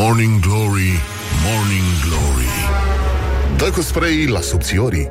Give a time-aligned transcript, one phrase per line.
[0.00, 1.00] Morning Glory,
[1.44, 2.50] Morning Glory
[3.56, 5.10] Dă cu spray la subțiorii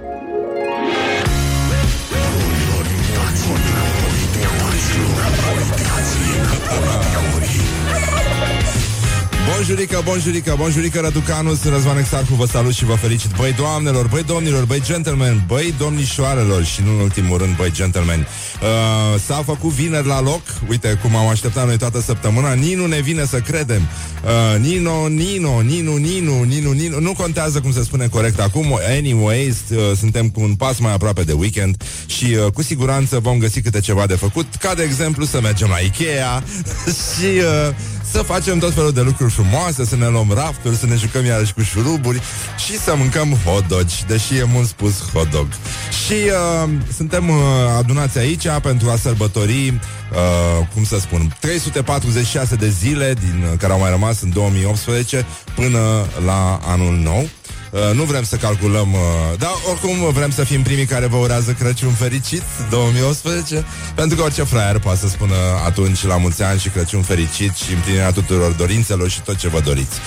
[9.68, 13.32] Bonjurică, bonjurică, bonjurică Răducanu, sunt Răzvan Exarcu, vă salut și vă felicit.
[13.36, 18.20] Băi doamnelor, băi domnilor, băi gentlemen Băi domnișoarelor și nu în ultimul rând Băi gentlemen.
[18.62, 20.42] Uh, S-a făcut vineri la loc.
[20.70, 22.54] Uite cum am așteptat noi toată săptămâna.
[22.54, 23.82] Nici nu ne vine să credem.
[23.82, 27.00] Uh, Nino, Nino, Ninu, Ninu, Ninu, Ninu.
[27.00, 28.80] Nu contează cum se spune corect acum.
[28.90, 33.38] Anyways, uh, suntem cu un pas mai aproape de weekend Și uh, cu siguranță vom
[33.38, 36.44] găsi câte ceva de făcut Ca de exemplu să mergem la Ikea
[37.14, 37.76] Și uh,
[38.12, 41.54] să facem tot felul de lucruri frumoase, să ne luăm rafturi, să ne jucăm iarăși
[41.54, 42.22] cu șuruburi
[42.66, 45.48] și să mâncăm hot dog, deși e mult spus hot dog.
[46.06, 47.36] Și uh, suntem uh,
[47.78, 53.74] adunați aici pentru a sărbători, uh, cum să spun, 346 de zile din uh, care
[53.74, 57.30] au mai rămas în 2018 până la anul nou.
[57.72, 61.52] Uh, nu vrem să calculăm, uh, dar oricum vrem să fim primii care vă urează
[61.52, 63.66] Crăciun fericit 2018,
[63.96, 67.74] pentru că orice fraier poate să spună atunci la mulți ani și Crăciun fericit și
[67.74, 69.98] împlinirea tuturor dorințelor și tot ce vă doriți.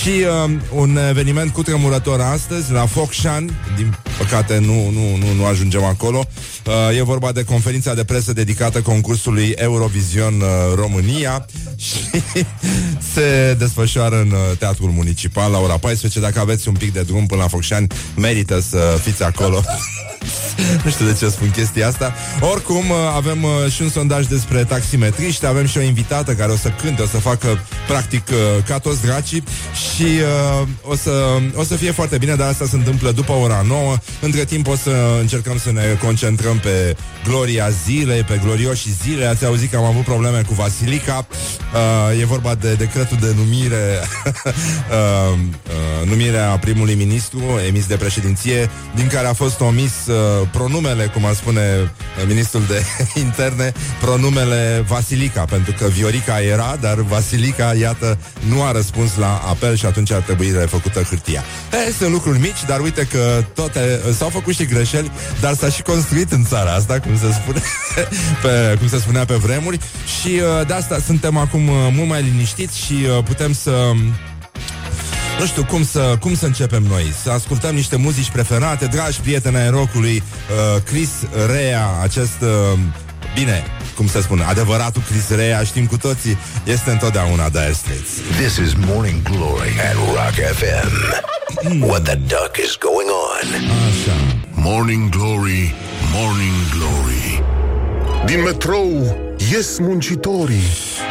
[0.00, 0.08] Și
[0.44, 5.84] uh, un eveniment cu tremurător astăzi la Focșani, din păcate nu, nu, nu, nu ajungem
[5.84, 6.26] acolo.
[6.66, 11.46] Uh, e vorba de conferința de presă dedicată concursului Eurovision uh, România
[11.86, 12.22] și
[13.12, 16.20] se desfășoară în uh, Teatrul Municipal la ora 14.
[16.20, 19.62] Dacă aveți un pic de drum până la Focșani, merită să fiți acolo.
[20.84, 22.14] nu știu de ce spun chestia asta.
[22.40, 26.56] Oricum, uh, avem uh, și un sondaj despre taximetriști, avem și o invitată care o
[26.56, 31.64] să cânte, o să facă practic uh, ca toți dracii și uh, o, să, o
[31.64, 33.96] să fie foarte bine, dar asta se întâmplă după ora 9.
[34.20, 39.24] Între timp o să încercăm să ne concentrăm pe gloria zilei, pe glorioșii zile.
[39.26, 41.26] Ați auzit că am avut probleme cu Vasilica.
[41.74, 44.00] Uh, e vorba de decretul de numire
[44.44, 51.04] uh, uh, numirea primului ministru emis de președinție, din care a fost omis uh, pronumele,
[51.04, 52.82] cum ar spune uh, ministrul de
[53.26, 58.18] interne, pronumele Vasilica, pentru că Viorica era, dar Vasilica, iată,
[58.48, 61.44] nu a răspuns la apel și atunci ar trebui refăcută hârtia.
[61.88, 65.10] E, sunt lucruri mici, dar uite că toate s-au făcut și greșeli,
[65.40, 67.62] dar s-a și construit în țara asta, cum se spune,
[68.42, 69.78] pe, cum se spunea pe vremuri
[70.20, 73.92] și uh, de asta suntem acum uh, mult mai liniștiți și uh, putem să
[75.40, 77.12] nu știu cum să, cum să începem noi.
[77.22, 78.86] Să ascultăm niște muzici preferate.
[78.86, 81.10] Dragi prieteni ai rockului uh, Chris
[81.46, 82.78] Rea, acest uh,
[83.34, 83.64] Bine,
[83.96, 88.10] cum să spun, adevăratul Chris Rea Știm cu toții, este întotdeauna Dire Straits.
[88.40, 90.92] This is Morning Glory at Rock FM
[91.88, 93.48] What the duck is going on?
[93.88, 94.16] Așa.
[94.52, 95.74] Morning Glory,
[96.12, 97.42] Morning Glory.
[98.26, 99.16] Din metrou
[99.48, 100.62] ies muncitorii.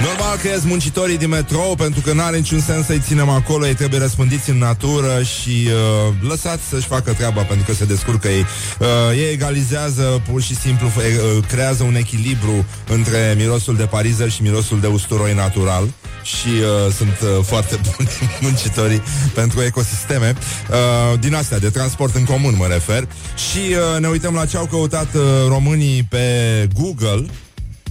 [0.01, 3.73] Normal că ies muncitorii din metrou Pentru că n-are niciun sens să-i ținem acolo Ei
[3.73, 8.45] trebuie răspândiți în natură Și uh, lăsați să-și facă treaba Pentru că se descurcă ei.
[8.79, 14.41] Uh, Ei egalizează pur și simplu uh, Creează un echilibru Între mirosul de pariză și
[14.41, 15.87] mirosul de usturoi natural
[16.23, 18.09] și uh, sunt uh, foarte buni
[18.41, 19.01] muncitorii
[19.33, 20.33] pentru ecosisteme
[20.69, 23.07] uh, din astea, de transport în comun mă refer.
[23.51, 23.59] Și
[23.93, 26.27] uh, ne uităm la ce au căutat uh, românii pe
[26.73, 27.25] Google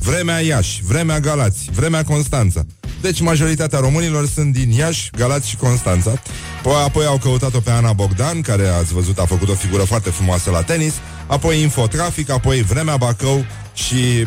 [0.09, 2.65] Vremea Iași, vremea Galați, vremea Constanța.
[3.01, 6.11] Deci majoritatea românilor sunt din Iași, Galați și Constanța.
[6.59, 10.11] Apoi, apoi au căutat-o pe Ana Bogdan, care ați văzut a făcut o figură foarte
[10.11, 10.95] frumoasă la tenis,
[11.27, 14.27] apoi Infotrafic, apoi Vremea Bacău și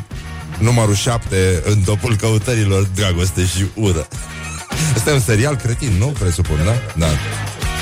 [0.59, 4.07] numărul 7 în topul căutărilor Dragoste și ură.
[4.95, 6.05] Este un serial cretin, nu?
[6.05, 6.73] Presupun, da?
[6.95, 7.07] Da.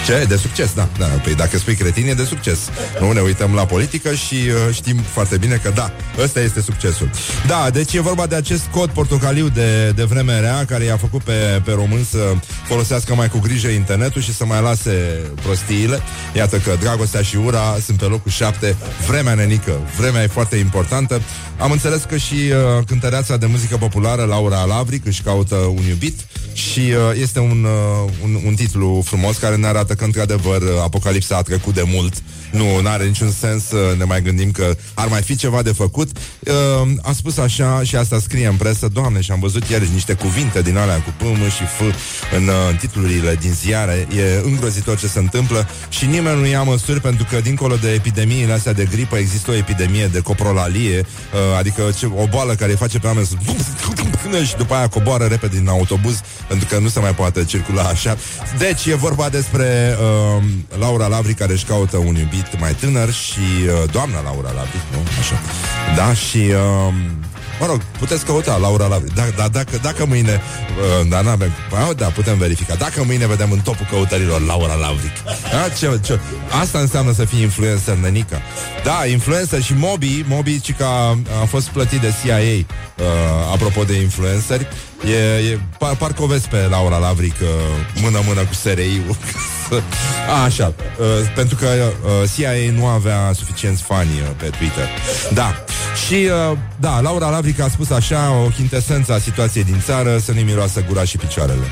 [0.05, 0.25] Ce?
[0.27, 0.89] De succes, da.
[0.97, 1.05] da.
[1.05, 2.59] Păi dacă spui cretin, e de succes.
[2.99, 7.09] Nu ne uităm la politică și uh, știm foarte bine că da, ăsta este succesul.
[7.47, 11.21] Da, deci e vorba de acest cod portocaliu de, de vreme rea care i-a făcut
[11.21, 12.33] pe, pe român să
[12.67, 14.91] folosească mai cu grijă internetul și să mai lase
[15.43, 15.99] prostiile.
[16.35, 18.75] Iată că dragostea și ura sunt pe locul șapte.
[19.07, 19.79] Vremea nenică.
[19.97, 21.21] Vremea e foarte importantă.
[21.57, 26.19] Am înțeles că și uh, cântăreața de muzică populară Laura Lavric își caută un iubit
[26.53, 31.35] și uh, este un, uh, un, un titlu frumos care ne arată că într-adevăr apocalipsa
[31.35, 32.13] a trecut de mult
[32.51, 36.17] nu are niciun sens să ne mai gândim că ar mai fi ceva de făcut.
[36.39, 40.13] Uh, a spus așa și asta scrie în presă, Doamne, și am văzut ieri niște
[40.13, 41.81] cuvinte din alea cu P, M și F
[42.35, 44.07] în, uh, în titlurile din ziare.
[44.17, 48.53] E îngrozitor ce se întâmplă și nimeni nu ia măsuri pentru că dincolo de epidemiile
[48.53, 52.77] astea de gripă există o epidemie de coprolalie, uh, adică ce, o boală care îi
[52.77, 53.35] face pe oameni să
[54.43, 58.17] și după aia coboară repede din autobuz pentru că nu se mai poate circula așa.
[58.57, 60.43] Deci e vorba despre uh,
[60.79, 64.83] Laura Lavri care își caută un iubit iubit mai tânăr și uh, doamna Laura Labic,
[64.91, 64.99] nu?
[65.19, 65.41] Așa.
[65.95, 66.93] Da, și uh,
[67.59, 69.13] Mă rog, puteți căuta Laura Lavric.
[69.13, 70.41] Da, da, dacă, dacă mâine...
[71.01, 71.51] Uh, da, n-avem...
[71.95, 72.75] Da, putem verifica.
[72.75, 75.23] Dacă mâine vedem în topul căutărilor Laura Lavric.
[75.51, 76.19] Da, ce, ce,
[76.61, 78.41] asta înseamnă să fii influencer, nănica.
[78.83, 82.65] Da, influencer și Moby, Moby, ci că a, a fost plătit de CIA, uh,
[83.53, 84.67] apropo de influenceri.
[85.05, 87.47] E, e, par, parcă o vezi pe Laura Lavric uh,
[88.01, 89.17] mână-mână cu SRI-ul.
[90.29, 94.87] A, așa, uh, pentru că uh, CIA nu avea suficienți fani uh, pe Twitter.
[95.33, 95.63] Da.
[96.09, 96.15] Și,
[96.51, 100.41] uh, da, Laura Lavric a spus așa o chintesență a situației din țară, să nu
[100.41, 101.65] miroasă gura și picioarele.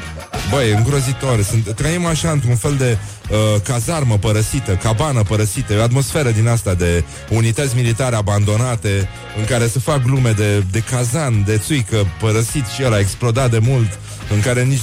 [0.50, 1.42] Băi, îngrozitor.
[1.44, 2.98] Sunt, trăim așa într-un fel de
[3.30, 9.68] uh, cazarmă părăsită, cabană părăsită, o atmosferă din asta de unități militare abandonate, în care
[9.68, 14.00] se fac glume de, de cazan, de țuică părăsit și el a explodat de mult
[14.34, 14.82] în care nici,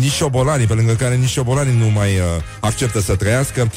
[0.00, 2.24] nici șobolanii, pe lângă care nici șobolanii nu mai uh,
[2.60, 3.70] acceptă să trăiască.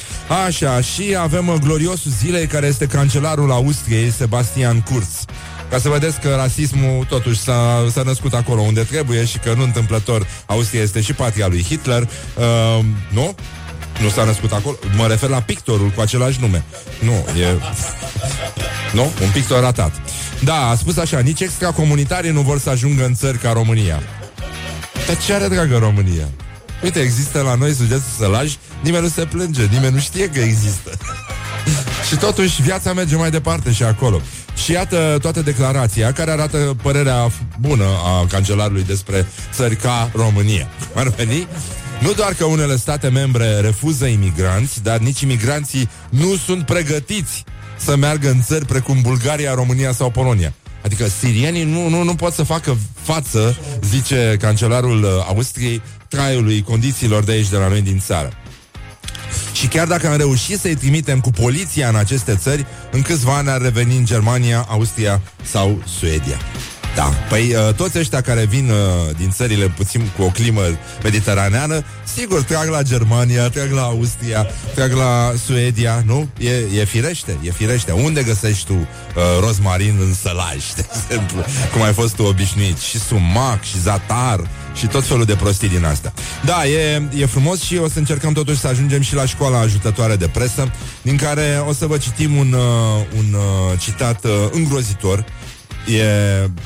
[0.46, 5.24] Așa, și avem uh, gloriosul zilei, care este cancelarul Austriei, Sebastian Kurz.
[5.70, 9.62] Ca să vedeți că rasismul totuși s-a, s-a născut acolo unde trebuie și că nu
[9.62, 12.02] întâmplător Austria este și patria lui Hitler.
[12.02, 13.34] Uh, nu?
[14.02, 14.76] Nu s-a născut acolo?
[14.96, 16.64] Mă refer la pictorul cu același nume.
[17.00, 17.58] Nu, e...
[18.92, 19.02] nu?
[19.22, 19.92] Un pictor ratat.
[20.44, 24.02] Da, a spus așa, nici extracomunitarii nu vor să ajungă în țări ca România.
[25.06, 26.28] Dar ce are, dragă România?
[26.82, 30.90] Uite, există la noi sugeți sălași, nimeni nu se plânge, nimeni nu știe că există.
[32.08, 34.20] și totuși viața merge mai departe și acolo.
[34.64, 37.30] Și iată toată declarația care arată părerea
[37.60, 40.68] bună a cancelarului despre țări ca România.
[40.94, 41.46] Ar veni?
[42.00, 47.44] Nu doar că unele state membre refuză imigranți, dar nici imigranții nu sunt pregătiți
[47.76, 50.52] să meargă în țări precum Bulgaria, România sau Polonia.
[50.84, 57.24] Adică sirienii nu, nu, nu pot să facă față, zice cancelarul uh, Austriei, traiului, condițiilor
[57.24, 58.32] de aici, de la noi din țară.
[59.52, 63.48] Și chiar dacă am reușit să-i trimitem cu poliția în aceste țări, în câțiva ani
[63.48, 66.38] ar reveni în Germania, Austria sau Suedia.
[66.94, 70.60] Da, păi uh, toți ăștia care vin uh, din țările puțin cu o climă
[71.02, 76.28] mediteraneană, sigur, trag la Germania, trag la Austria, trag la Suedia, nu?
[76.38, 77.92] E, e firește, e firește.
[77.92, 78.86] Unde găsești tu uh,
[79.40, 82.78] rozmarin în sălaj, de exemplu, cum ai fost tu obișnuit?
[82.78, 84.40] Și sumac, și zatar,
[84.74, 86.12] și tot felul de prostii din astea.
[86.44, 90.16] Da, e, e frumos și o să încercăm totuși să ajungem și la școala ajutătoare
[90.16, 90.70] de presă,
[91.02, 92.62] din care o să vă citim un, uh,
[93.16, 95.24] un uh, citat uh, îngrozitor
[95.86, 96.04] E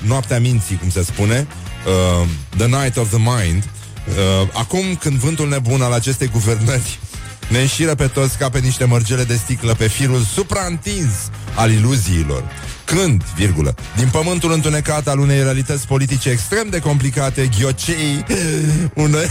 [0.07, 1.47] noaptea minții, cum se spune
[1.87, 2.27] uh,
[2.57, 3.65] The Night of the Mind
[4.09, 6.99] uh, Acum când vântul nebun al acestei guvernări
[7.49, 11.13] ne înșiră pe toți ca pe niște mărgele de sticlă pe firul supraîntins
[11.55, 12.45] al iluziilor.
[12.89, 18.25] Când, virgulă, din pământul întunecat al unei realități politice extrem de complicate, ghiocei,
[19.05, 19.27] unor,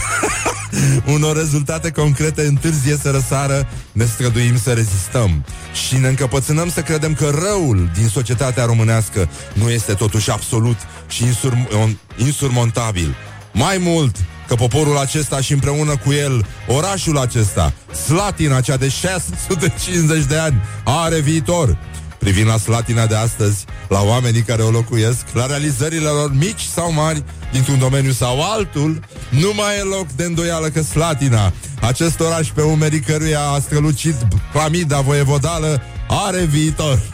[1.14, 5.44] unor rezultate concrete întârzie să răsară, ne străduim să rezistăm
[5.86, 10.76] și ne încăpățânăm să credem că răul din societatea românească nu este totuși absolut
[11.08, 13.16] și insur- insurmontabil.
[13.52, 14.16] Mai mult,
[14.48, 17.72] că poporul acesta și împreună cu el orașul acesta,
[18.06, 21.78] Slatina, cea de 650 de ani, are viitor.
[22.18, 26.92] Privind la Slatina de astăzi, la oamenii care o locuiesc, la realizările lor mici sau
[26.92, 32.48] mari, dintr-un domeniu sau altul, nu mai e loc de îndoială că Slatina, acest oraș
[32.48, 34.14] pe umerii căruia a strălucit
[34.52, 37.00] clamida voievodală, are viitor.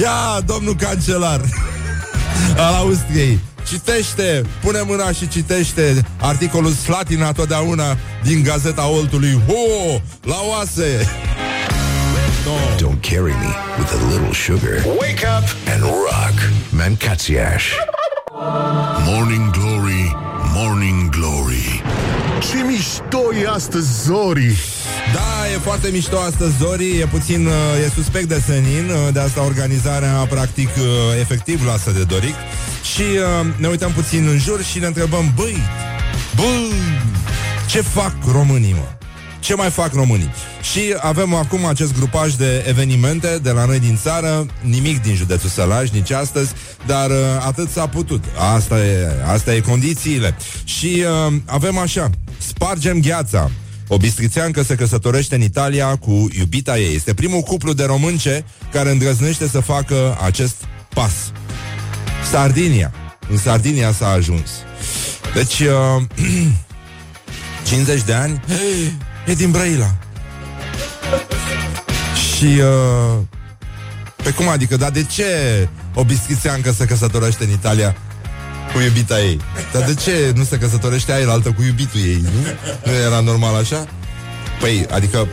[0.00, 1.40] Ia, domnul cancelar
[2.56, 9.42] al Austriei, Citește, pune mâna și citește articolul Slatina totdeauna din Gazeta Oltului.
[9.46, 11.08] Ho, la oase!
[12.46, 12.86] No.
[12.88, 14.84] Don't carry me with a little sugar.
[14.98, 15.44] Wake up
[15.74, 16.36] and rock.
[16.70, 17.64] Mancațiaș.
[19.06, 20.16] Morning Glory,
[20.54, 21.82] Morning Glory.
[22.50, 24.56] Ce mișto e astăzi, Zori!
[25.12, 27.52] Da, e foarte mișto astăzi, Zori E puțin, uh,
[27.84, 32.34] e suspect de senin uh, De asta organizarea, practic, uh, efectiv lasă de doric
[32.94, 33.02] Și
[33.56, 35.56] ne uităm puțin în jur și ne întrebăm Băi,
[36.36, 36.72] băi,
[37.68, 38.98] ce fac românii, mă?
[39.40, 40.30] Ce mai fac românii?
[40.72, 45.48] Și avem acum acest grupaj de evenimente de la noi din țară, nimic din județul
[45.48, 46.52] Sălaj, nici astăzi,
[46.86, 48.24] dar uh, atât s-a putut.
[48.54, 50.36] Asta e, asta e condițiile.
[50.64, 53.50] Și uh, avem așa, spargem gheața.
[53.88, 56.94] O bistrițeancă se căsătorește în Italia cu iubita ei.
[56.94, 60.54] Este primul cuplu de românce care îndrăznește să facă acest
[60.94, 61.12] pas.
[62.30, 62.92] Sardinia.
[63.30, 64.50] În Sardinia s-a ajuns.
[65.34, 66.02] Deci, uh,
[67.68, 68.40] 50 de ani,
[69.26, 69.96] e din Brăila.
[72.36, 73.18] Și, uh,
[74.22, 75.24] pe cum adică, dar de ce
[75.94, 77.96] o bistrițeancă se căsătorește în Italia
[78.78, 79.40] cu iubita ei.
[79.72, 82.30] Dar de ce nu se căsătorește aia altă cu iubitul ei, nu?
[82.84, 83.86] Nu era normal așa?
[84.60, 85.28] Păi, adică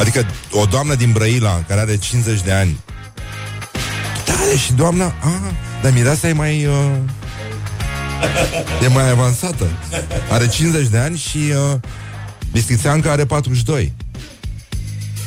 [0.00, 2.76] Adică o doamnă din Brăila Care are 50 de ani
[4.24, 6.66] tare și doamna, ah, dar mireasa e mai...
[6.66, 6.92] Uh,
[8.82, 9.66] e mai avansată.
[10.30, 11.38] Are 50 de ani și
[11.72, 11.78] uh,
[12.52, 13.92] Bistrițeanca are 42.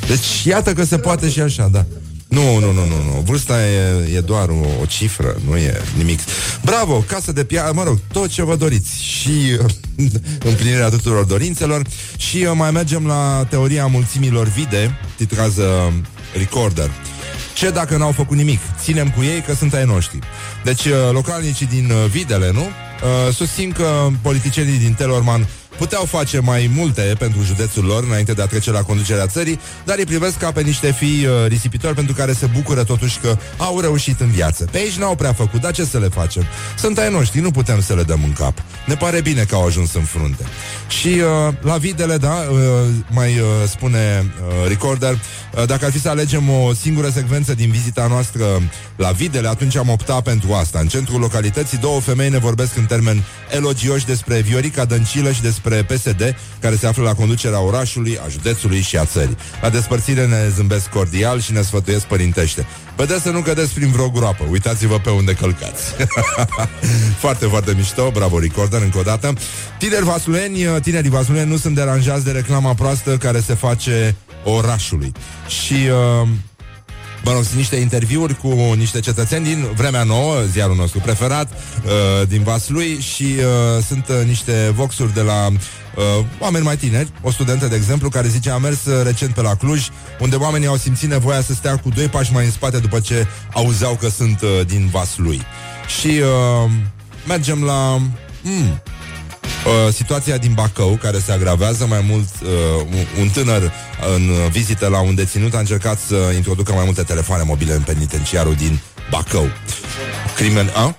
[0.08, 1.86] Deci iată că se poate și așa, da.
[2.30, 3.24] Nu, nu, nu, nu, nu.
[3.26, 6.20] Vârsta e, e doar o, o cifră, nu e nimic.
[6.62, 9.04] Bravo, casă de piatră, mă rog, tot ce vă doriți.
[9.04, 9.32] Și
[10.50, 11.82] împlinirea tuturor dorințelor.
[12.18, 15.94] Și uh, mai mergem la teoria mulțimilor vide, titrează
[16.34, 16.92] Recorder.
[17.54, 18.60] Ce dacă n-au făcut nimic?
[18.82, 20.20] Ținem cu ei că sunt ai noștri.
[20.64, 22.62] Deci, uh, localnicii din uh, Videle, nu?
[22.62, 25.48] Uh, susțin că politicienii din Telorman
[25.80, 29.98] puteau face mai multe pentru județul lor înainte de a trece la conducerea țării, dar
[29.98, 33.80] îi privesc ca pe niște fii uh, risipitori pentru care se bucură totuși că au
[33.80, 34.68] reușit în viață.
[34.72, 36.44] Pe aici n-au prea făcut, dar ce să le facem?
[36.78, 38.64] Sunt ai noștri, nu putem să le dăm în cap.
[38.86, 40.44] Ne pare bine că au ajuns în frunte.
[40.88, 42.58] Și uh, la videle, da, uh,
[43.10, 47.72] mai uh, spune uh, Recorder, uh, dacă ar fi să alegem o singură secvență din
[47.72, 48.44] vizita noastră
[48.96, 50.80] la videle, atunci am optat pentru asta.
[50.80, 55.69] În centrul localității, două femei ne vorbesc în termeni elogioși despre Viorica Dăncilă și despre
[55.70, 59.38] despre PSD, care se află la conducerea orașului, a județului și a țării.
[59.62, 62.68] La despărțire ne zâmbesc cordial și ne sfătuiesc părintește.
[62.96, 64.44] Vedeți să nu cădeți prin vreo groapă.
[64.50, 65.84] Uitați-vă pe unde călcați.
[67.24, 68.12] foarte, foarte mișto.
[68.12, 69.34] Bravo, Recorder, încă o dată.
[69.78, 75.12] Tineri vasuleni, tinerii vasuleni nu sunt deranjați de reclama proastă care se face orașului.
[75.48, 75.74] Și...
[76.22, 76.28] Uh,
[77.24, 82.28] mă rog, sunt niște interviuri cu niște cetățeni din Vremea Nouă, ziarul nostru preferat, uh,
[82.28, 87.32] din Vaslui și uh, sunt uh, niște voxuri de la uh, oameni mai tineri, o
[87.32, 89.88] studentă, de exemplu, care zice a mers uh, recent pe la Cluj,
[90.20, 93.28] unde oamenii au simțit nevoia să stea cu doi pași mai în spate după ce
[93.54, 95.42] auzeau că sunt uh, din Vaslui.
[96.00, 96.72] Și uh,
[97.28, 98.02] mergem la...
[98.42, 98.82] Mm,
[99.66, 102.50] Uh, situația din Bacău, care se agravează mai mult, uh,
[103.20, 103.72] un tânăr
[104.16, 108.56] în vizită la un deținut a încercat să introducă mai multe telefoane mobile în penitenciarul
[108.56, 109.48] din Bacău.
[110.36, 110.96] Crimen, a?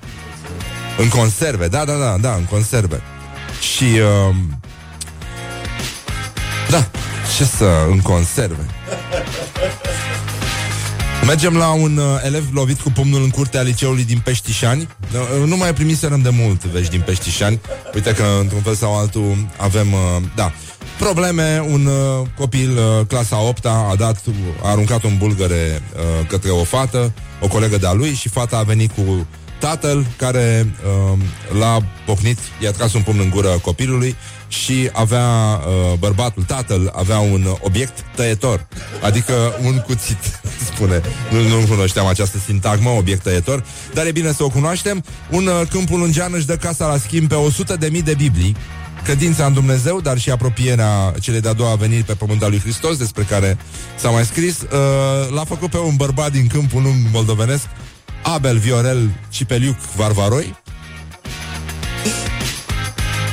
[0.98, 3.02] În conserve, da, da, da, da, în conserve.
[3.74, 4.34] Și, uh,
[6.68, 6.90] da,
[7.36, 8.66] ce să, în conserve.
[11.26, 14.88] Mergem la un uh, elev lovit cu pumnul în curtea liceului din Peștișani.
[15.12, 17.60] Uh, nu mai primiserăm de mult vești din Peștișani.
[17.94, 19.92] Uite că, într-un fel sau altul, avem...
[19.92, 20.52] Uh, da,
[20.98, 21.64] probleme.
[21.70, 24.22] Un uh, copil, uh, clasa 8 a dat,
[24.62, 28.62] a aruncat un bulgăre uh, către o fată, o colegă de-a lui și fata a
[28.62, 29.26] venit cu
[29.60, 30.74] tatăl care
[31.12, 31.18] uh,
[31.58, 34.16] l-a pocnit, i-a tras un pumn în gură copilului
[34.48, 38.66] și avea uh, bărbatul, tatăl, avea un obiect tăietor,
[39.02, 39.32] adică
[39.64, 40.40] un cuțit,
[40.72, 41.00] spune.
[41.30, 43.64] Nu, nu cunoșteam această sintagmă, obiect tăietor,
[43.94, 45.04] dar e bine să o cunoaștem.
[45.30, 48.56] Un uh, câmpul lungean își dă casa la schimb pe 100 de mii de Biblii,
[49.04, 53.22] credința în Dumnezeu, dar și apropierea celei de-a doua veniri pe pământul lui Hristos, despre
[53.22, 53.58] care
[53.98, 57.64] s-a mai scris, uh, l-a făcut pe un bărbat din câmpul lung moldovenesc,
[58.22, 60.56] Abel Viorel Cipeliuc Varvaroi,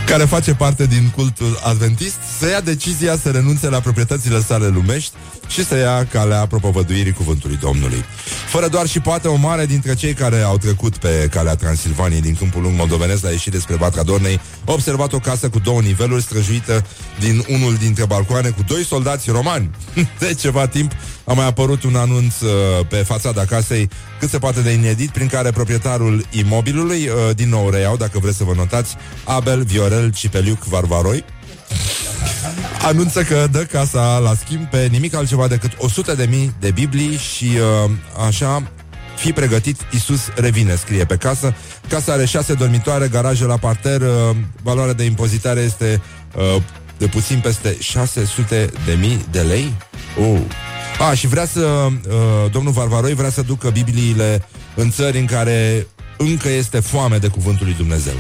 [0.06, 5.12] care face parte din cultul adventist, să ia decizia să renunțe la proprietățile sale lumești
[5.48, 8.04] și să ia calea propovăduirii cuvântului Domnului.
[8.48, 12.36] Fără doar și poate o mare dintre cei care au trecut pe calea Transilvaniei din
[12.36, 16.22] câmpul lung moldovenesc la ieșit despre Vatra Dornei, a observat o casă cu două niveluri
[16.22, 16.86] străjuită
[17.20, 19.70] din unul dintre balcoane cu doi soldați romani.
[20.20, 20.92] De ceva timp
[21.24, 22.50] a mai apărut un anunț uh,
[22.90, 23.90] pe fațada casei
[24.20, 28.38] cât se poate de inedit, prin care proprietarul imobilului, uh, din nou reiau, dacă vreți
[28.38, 31.24] să vă notați, Abel Viorel Cipeliuc Varvaroi,
[32.82, 37.18] anunță că dă casa la schimb pe nimic altceva decât 100 de mii de Biblii
[37.18, 37.46] și
[37.86, 37.92] uh,
[38.28, 38.64] așa
[39.18, 41.56] fi pregătit, Isus revine, scrie pe casă.
[41.90, 46.02] Casa are șase dormitoare, garaje la parter, uh, valoarea de impozitare este
[46.36, 46.62] uh,
[46.98, 49.74] de puțin peste 600 de mii de lei.
[50.20, 50.40] Uh.
[51.10, 55.88] A, și vrea să, uh, domnul Varvaroi vrea să ducă Bibliile în țări în care
[56.18, 58.16] încă este foame de cuvântul lui Dumnezeu.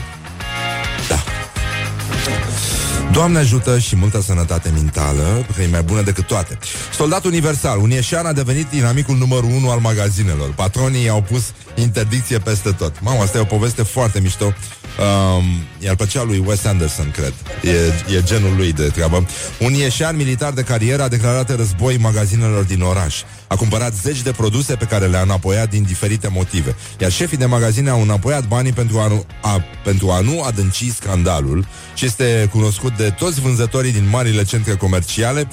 [3.07, 3.13] Da.
[3.13, 6.57] Doamne ajută și multă sănătate mentală, că e mai bună decât toate.
[6.93, 10.53] Soldat universal, un ieșan a devenit dinamicul numărul 1 al magazinelor.
[10.53, 13.01] Patronii au pus interdicție peste tot.
[13.01, 14.53] Mamă, asta e o poveste foarte mișto.
[14.99, 15.43] Um,
[15.79, 17.33] iar pe cea lui Wes Anderson, cred.
[17.63, 19.25] E, e genul lui de treabă.
[19.59, 23.15] Un ieșean militar de carieră a declarat război magazinelor din oraș.
[23.47, 26.75] A cumpărat zeci de produse pe care le-a înapoiat din diferite motive.
[26.99, 30.91] Iar șefii de magazine au înapoiat banii pentru a, nu, a, pentru a nu adânci
[30.93, 35.47] scandalul și este cunoscut de toți vânzătorii din marile centre comerciale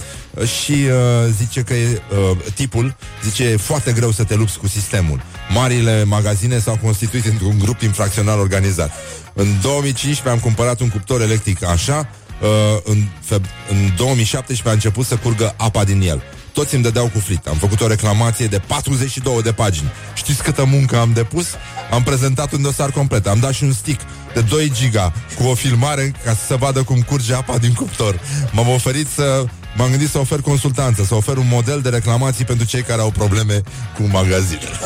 [0.61, 4.69] și uh, zice că e, uh, tipul zice e foarte greu să te lupți cu
[4.69, 5.23] sistemul.
[5.51, 8.93] Marile magazine s-au constituit într-un grup infracțional organizat.
[9.35, 12.09] În 2015 am cumpărat un cuptor electric așa,
[12.43, 12.49] uh,
[12.85, 16.23] în, feb- în 2017 a început să curgă apa din el.
[16.53, 17.47] Toți îmi dădeau cu flit.
[17.47, 19.93] Am făcut o reclamație de 42 de pagini.
[20.14, 21.47] Știți câtă muncă am depus?
[21.91, 23.26] Am prezentat un dosar complet.
[23.26, 24.00] Am dat și un stick
[24.35, 28.21] de 2 giga cu o filmare ca să se vadă cum curge apa din cuptor.
[28.53, 29.45] M-am oferit să
[29.76, 33.11] M-am gândit să ofer consultanță, să ofer un model de reclamații pentru cei care au
[33.11, 33.62] probleme
[33.97, 34.78] cu magazinele.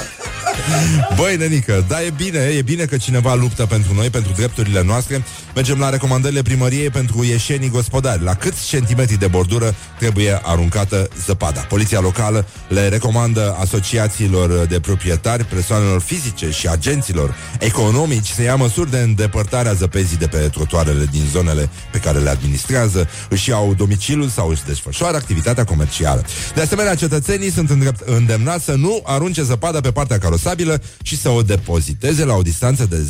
[1.17, 5.25] Băi, nenică, da, e bine, e bine că cineva luptă pentru noi, pentru drepturile noastre.
[5.55, 8.23] Mergem la recomandările primăriei pentru ieșenii gospodari.
[8.23, 11.61] La câți centimetri de bordură trebuie aruncată zăpada?
[11.61, 18.91] Poliția locală le recomandă asociațiilor de proprietari, persoanelor fizice și agenților economici să ia măsuri
[18.91, 23.75] de îndepărtare a zăpezii de pe trotuarele din zonele pe care le administrează, își iau
[23.75, 26.25] domiciliul sau își desfășoară activitatea comercială.
[26.55, 27.71] De asemenea, cetățenii sunt
[28.05, 32.87] îndemnați să nu arunce zăpada pe partea carosabilă și să o depoziteze la o distanță
[32.87, 33.07] de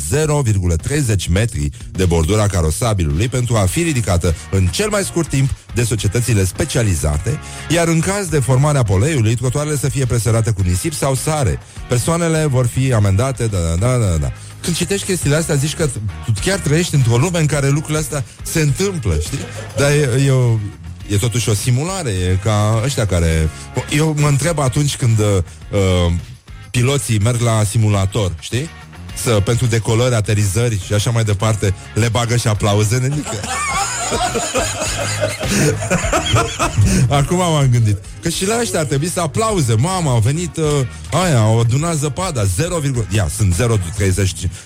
[1.15, 5.83] 0,30 metri de bordura carosabilului pentru a fi ridicată în cel mai scurt timp de
[5.83, 11.15] societățile specializate, iar în caz de formarea poleiului, trotuarele să fie presărate cu nisip sau
[11.15, 11.59] sare.
[11.87, 14.31] Persoanele vor fi amendate, da, da, da, da, da.
[14.61, 15.85] Când citești chestiile astea, zici că
[16.25, 19.39] tu chiar trăiești într-o lume în care lucrurile astea se întâmplă, știi?
[19.77, 20.57] Dar e, e, o,
[21.09, 23.49] e totuși o simulare, e ca ăștia care...
[23.89, 25.25] Eu mă întreb atunci când uh,
[26.71, 28.69] piloții merg la simulator, știi?
[29.23, 33.39] Să, pentru decolări, aterizări și așa mai departe, le bagă și aplauze, nenică.
[37.19, 39.73] Acum m-am gândit Că și la ăștia ar trebui să aplauze.
[39.73, 40.65] Mama, a venit uh,
[41.11, 43.61] aia, au adunat zăpada 0, ia, sunt 0,30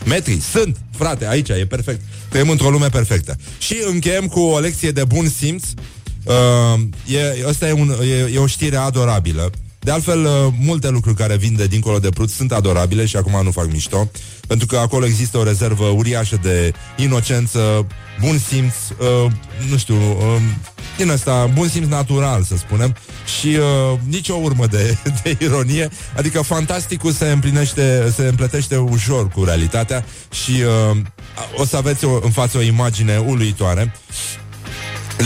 [0.06, 0.42] metri.
[0.52, 2.02] Sunt, frate, aici e perfect.
[2.30, 3.36] Trăim într-o lume perfectă.
[3.58, 5.64] Și încheiem cu o lecție de bun simț
[6.24, 6.82] uh,
[7.16, 9.52] e, Asta e, un, e, e o știre adorabilă.
[9.84, 13.44] De altfel, uh, multe lucruri care vin de dincolo de Prut sunt adorabile și acum
[13.44, 14.12] nu fac mișto,
[14.48, 17.88] pentru că acolo există o rezervă uriașă de inocență,
[18.22, 19.32] bun simț, uh,
[19.70, 20.42] nu știu, uh,
[20.98, 22.96] din asta, bun simț natural, să spunem,
[23.40, 29.44] și uh, nicio urmă de, de ironie, adică fantasticul se împlinește, se împletește ușor cu
[29.44, 30.52] realitatea și
[30.92, 30.98] uh,
[31.56, 33.94] o să aveți o, în față o imagine uluitoare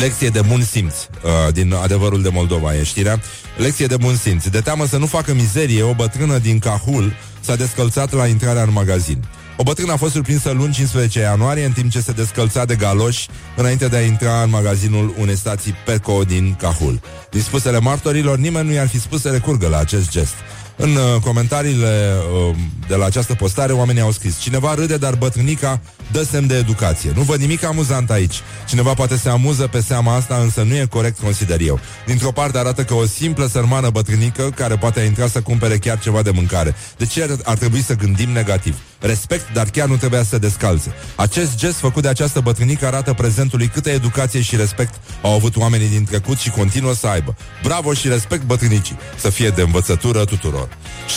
[0.01, 3.19] Lecție de bun simț uh, din adevărul de Moldova, e știrea.
[3.57, 4.47] Lecție de bun simț.
[4.47, 8.71] De teamă să nu facă mizerie, o bătrână din Cahul s-a descălțat la intrarea în
[8.71, 9.23] magazin.
[9.57, 13.27] O bătrână a fost surprinsă luni 15 ianuarie în timp ce se descălța de galoși
[13.55, 16.99] înainte de a intra în magazinul unei stații Peco din Cahul.
[17.31, 20.33] Din spusele martorilor, nimeni nu i-ar fi spus să recurgă la acest gest.
[20.79, 22.13] În uh, comentariile
[22.49, 22.55] uh,
[22.87, 27.11] de la această postare, oamenii au scris Cineva râde, dar bătrânica dă semn de educație.
[27.15, 28.35] Nu văd nimic amuzant aici.
[28.67, 31.79] Cineva poate se amuză pe seama asta, însă nu e corect, consider eu.
[32.05, 36.21] Dintr-o parte arată că o simplă sărmană bătrânică care poate intra să cumpere chiar ceva
[36.21, 36.75] de mâncare.
[36.97, 38.75] De ce ar, ar trebui să gândim negativ?
[38.99, 40.93] Respect, dar chiar nu trebuia să descalze.
[41.15, 45.87] Acest gest făcut de această bătrânică arată prezentului câtă educație și respect au avut oamenii
[45.87, 47.35] din trecut și continuă să aibă.
[47.63, 48.97] Bravo și respect bătrânicii.
[49.17, 50.67] Să fie de învățătură tuturor.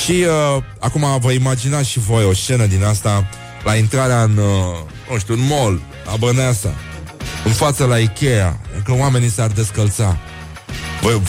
[0.05, 3.29] Și uh, acum vă imaginați și voi o scenă din asta
[3.65, 4.45] la intrarea în, uh,
[5.11, 6.75] nu știu, în mall, la Băneasa,
[7.45, 10.19] în fața la Ikea, că oamenii s-ar descălța.
[11.03, 11.21] Bă,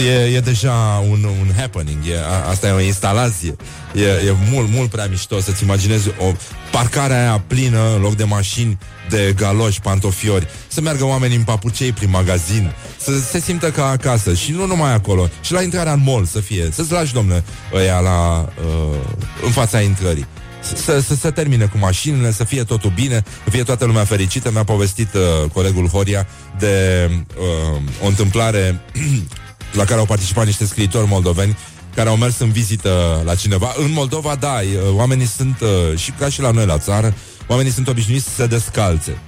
[0.00, 3.56] e, e deja un, un happening, e, a, asta e o instalație.
[3.94, 6.32] E, e mult, mult prea mișto să-ți imaginezi o
[6.70, 11.92] parcare aia plină în loc de mașini de galoși, pantofiori, să meargă oamenii în papucei
[11.92, 16.02] prin magazin, să se simtă ca acasă și nu numai acolo, și la intrarea în
[16.04, 18.96] mall să fie, să-ți lași, domne, ăia la, uh,
[19.44, 20.26] în fața intrării
[20.60, 24.50] să, să se termine cu mașinile, să fie totul bine, să fie toată lumea fericită.
[24.50, 26.26] Mi-a povestit uh, colegul Horia
[26.58, 28.80] de uh, o întâmplare
[29.78, 31.56] la care au participat niște scriitori moldoveni
[31.94, 33.74] care au mers în vizită la cineva.
[33.76, 34.58] În Moldova, da,
[34.92, 37.14] oamenii sunt, uh, și ca și la noi la țară,
[37.46, 39.18] oamenii sunt obișnuiți să se descalțe.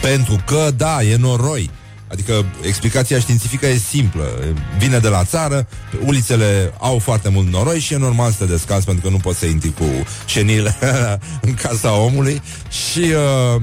[0.00, 1.70] Pentru că, da, e noroi.
[2.14, 4.24] Adică explicația științifică e simplă.
[4.78, 5.66] Vine de la țară,
[6.04, 9.38] ulițele au foarte mult noroi și e normal să te descalzi pentru că nu poți
[9.38, 9.84] să intri cu
[10.26, 10.76] șenile
[11.46, 12.42] în casa omului.
[12.70, 13.62] Și uh,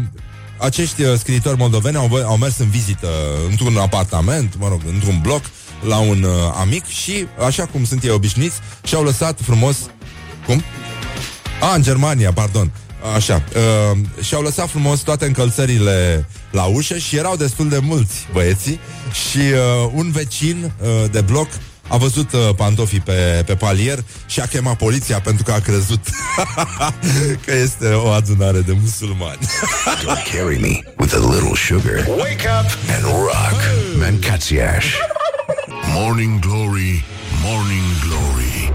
[0.58, 3.08] acești uh, scriitori moldoveni au, au mers în vizită
[3.50, 5.42] într-un apartament, mă rog, într-un bloc,
[5.88, 9.78] la un uh, amic și, așa cum sunt ei obișnuiți, și-au lăsat frumos...
[10.46, 10.64] Cum?
[11.62, 12.72] A, în Germania, pardon.
[13.16, 13.44] Așa.
[13.56, 18.80] Uh, și-au lăsat frumos toate încălțările la ușă și erau destul de mulți băieții
[19.30, 21.48] și uh, un vecin uh, de bloc
[21.88, 26.00] a văzut uh, pantofii pe, pe palier și a chemat poliția pentru că a crezut
[27.46, 29.40] că este o adunare de musulmani.
[30.04, 32.06] Don't carry me with a little sugar.
[32.08, 33.62] Wake up and rock.
[34.00, 34.86] Mancațiaș.
[35.94, 37.06] Morning Glory,
[37.44, 38.74] Morning Glory.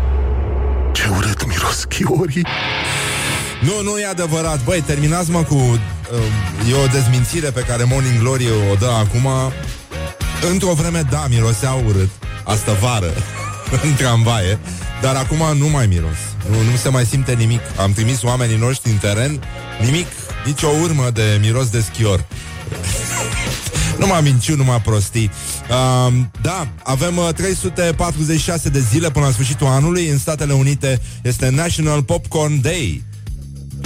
[0.93, 2.47] Ce urât miros chiorii.
[3.61, 4.65] Nu, nu e adevărat.
[4.65, 5.55] Băi, terminați mă cu...
[5.55, 9.29] Uh, e o dezmințire pe care Morning Glory o dă acum.
[10.51, 12.11] Într-o vreme, da, miroseau urât.
[12.45, 13.13] astă vară
[13.87, 14.59] în tramvaie,
[15.01, 16.17] dar acum nu mai miros.
[16.51, 17.61] Nu, nu se mai simte nimic.
[17.81, 19.43] Am trimis oamenii noștri în teren,
[19.81, 20.07] nimic,
[20.45, 22.25] nici o urmă de miros de schior.
[24.01, 25.31] nu m-am minciu, nu m-am prostii.
[25.71, 30.09] Uh, da, avem uh, 346 de zile până la sfârșitul anului.
[30.09, 33.05] În Statele Unite este National Popcorn Day.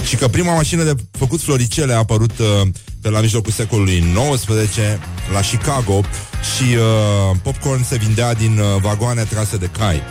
[0.03, 2.67] Și că prima mașină de făcut floricele a apărut uh,
[3.01, 4.77] pe la mijlocul secolului XIX
[5.33, 6.01] la Chicago
[6.55, 10.01] și uh, popcorn se vindea din uh, vagoane trase de cai.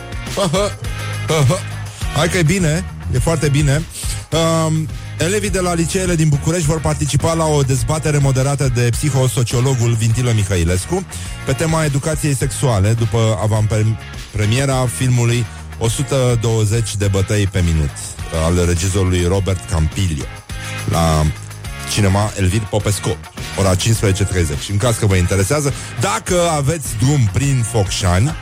[2.15, 3.83] Hai că e bine, e foarte bine.
[4.31, 4.73] Uh,
[5.17, 10.31] elevii de la liceele din București vor participa la o dezbatere moderată de psihosociologul Vintilă
[10.35, 11.05] Mihailescu
[11.45, 15.45] pe tema educației sexuale după avantpremiera filmului
[15.81, 17.89] 120 de bătăi pe minut
[18.45, 20.23] al regizorului Robert Campilio
[20.89, 21.25] la
[21.91, 23.17] cinema Elvir Popescu,
[23.59, 23.79] ora 15.30.
[24.71, 28.35] În caz că vă interesează, dacă aveți drum prin Focșani,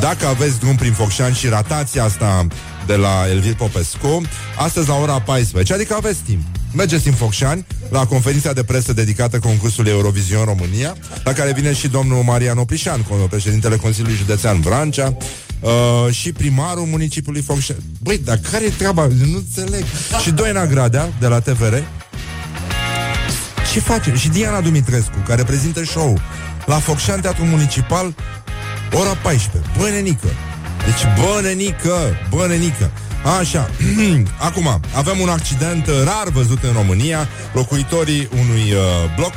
[0.00, 2.46] dacă aveți drum prin Focșani și ratați asta
[2.86, 4.22] de la Elvir Popescu,
[4.58, 6.42] astăzi la ora 14, adică aveți timp.
[6.74, 11.88] Mergeți în Focșani la conferința de presă dedicată concursului Eurovision România, la care vine și
[11.88, 15.16] domnul Marian Oprișan, președintele Consiliului Județean Vrancea,
[15.60, 17.82] uh, și primarul municipiului Focșani.
[18.02, 19.06] Băi, dar care e treaba?
[19.06, 19.84] Nu înțeleg.
[20.22, 21.74] Și Doina Gradea, de la TVR,
[23.72, 24.14] ce face?
[24.14, 26.20] Și Diana Dumitrescu, care prezintă show
[26.66, 28.14] la Focșan Teatru Municipal,
[28.92, 29.70] ora 14.
[29.78, 30.28] Bă, nenică!
[30.84, 31.96] Deci, bă, nenică!
[32.30, 32.90] Bă, nenică!
[33.38, 33.70] Așa,
[34.48, 37.28] acum, avem un accident rar văzut în România.
[37.52, 39.32] Locuitorii unui uh, bloc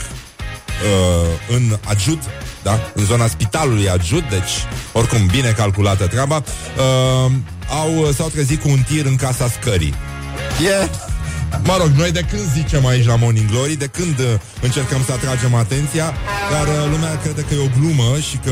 [0.83, 2.21] uh, în Ajut,
[2.63, 2.79] da?
[2.93, 4.51] în zona spitalului Ajut, deci
[4.91, 7.31] oricum bine calculată treaba, uh,
[7.69, 9.93] au, s-au trezit cu un tir în casa scării.
[10.59, 10.89] E yeah.
[11.63, 14.25] Mă rog, noi de când zicem aici la Morning Glory, de când uh,
[14.61, 16.13] încercăm să atragem atenția,
[16.51, 18.51] dar uh, lumea crede că e o glumă și că...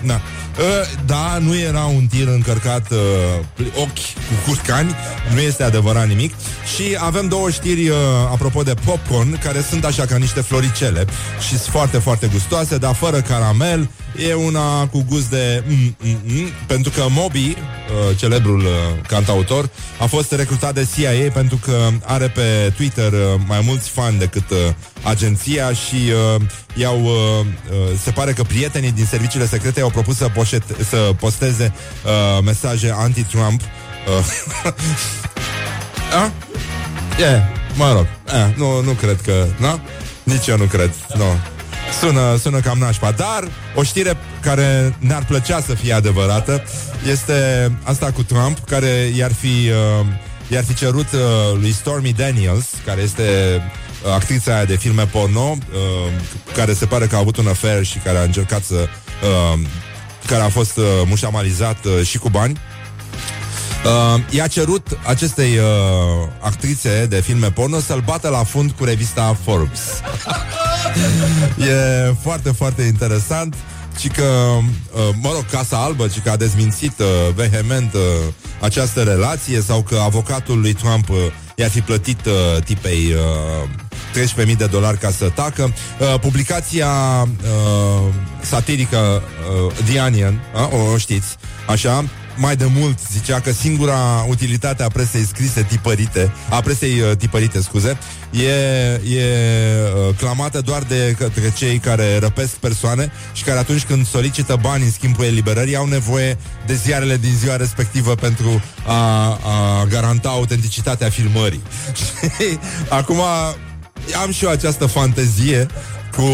[0.00, 0.20] Na.
[0.58, 0.64] Uh,
[1.06, 2.98] da, nu era un tir încărcat uh,
[3.74, 4.94] ochi cu curcani,
[5.34, 6.34] nu este adevărat nimic.
[6.74, 7.96] Și avem două știri uh,
[8.30, 11.04] apropo de popcorn, care sunt așa ca niște floricele
[11.40, 13.90] și sunt foarte, foarte gustoase, dar fără caramel.
[14.28, 18.68] E una cu gust de mm, mm, mm, pentru că Moby, uh, celebrul uh,
[19.08, 24.18] cantautor, a fost recrutat de CIA pentru că are pe Twitter uh, mai mulți fani
[24.18, 24.58] decât uh,
[25.02, 25.96] agenția și
[26.34, 26.42] uh,
[26.74, 30.96] i-au, uh, uh, se pare că prietenii din serviciile secrete au propus să, poșet, să
[30.96, 33.60] posteze uh, mesaje anti-Trump.
[33.60, 34.72] Uh,
[36.22, 36.32] a?
[37.18, 37.42] Yeah,
[37.74, 39.80] mă rog, eh, nu, nu cred că, nu?
[40.22, 41.24] Nici eu nu cred, nu.
[42.00, 46.62] Sună, sună cam nașpa Dar o știre care ne-ar plăcea să fie adevărată
[47.10, 50.06] Este asta cu Trump Care i-ar fi, uh,
[50.48, 51.20] i-ar fi cerut uh,
[51.60, 53.22] lui Stormy Daniels Care este
[53.56, 55.58] uh, actrița aia de filme porno uh,
[56.54, 59.60] Care se pare că a avut un affair Și care a încercat să uh,
[60.26, 62.60] Care a fost uh, mușamalizat uh, și cu bani
[63.84, 69.36] Uh, i-a cerut acestei uh, actrițe de filme porno să-l bată la fund cu revista
[69.44, 69.80] Forbes.
[71.68, 73.54] e foarte, foarte interesant
[73.98, 78.00] și că, uh, mă rog, Casa Albă, și că a dezmințit uh, vehement uh,
[78.60, 81.16] această relație sau că avocatul lui Trump uh,
[81.56, 83.68] i-ar fi plătit uh, tipei uh,
[84.12, 85.72] 13.000 de dolari ca să tacă.
[85.98, 86.88] Uh, publicația
[87.22, 89.22] uh, satirică
[89.66, 91.36] uh, The Onion, uh, o, o știți,
[91.68, 92.04] așa,
[92.36, 97.60] mai de mult zicea că singura utilitate a presei scrise tipărite, a presei uh, tipărite,
[97.60, 97.98] scuze,
[98.30, 98.48] e,
[99.16, 99.24] e
[100.08, 104.84] uh, clamată doar de către cei care răpesc persoane și care atunci când solicită bani
[104.84, 111.08] în schimbul eliberării au nevoie de ziarele din ziua respectivă pentru a, a garanta autenticitatea
[111.08, 111.62] filmării.
[112.88, 113.20] Acum
[114.22, 115.66] am și eu această fantezie
[116.16, 116.24] cu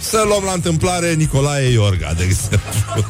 [0.00, 3.04] să luăm la întâmplare Nicolae Iorga, de exemplu.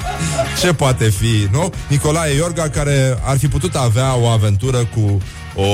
[0.60, 1.72] Ce poate fi, nu?
[1.88, 5.22] Nicolae Iorga care ar fi putut avea o aventură cu
[5.54, 5.66] o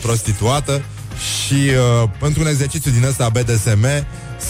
[0.00, 0.82] prostituată
[1.18, 1.54] și
[2.02, 3.86] uh, pentru un exercițiu din ăsta BDSM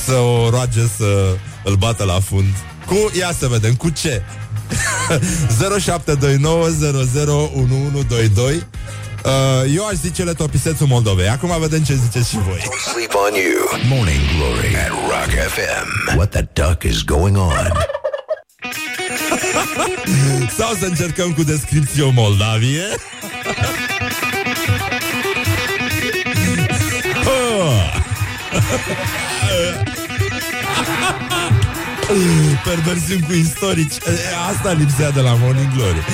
[0.04, 2.54] să o roage să îl bată la fund.
[2.86, 4.22] Cu, ia să vedem, cu ce?
[5.80, 6.68] 0729
[9.24, 9.30] Uh,
[9.74, 11.28] eu aș zice Letopisețul Moldovei.
[11.28, 12.58] Acum vedem ce ziceți și voi.
[12.58, 13.80] Don't sleep on you.
[13.88, 16.16] Morning Glory at Rock FM.
[16.16, 17.52] What the duck is going on?
[20.58, 22.84] Sau să încercăm cu descripție o Moldavie?
[32.64, 33.94] Perversiuni cu istorici
[34.50, 36.04] Asta lipsea de la Morning Glory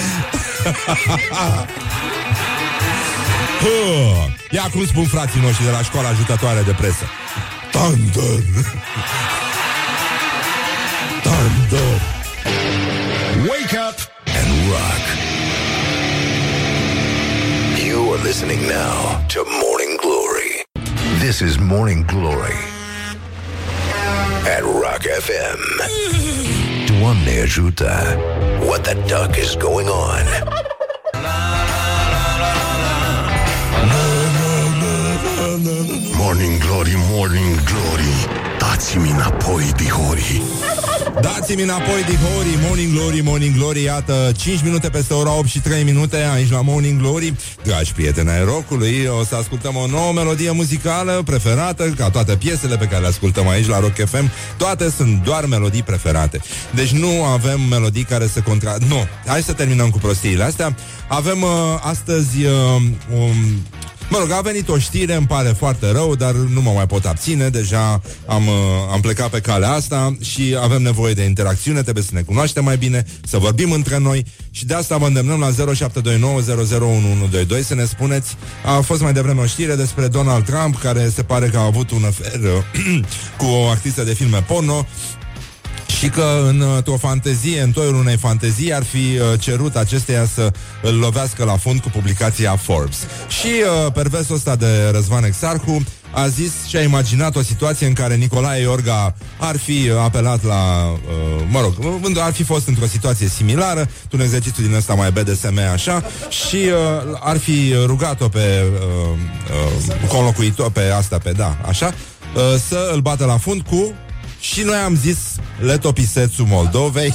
[4.50, 7.04] Ia cum spun frații noștri de la școala ajutătoare de presă
[7.70, 8.42] Thunder
[11.22, 12.00] Thunder
[13.48, 13.98] Wake up
[14.38, 15.04] and rock.
[17.86, 20.52] You are listening now to Morning Glory.
[21.18, 22.58] This is Morning Glory
[24.56, 25.60] at Rock FM.
[26.86, 28.18] Doamne ajută.
[28.60, 30.24] What the duck is going on?
[36.38, 38.26] Morning Glory, Morning Glory.
[38.58, 40.42] Dați-mi înapoi, dihori
[41.20, 43.82] Dați-mi înapoi, dihori, Morning Glory, Morning Glory.
[43.82, 47.34] Iată, 5 minute peste ora 8 și 3 minute Aici la Morning Glory.
[47.62, 52.76] Dragi prieteni ai rockului O să ascultăm o nouă melodie muzicală preferată Ca toate piesele
[52.76, 56.40] pe care le ascultăm aici la Rock FM Toate sunt doar melodii preferate.
[56.74, 58.74] Deci nu avem melodii care se contra...
[58.88, 60.76] Nu, hai să terminăm cu prostiile astea.
[61.08, 61.48] Avem uh,
[61.80, 62.52] astăzi uh,
[63.14, 63.34] um,
[64.08, 67.04] Mă rog, a venit o știre, îmi pare foarte rău, dar nu mă mai pot
[67.04, 68.54] abține, deja am, uh,
[68.92, 72.76] am plecat pe calea asta și avem nevoie de interacțiune, trebuie să ne cunoaștem mai
[72.76, 74.24] bine, să vorbim între noi.
[74.50, 75.54] Și de asta vă îndemnăm la 0729001122
[77.64, 81.48] să ne spuneți, a fost mai devreme o știre despre Donald Trump, care se pare
[81.48, 82.40] că a avut un afer
[83.38, 84.86] cu o actriță de filme porno
[85.98, 90.94] și că într-o fantezie, în toiul unei fantezii ar fi uh, cerut acesteia să îl
[90.94, 92.96] lovească la fund cu publicația Forbes.
[93.28, 97.92] Și uh, perversul ăsta de Răzvan Exarhu a zis și a imaginat o situație în
[97.92, 101.74] care Nicolae Iorga ar fi apelat la, uh, mă rog,
[102.18, 107.18] ar fi fost într-o situație similară, un exercițiu din ăsta mai BDSM așa, și uh,
[107.20, 109.18] ar fi rugat-o pe uh,
[109.88, 111.86] uh, conlocuitor, pe asta, pe da, așa,
[112.34, 113.94] uh, să îl bată la fund cu
[114.52, 115.16] și noi am zis
[115.60, 117.14] letopisețul Moldovei.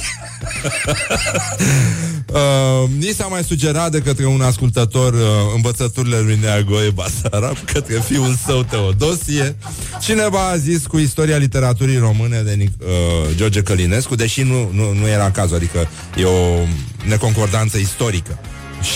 [2.26, 5.20] uh, ni s-a mai sugerat de către un ascultător uh,
[5.54, 9.56] învățăturile lui Neagoe Basarab către fiul său Teodosie.
[10.00, 12.88] Cineva a zis cu istoria literaturii române de uh,
[13.34, 16.66] George Călinescu, deși nu, nu, nu era cazul, adică e o
[17.08, 18.38] neconcordanță istorică.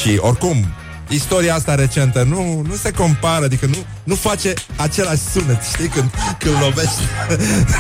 [0.01, 0.67] Și oricum,
[1.09, 6.11] istoria asta recentă nu, nu se compară, adică nu, nu face același sunet, știi, când,
[6.39, 7.03] când lovești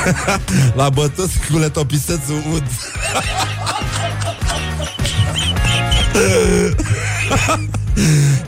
[0.80, 2.64] la bătut cu letopisețul ud.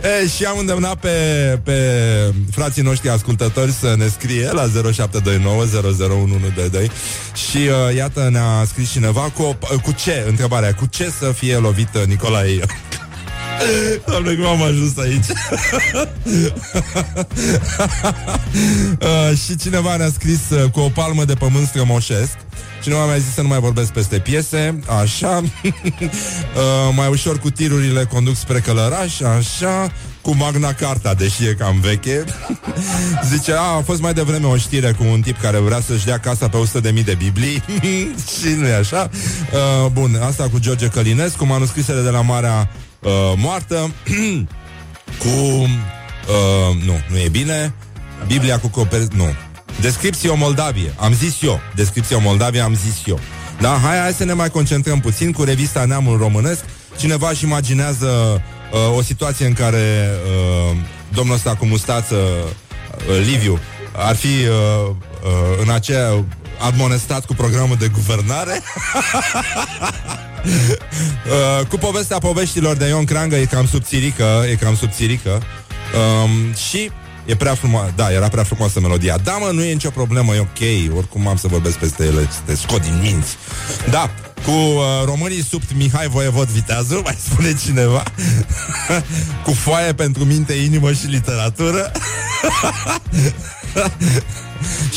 [0.03, 1.11] E, și am îndemnat pe,
[1.63, 1.81] pe
[2.51, 4.71] frații noștri ascultători să ne scrie la 0729001122
[7.35, 12.07] și uh, iată ne-a scris cineva cu, cu ce, întrebarea, cu ce să fie lovit
[12.07, 12.59] Nicolae
[14.07, 15.27] Doamne, cum am ajuns aici?
[19.01, 22.37] Uh, Și cineva ne-a scris uh, Cu o palmă de pământ strămoșesc.
[22.83, 25.43] Cineva mi-a zis să nu mai vorbesc peste piese Așa.
[26.57, 29.93] Uh, Mai ușor cu tirurile conduc spre Călăraș Așa.
[30.23, 32.25] Cu Magna Carta, deși e cam veche.
[33.31, 36.19] Zice, a, a fost mai devreme o știre cu un tip care vrea să-și dea
[36.19, 37.63] casa pe 100.000 de Biblii.
[38.39, 39.11] Și nu e așa.
[39.53, 43.95] Uh, bun, asta cu George Călinescu, manuscrisele de la Marea uh, moartă
[45.23, 45.29] cu...
[45.29, 47.75] Uh, nu, nu e bine.
[48.27, 49.01] Biblia cu coper...
[49.01, 49.35] Nu.
[49.81, 50.95] Descripție o Moldavie.
[50.97, 51.61] Am zis eu.
[51.75, 53.19] Descripție o Moldavie am zis eu.
[53.61, 56.65] Da, hai, hai să ne mai concentrăm puțin cu revista Neamul Românesc.
[56.99, 60.11] Cineva își imaginează uh, o situație în care
[60.71, 60.77] uh,
[61.09, 63.59] domnul ăsta cu mustață, uh, Liviu,
[63.97, 66.25] ar fi uh, uh, în aceea
[66.67, 68.63] admonestat cu programul de guvernare
[70.45, 75.43] uh, Cu povestea poveștilor de Ion Crangă E cam subțirică E cam subțirică.
[76.23, 76.91] Um, Și
[77.29, 79.17] E prea frumoasă, da, era prea frumoasă melodia.
[79.17, 82.55] Da, mă, nu e nicio problemă, e ok Oricum am să vorbesc peste ele, te
[82.55, 83.37] scot din minți.
[83.91, 84.11] Da,
[84.45, 88.03] cu uh, românii sub Mihai Voievod Viteazul Mai spune cineva
[89.45, 91.93] Cu foaie pentru minte, inimă și literatură.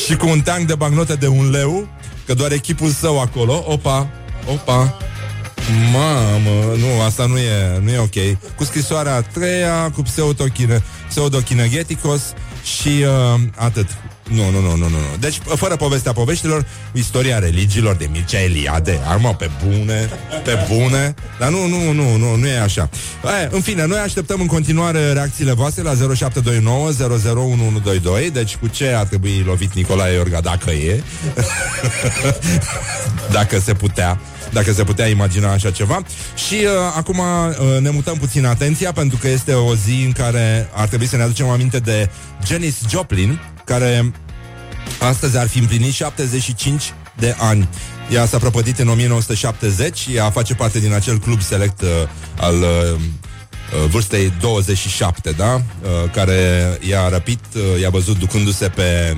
[0.05, 1.87] Și cu un tank de bagnote de un leu
[2.25, 4.09] Că doar echipul său acolo Opa,
[4.45, 4.97] opa
[5.91, 8.37] Mamă, nu, asta nu e, nu e ok.
[8.55, 13.87] Cu scrisoarea a treia, cu pseudochină, pseudochinegeticos și uh, atât.
[14.33, 14.97] Nu, nu, nu, nu, nu.
[15.19, 20.09] Deci, fără povestea poveștilor, istoria religiilor de Mircea Eliade, armă pe bune,
[20.43, 22.89] pe bune, dar nu, nu, nu, nu, nu e așa.
[23.23, 28.93] Aia, în fine, noi așteptăm în continuare reacțiile voastre la 0729 001122, deci cu ce
[28.93, 31.03] a trebuit lovit Nicolae Iorga, dacă e,
[33.37, 34.19] dacă se putea
[34.51, 36.01] dacă se putea imagina așa ceva.
[36.47, 40.69] Și uh, acum uh, ne mutăm puțin atenția, pentru că este o zi în care
[40.73, 42.09] ar trebui să ne aducem aminte de
[42.47, 43.39] Janis Joplin,
[43.71, 44.11] care
[44.99, 47.67] astăzi ar fi împlinit 75 de ani.
[48.13, 51.87] Ea s-a prăpădit în 1970, ea face parte din acel club select uh,
[52.39, 55.53] al uh, uh, vârstei 27, da?
[55.53, 56.39] Uh, care
[56.89, 59.17] i-a răpit, uh, i-a văzut ducându-se pe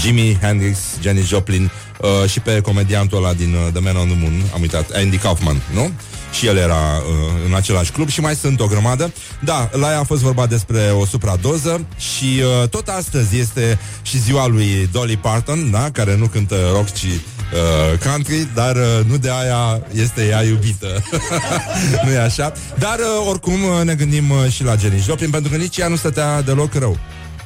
[0.00, 1.70] Jimmy Hendrix, Janis Joplin
[2.00, 5.16] uh, și pe comediantul ăla din uh, The Man on the Moon, am uitat, Andy
[5.16, 5.90] Kaufman, nu?
[6.32, 7.12] Și el era uh,
[7.46, 9.12] în același club și mai sunt o grămadă.
[9.40, 14.18] Da, la ea a fost vorba despre o supradoză și uh, tot astăzi este și
[14.20, 15.90] ziua lui Dolly Parton, da?
[15.92, 21.02] care nu cântă rock, ci uh, country, dar uh, nu de aia este ea iubită.
[22.04, 22.52] nu e așa?
[22.78, 25.88] Dar uh, oricum uh, ne gândim uh, și la Jenny Joplin, pentru că nici ea
[25.88, 26.98] nu stătea deloc rău.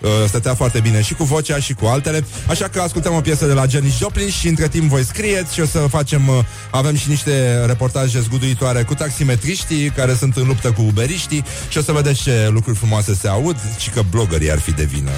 [0.04, 3.46] Uh, stătea foarte bine și cu vocea și cu altele Așa că ascultăm o piesă
[3.46, 6.34] de la Jenny Joplin Și între timp voi scrieți și o să facem uh,
[6.70, 11.82] Avem și niște reportaje zguduitoare Cu taximetriștii care sunt în luptă cu uberiștii Și o
[11.82, 15.10] să vedeți ce lucruri frumoase se aud Și că blogării ar fi de vină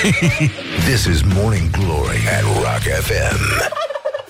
[0.88, 3.40] This is Morning Glory at Rock FM.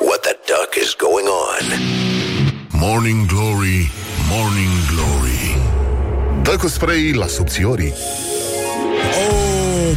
[0.07, 1.65] What the duck is going on?
[2.71, 3.91] Morning Glory,
[4.31, 5.59] Morning Glory
[6.43, 8.34] Dă cu spray la subțiorii Oh,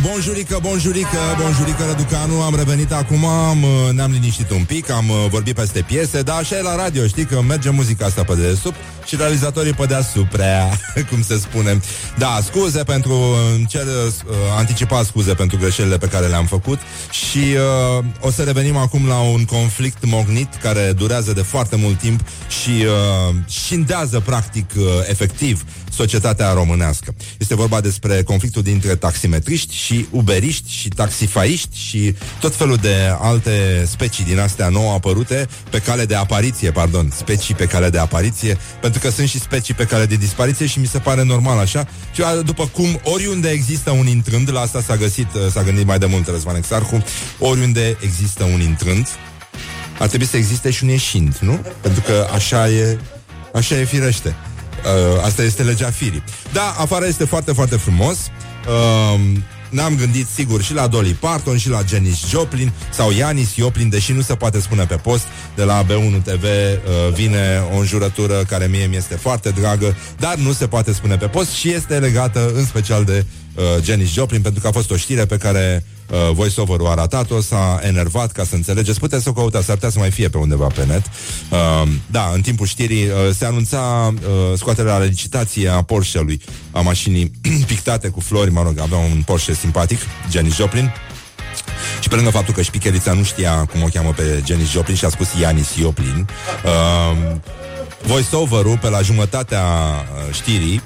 [0.01, 5.25] bonjurică, bonjurică, bonjurică Răducanu Am revenit acum, am, uh, ne-am liniștit un pic Am uh,
[5.29, 8.75] vorbit peste piese Dar așa e la radio, știi că merge muzica asta pe dedesubt
[9.05, 10.69] Și realizatorii pe deasupra
[11.09, 11.79] Cum se spune.
[12.17, 13.13] Da, scuze pentru
[13.55, 16.79] îmi cer uh, anticipat scuze pentru greșelile pe care le-am făcut
[17.11, 17.37] Și
[17.97, 22.19] uh, o să revenim acum la un conflict mognit Care durează de foarte mult timp
[22.61, 25.63] Și uh, șindează practic uh, efectiv
[25.97, 27.15] societatea românească.
[27.37, 33.85] Este vorba despre conflictul dintre taximetriști și uberiști și taxifaiști și tot felul de alte
[33.87, 38.57] specii din astea nou apărute pe cale de apariție, pardon, specii pe cale de apariție,
[38.81, 41.87] pentru că sunt și specii pe cale de dispariție și mi se pare normal așa.
[42.13, 46.05] Și după cum oriunde există un intrând, la asta s-a găsit, s-a gândit mai de
[46.05, 47.03] mult Răzvan Exarhu,
[47.39, 49.07] oriunde există un intrând,
[49.99, 51.59] ar trebui să existe și un ieșind, nu?
[51.81, 52.99] Pentru că așa e,
[53.53, 54.35] așa e firește.
[54.83, 56.23] Uh, asta este legea firii.
[56.53, 58.17] Da, afară este foarte, foarte frumos.
[58.67, 59.19] Uh,
[59.69, 64.11] ne-am gândit sigur și la Dolly Parton și la Janis Joplin sau Janis Joplin, deși
[64.11, 65.23] nu se poate spune pe post.
[65.55, 70.35] De la B1 TV uh, vine o înjurătură care mie mi este foarte dragă, dar
[70.35, 74.41] nu se poate spune pe post și este legată în special de uh, Janis Joplin,
[74.41, 78.43] pentru că a fost o știre pe care uh, voiceover-ul a ratat-o, s-a enervat ca
[78.43, 78.99] să înțelegeți.
[78.99, 81.05] Puteți să o căutați, s-ar putea să mai fie pe undeva pe net.
[81.49, 86.41] Uh, da, în timpul știrii uh, se anunța uh, scoaterea la licitație a Porsche-ului,
[86.71, 87.31] a mașinii
[87.73, 89.99] pictate cu flori, mă rog, avea un Porsche simpatic,
[90.31, 90.93] Janis Joplin.
[92.01, 95.05] Și pe lângă faptul că șpicherița nu știa cum o cheamă pe Janis Joplin și
[95.05, 96.27] a spus Janis Joplin,
[96.65, 97.35] uh,
[98.01, 100.81] voiceover-ul pe la jumătatea uh, știrii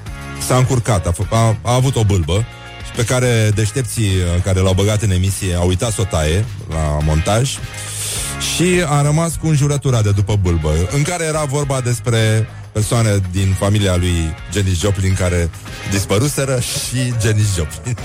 [0.48, 2.46] s-a încurcat, a, f- a, a avut o bâlbă
[2.96, 6.98] pe care deștepții uh, care l-au băgat în emisie au uitat să o taie la
[7.04, 7.58] montaj
[8.56, 13.56] și a rămas cu înjurătura de după bâlbă, în care era vorba despre persoane din
[13.60, 15.50] familia lui Janis Joplin care
[15.92, 17.98] dispăruseră și Janis Joplin.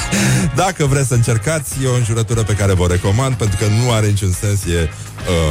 [0.62, 4.06] Dacă vreți să încercați, e o înjurătură pe care vă recomand, pentru că nu are
[4.06, 4.90] niciun sens, e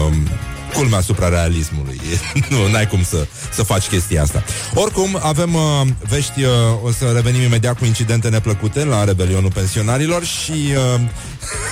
[0.08, 0.28] um,
[0.74, 2.02] culmea asupra realismului.
[2.50, 4.44] nu, n-ai cum să, să faci chestia asta.
[4.74, 5.62] Oricum, avem uh,
[6.10, 6.50] vești, uh,
[6.84, 11.02] o să revenim imediat cu incidente neplăcute la Rebelionul Pensionarilor și uh,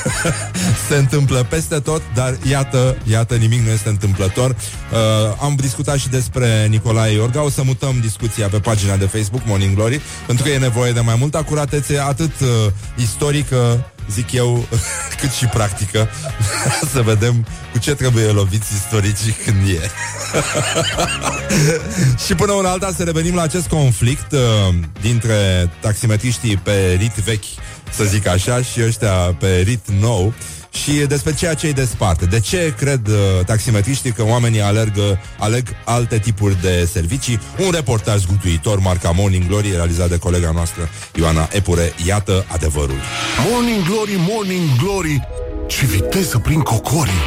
[0.89, 4.49] se întâmplă peste tot, dar iată, iată, nimic nu este întâmplător.
[4.49, 4.97] Uh,
[5.41, 9.75] am discutat și despre Nicolae Iorga, o să mutăm discuția pe pagina de Facebook Morning
[9.75, 12.47] Glory, pentru că e nevoie de mai multă acuratețe, atât uh,
[12.97, 14.65] istorică, zic eu,
[15.21, 16.09] cât și practică,
[16.93, 19.89] să vedem cu ce trebuie loviți istoricii când e.
[22.25, 24.39] și până una alta să revenim la acest conflict uh,
[25.01, 27.43] dintre taximetriștii pe rit vechi,
[27.91, 30.33] să zic așa, și ăștia pe rit nou,
[30.71, 32.25] și despre ceea ce îi desparte.
[32.25, 37.39] De ce cred uh, taximetriștii că oamenii alergă, aleg alte tipuri de servicii?
[37.65, 41.93] Un reportaj zguduitor, marca Morning Glory, realizat de colega noastră Ioana Epure.
[42.05, 42.99] Iată adevărul.
[43.51, 45.27] Morning Glory, Morning Glory
[45.67, 47.21] Ce viteză prin cocorii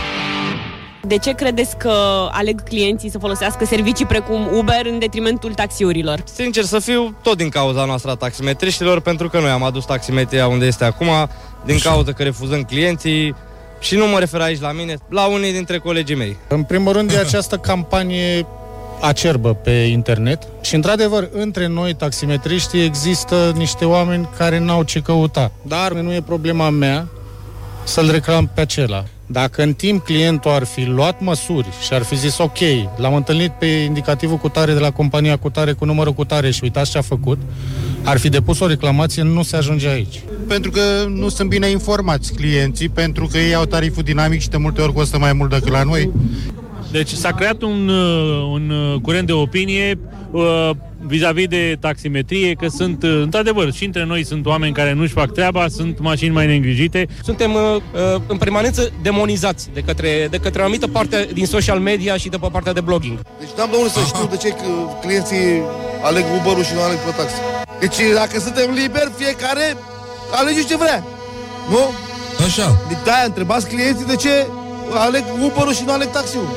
[1.02, 1.92] De ce credeți că
[2.30, 6.22] aleg clienții să folosească servicii precum Uber în detrimentul taxiurilor?
[6.34, 10.46] Sincer să fiu, tot din cauza noastră a taximetriștilor, pentru că noi am adus taximetria
[10.46, 11.08] unde este acum,
[11.64, 13.34] din cauza că refuzăm clienții
[13.80, 16.36] și nu mă refer aici la mine, la unii dintre colegii mei.
[16.48, 18.46] În primul rând e această campanie
[19.00, 25.52] acerbă pe internet și într-adevăr între noi taximetriștii există niște oameni care n-au ce căuta.
[25.62, 27.08] Dar nu e problema mea
[27.84, 29.04] să-l reclam pe acela.
[29.26, 32.58] Dacă în timp clientul ar fi luat măsuri și ar fi zis ok,
[32.96, 36.50] l-am întâlnit pe indicativul cu tare de la compania cu tare cu numărul cu tare
[36.50, 37.38] și uitați ce a făcut,
[38.02, 40.22] ar fi depus o reclamație, nu se ajunge aici.
[40.48, 44.56] pentru că nu sunt bine informați clienții, pentru că ei au tariful dinamic și de
[44.56, 46.10] multe ori costă mai mult decât la noi.
[46.90, 49.98] Deci s-a creat un, uh, un uh, curent de opinie
[50.30, 50.70] uh,
[51.06, 55.32] vis-a-vis de taximetrie, că sunt, uh, într-adevăr, și între noi sunt oameni care nu-și fac
[55.32, 57.06] treaba, sunt mașini mai neîngrijite.
[57.22, 61.78] Suntem uh, uh, în permanență demonizați de către, de către o anumită parte din social
[61.78, 63.18] media și de pe partea de blogging.
[63.40, 64.68] Deci n-am de unde să știu de ce că
[65.00, 65.62] clienții
[66.02, 67.34] aleg Uber-ul și nu aleg pe taxi.
[67.80, 69.76] Deci dacă suntem liberi, fiecare
[70.30, 71.04] alege ce vrea.
[71.70, 71.90] Nu?
[72.46, 72.76] Așa.
[73.04, 74.46] De aia întrebați clienții de ce
[75.06, 76.54] aleg Uber-ul și nu aleg taxiul.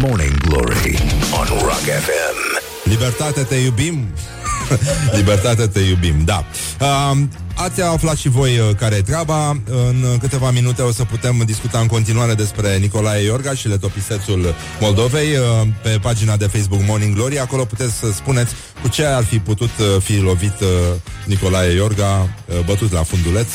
[0.00, 0.98] Morning Glory
[1.38, 2.53] on Rock FM.
[2.84, 4.08] Libertate, te iubim!
[5.16, 6.44] Libertate, te iubim, da.
[6.80, 7.18] Uh,
[7.54, 9.48] ați aflat și voi uh, care e treaba.
[9.66, 15.36] În câteva minute o să putem discuta în continuare despre Nicolae Iorga și letopisețul Moldovei
[15.36, 17.40] uh, pe pagina de Facebook Morning Glory.
[17.40, 20.68] Acolo puteți să spuneți cu ce ar fi putut uh, fi lovit uh,
[21.24, 23.48] Nicolae Iorga, uh, bătut la funduleț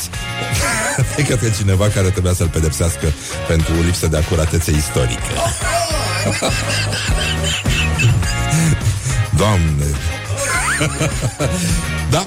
[1.16, 3.06] de către cineva care trebuia să-l pedepsească
[3.48, 5.20] pentru lipsă de acuratețe istorică.
[9.40, 9.88] Doamne!
[12.14, 12.22] da,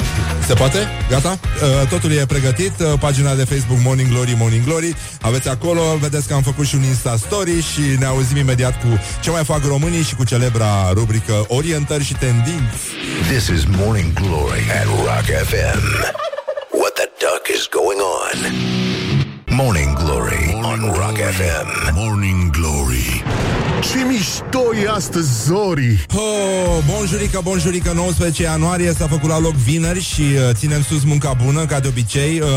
[0.48, 0.88] se poate?
[1.10, 1.40] Gata?
[1.62, 6.28] Uh, Totul e pregătit uh, Pagina de Facebook Morning Glory, Morning Glory Aveți acolo, vedeți
[6.28, 8.88] că am făcut și un Insta Story Și ne auzim imediat cu
[9.22, 12.82] ce mai fac românii Și cu celebra rubrică Orientări și tendinți
[13.32, 15.82] This is Morning Glory at Rock FM.
[16.80, 18.38] What the duck is going on?
[19.56, 21.92] Morning Glory on Rock FM.
[21.94, 23.24] Morning Glory
[23.92, 30.02] Ce mișto e astăzi, Zori Oh, bonjurică, bonjurică, 19 ianuarie s-a făcut la loc vineri
[30.02, 32.40] și uh, ținem sus munca bună, ca de obicei.
[32.40, 32.48] Uh,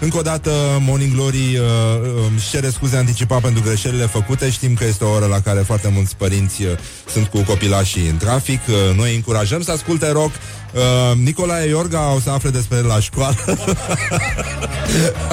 [0.00, 0.50] încă o dată,
[0.80, 1.64] Morning Glory uh,
[2.02, 4.50] uh, își cere scuze anticipat pentru greșelile făcute.
[4.50, 6.70] Știm că este o oră la care foarte mulți părinți uh,
[7.12, 8.60] sunt cu copilașii în trafic.
[8.68, 10.32] Uh, noi îi încurajăm să asculte rock.
[10.74, 13.36] Uh, Nicolae Iorga o să afle despre el la școală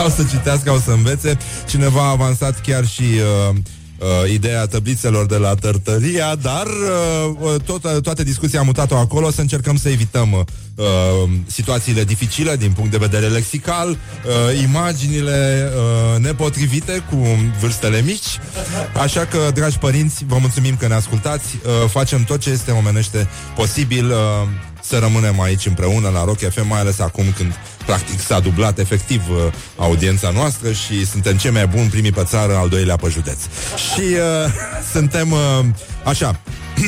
[0.06, 3.04] O să citească, o să învețe Cineva a avansat chiar și
[3.50, 3.56] uh,
[4.00, 9.42] uh, ideea tablițelor de la tărtăria, dar uh, tot, toate discuția am mutat-o acolo să
[9.42, 10.86] încercăm să evităm uh,
[11.46, 17.16] situațiile dificile din punct de vedere lexical, uh, imaginile uh, nepotrivite cu
[17.60, 18.40] vârstele mici.
[19.02, 21.46] Așa că, dragi părinți, vă mulțumim că ne ascultați.
[21.56, 24.18] Uh, facem tot ce este omenește posibil uh,
[24.90, 27.54] să rămânem aici împreună la Rock FM, mai ales acum când
[27.86, 29.38] practic s-a dublat efectiv uh,
[29.78, 33.38] audiența noastră și suntem cei mai buni, primii pe țară, al doilea pe județ.
[33.94, 34.52] Și uh,
[34.94, 35.66] suntem uh,
[36.04, 36.40] așa.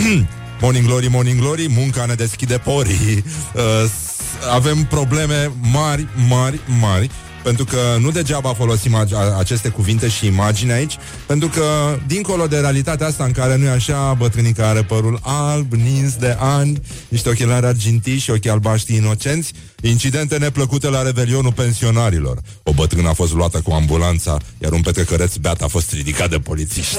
[0.62, 3.24] morning Glory, Morning Glory, munca ne deschide porii.
[3.54, 7.10] Uh, s- avem probleme mari, mari, mari
[7.44, 12.48] pentru că nu degeaba folosim a- a- aceste cuvinte și imagini aici, pentru că, dincolo
[12.48, 16.82] de realitatea asta în care nu e așa, bătrânica are părul alb, nins de ani,
[17.08, 22.38] niște ochelari argintii și ochii albaștri inocenți, incidente neplăcute la revelionul pensionarilor.
[22.64, 26.40] O bătrână a fost luată cu ambulanța, iar un petrecăreț beat a fost ridicat de
[26.40, 26.98] polițiști.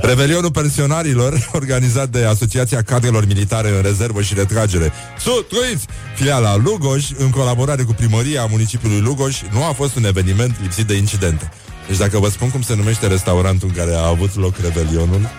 [0.00, 5.86] Revelionul pensionarilor, organizat de Asociația Cadrelor Militare în Rezervă și Retragere, Sutruiți,
[6.16, 10.94] filiala Lugoj, în colaborare cu primăria municipiului Lugoj, nu a fost un eveniment lipsit de
[10.94, 11.50] incidente.
[11.88, 15.30] Deci dacă vă spun cum se numește restaurantul în care a avut loc revelionul,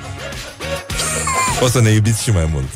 [1.62, 2.70] o să ne iubiți și mai mult.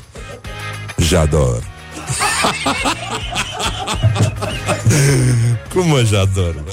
[0.97, 1.63] Jador.
[5.73, 6.71] Cum mă jador, bă?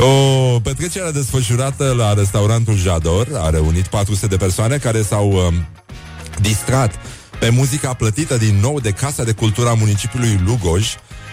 [0.00, 5.66] O petrecere desfășurată la restaurantul Jador a reunit 400 de persoane care s-au um,
[6.40, 6.94] distrat
[7.38, 10.86] pe muzica plătită din nou de Casa de Cultură a municipiului Lugoj,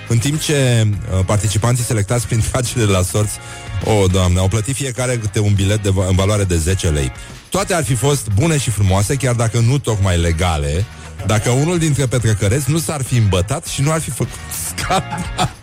[0.08, 3.38] în timp ce uh, participanții selectați prin tragere la sorți,
[3.84, 6.88] o, oh, doamne, au plătit fiecare câte un bilet de, va- în valoare de 10
[6.90, 7.12] lei.
[7.50, 10.86] Toate ar fi fost bune și frumoase, chiar dacă nu tocmai legale,
[11.26, 14.40] dacă unul dintre petrecăreți nu s-ar fi îmbătat și nu ar fi făcut
[14.76, 15.54] scandal.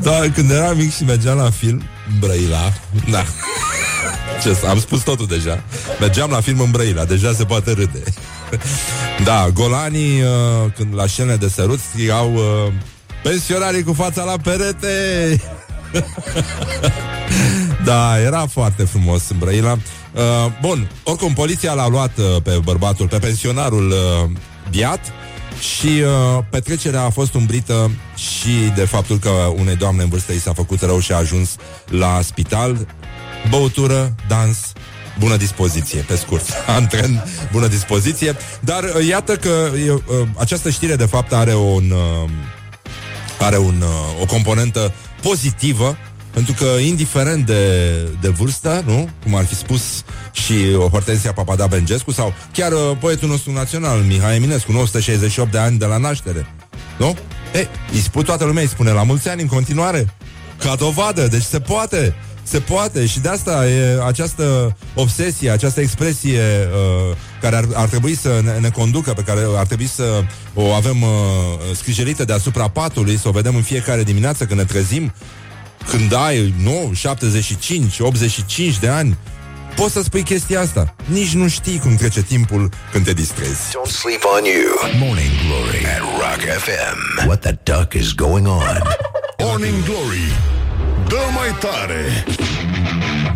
[0.00, 2.72] Da, când eram mic și mergeam la film în Brăila,
[3.10, 3.24] da.
[4.42, 5.62] Ce, să- am spus totul deja.
[6.00, 8.02] Mergeam la film în Brăila, deja se poate râde.
[9.24, 10.28] Da, golanii, uh,
[10.76, 12.72] când la scene de sărut, strigau uh,
[13.22, 14.96] pensionarii cu fața la perete.
[17.84, 19.78] da, era foarte frumos în Brăila.
[20.18, 24.30] Uh, bun, oricum, poliția l-a luat uh, pe bărbatul, pe pensionarul uh,
[24.70, 25.00] biat
[25.60, 30.38] și uh, petrecerea a fost umbrită și de faptul că unei doamne în vârstă i
[30.38, 31.56] s-a făcut rău și a ajuns
[31.88, 32.86] la spital.
[33.50, 34.72] Băutură, dans,
[35.18, 36.48] bună dispoziție, pe scurt.
[36.76, 38.36] Antren, bună dispoziție.
[38.60, 41.90] Dar uh, iată că uh, uh, această știre de fapt are un...
[41.90, 42.30] Uh,
[43.40, 44.92] are un, uh, o componentă
[45.22, 45.96] pozitivă
[46.44, 49.08] pentru că, indiferent de, de vârstă, nu?
[49.22, 54.00] Cum ar fi spus și uh, Hortensia Papada Bengescu sau chiar uh, poetul nostru național,
[54.00, 56.46] Mihai Eminescu, 968 de ani de la naștere,
[56.98, 57.16] nu?
[57.54, 60.14] E, îi spun, toată lumea îi spune la mulți ani în continuare,
[60.58, 62.14] ca dovadă, deci se poate.
[62.42, 68.16] Se poate și de asta e această obsesie, această expresie uh, care ar, ar trebui
[68.16, 70.22] să ne, ne conducă, pe care ar trebui să
[70.54, 71.08] o avem uh,
[71.74, 75.12] scrijelită deasupra patului, să o vedem în fiecare dimineață când ne trezim,
[75.86, 79.16] când ai, nu, 75, 85 de ani,
[79.76, 80.94] poți să spui chestia asta.
[81.04, 83.60] Nici nu știi cum trece timpul când te distrezi.
[83.60, 85.06] Don't sleep on you.
[85.06, 87.26] Morning Glory at Rock FM.
[87.26, 88.82] What the duck is going on?
[89.38, 90.32] Morning Glory
[91.08, 92.24] Dă mai tare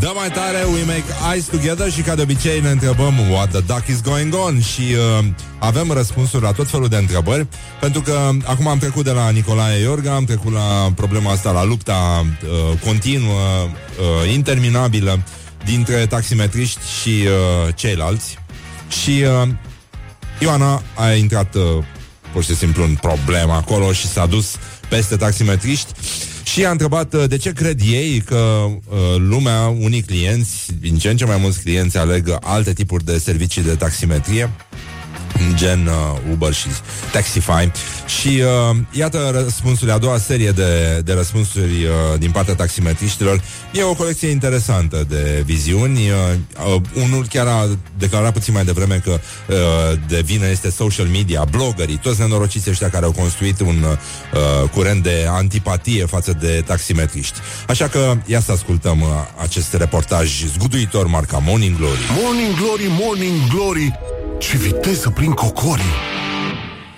[0.03, 3.61] Dă mai tare, we make eyes together și ca de obicei ne întrebăm what the
[3.61, 5.25] duck is going on și uh,
[5.59, 7.47] avem răspunsuri la tot felul de întrebări
[7.81, 11.65] pentru că acum am trecut de la Nicolae Iorga, am trecut la problema asta, la
[11.65, 15.23] lupta uh, continuă, uh, interminabilă
[15.65, 18.39] dintre taximetriști și uh, ceilalți.
[19.03, 19.49] Și uh,
[20.39, 21.63] Ioana a intrat uh,
[22.33, 24.57] pur și simplu în problemă acolo și s-a dus
[24.89, 25.93] peste taximetriști
[26.53, 28.77] și a întrebat uh, de ce cred ei că uh,
[29.19, 33.63] lumea, unii clienți, din ce în ce mai mulți clienți aleg alte tipuri de servicii
[33.63, 34.51] de taximetrie
[35.55, 36.67] gen uh, Uber și
[37.13, 37.71] Taxify
[38.21, 43.43] și uh, iată răspunsul, a doua serie de, de răspunsuri uh, din partea taximetriștilor.
[43.73, 45.99] E o colecție interesantă de viziuni.
[45.99, 47.69] Uh, uh, unul chiar a
[47.99, 49.57] declarat puțin mai devreme că uh,
[50.09, 55.03] de vină este social media, bloggerii, toți nenorociți ăștia care au construit un uh, curent
[55.03, 57.39] de antipatie față de taximetriști.
[57.69, 59.09] Așa că ia să ascultăm uh,
[59.43, 62.01] acest reportaj zguduitor marca Morning Glory.
[62.23, 63.93] Morning Glory, Morning Glory
[64.43, 65.85] Ce viteză prin cocorii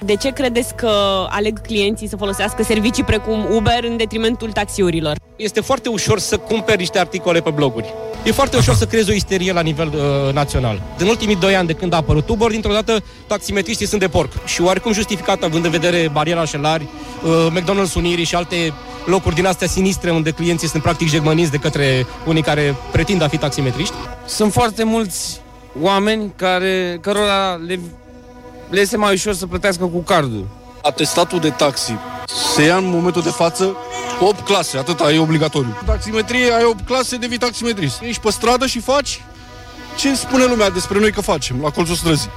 [0.00, 0.90] De ce credeți că
[1.28, 5.16] aleg clienții să folosească servicii precum Uber în detrimentul taxiurilor?
[5.36, 7.94] Este foarte ușor să cumperi niște articole pe bloguri.
[8.24, 10.82] E foarte ușor să creezi o isterie la nivel uh, național.
[10.98, 14.44] În ultimii doi ani de când a apărut Uber, dintr-o dată taximetriștii sunt de porc.
[14.46, 16.86] Și oarecum justificat având în vedere bariera șelari,
[17.24, 18.72] uh, McDonald's Unirii și alte
[19.06, 23.28] locuri din astea sinistre unde clienții sunt practic jegmăniți de către unii care pretind a
[23.28, 23.94] fi taximetriști.
[24.26, 25.42] Sunt foarte mulți
[25.80, 27.80] oameni care, cărora le,
[28.70, 30.46] le este mai ușor să plătească cu cardul.
[30.82, 31.94] Atestatul de taxi
[32.54, 33.76] se ia în momentul de față
[34.20, 35.78] 8 clase, atâta e obligatoriu.
[35.86, 38.00] Taximetrie, ai 8 clase, devii taximetrist.
[38.02, 39.22] Ești pe stradă și faci
[39.96, 42.30] ce spune lumea despre noi că facem, la colțul străzii.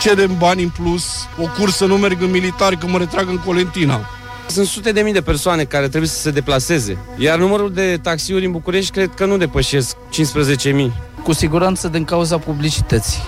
[0.00, 1.04] Cerem bani în plus,
[1.40, 4.00] o cursă, nu merg în militar, că mă retrag în Colentina.
[4.46, 8.44] Sunt sute de mii de persoane care trebuie să se deplaseze, iar numărul de taxiuri
[8.44, 11.13] în București cred că nu depășesc 15.000.
[11.24, 13.22] Cu siguranță din cauza publicității.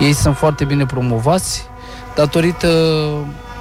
[0.00, 1.62] Ei sunt foarte bine promovați
[2.14, 2.68] datorită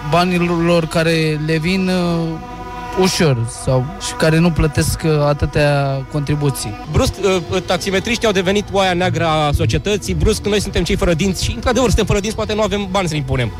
[0.09, 2.27] banilor care le vin uh,
[3.01, 6.73] ușor sau și care nu plătesc uh, atâtea contribuții.
[6.91, 11.43] Brusc, uh, taximetriștii au devenit oaia neagră a societății, brusc noi suntem cei fără dinți
[11.43, 13.51] și, într-adevăr, suntem fără dinți, poate nu avem bani să impunem.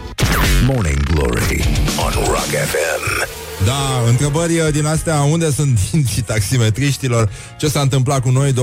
[0.68, 1.66] Morning Glory
[2.06, 3.25] on Rock FM.
[3.66, 8.56] Da, întrebări uh, din astea, unde sunt dinții taximetriștilor, ce s-a întâmplat cu noi 21-22,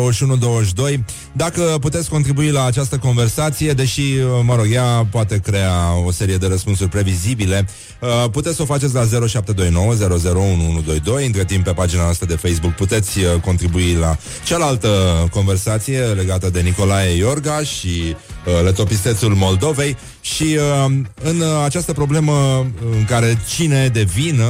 [1.32, 5.72] dacă puteți contribui la această conversație, deși, uh, mă rog, ea poate crea
[6.06, 7.66] o serie de răspunsuri previzibile,
[8.00, 12.72] uh, puteți să o faceți la 0729 001122, între timp pe pagina noastră de Facebook
[12.72, 14.88] puteți uh, contribui la cealaltă
[15.30, 22.66] conversație legată de Nicolae Iorga și uh, letopistețul Moldovei și uh, în uh, această problemă
[22.92, 24.44] în care cine e de vină,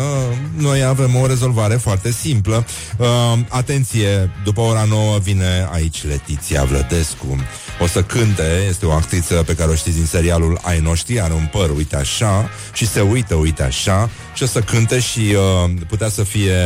[0.57, 2.67] noi avem o rezolvare foarte simplă.
[2.97, 3.07] Uh,
[3.49, 7.37] atenție, după ora 9 vine aici Letiția Vlădescu.
[7.81, 11.33] O să cânte, este o actriță pe care o știți din serialul Ai noștri, are
[11.33, 15.71] un păr, uite așa, și se uită, uite așa, și o să cânte și uh,
[15.89, 16.57] putea să fie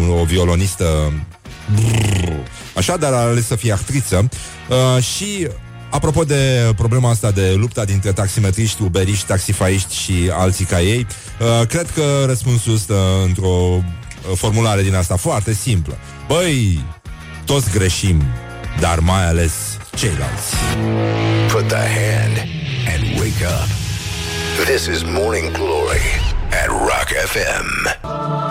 [0.00, 1.12] uh, o violonistă
[1.74, 2.32] brrr,
[2.76, 4.28] Așa, dar a ales să fie actriță
[4.68, 5.48] uh, Și
[5.92, 11.06] Apropo de problema asta de lupta dintre taximetriști, uberiști, taxifaiști și alții ca ei,
[11.40, 13.82] uh, cred că răspunsul stă într-o uh,
[14.34, 15.98] formulare din asta foarte simplă.
[16.26, 16.84] Băi,
[17.44, 18.22] toți greșim,
[18.80, 19.52] dar mai ales
[19.96, 20.54] ceilalți.
[21.48, 22.36] Put the hand
[22.94, 23.68] and wake up.
[24.64, 26.06] This is Morning Glory
[26.62, 27.66] at Rock FM.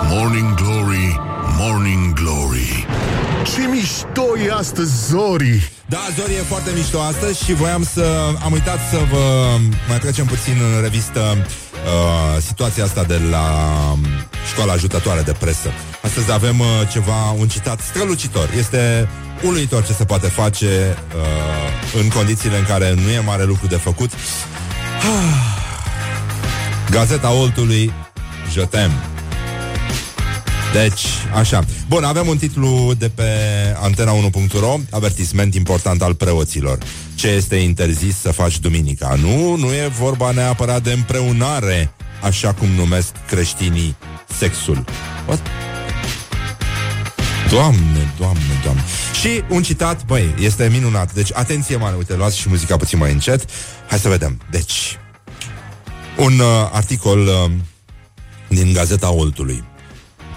[0.10, 1.20] Morning Glory,
[1.58, 2.61] Morning Glory
[3.44, 8.34] Ce mișto e astăzi, Zori Da, Zori e foarte mișto astăzi și voiam să...
[8.44, 13.46] Am uitat să vă mai trecem puțin în revistă uh, situația asta de la
[13.92, 14.00] um,
[14.52, 15.70] școala ajutătoare de presă.
[16.02, 18.50] Astăzi avem uh, ceva, un citat strălucitor.
[18.58, 19.10] Este
[19.44, 23.76] uluitor ce se poate face uh, în condițiile în care nu e mare lucru de
[23.76, 24.12] făcut.
[26.90, 27.94] Gazeta Oltului,
[28.54, 29.11] je t'aime.
[30.74, 31.06] Deci,
[31.36, 31.64] așa.
[31.88, 33.24] Bun, avem un titlu de pe
[33.90, 36.78] antena1.ro, avertisment important al preoților.
[37.16, 39.18] Ce este interzis să faci duminica?
[39.22, 43.96] Nu, nu e vorba neapărat de împreunare, așa cum numesc creștinii
[44.38, 44.86] sexul.
[45.28, 45.42] What?
[47.50, 48.84] Doamne, doamne, doamne.
[49.22, 51.14] Și un citat, băi, este minunat.
[51.14, 53.46] Deci, atenție mare, uite, luați și muzica puțin mai încet.
[53.88, 54.42] Hai să vedem.
[54.52, 54.98] Deci,
[56.18, 57.52] un uh, articol uh,
[58.48, 59.64] din Gazeta Oltului.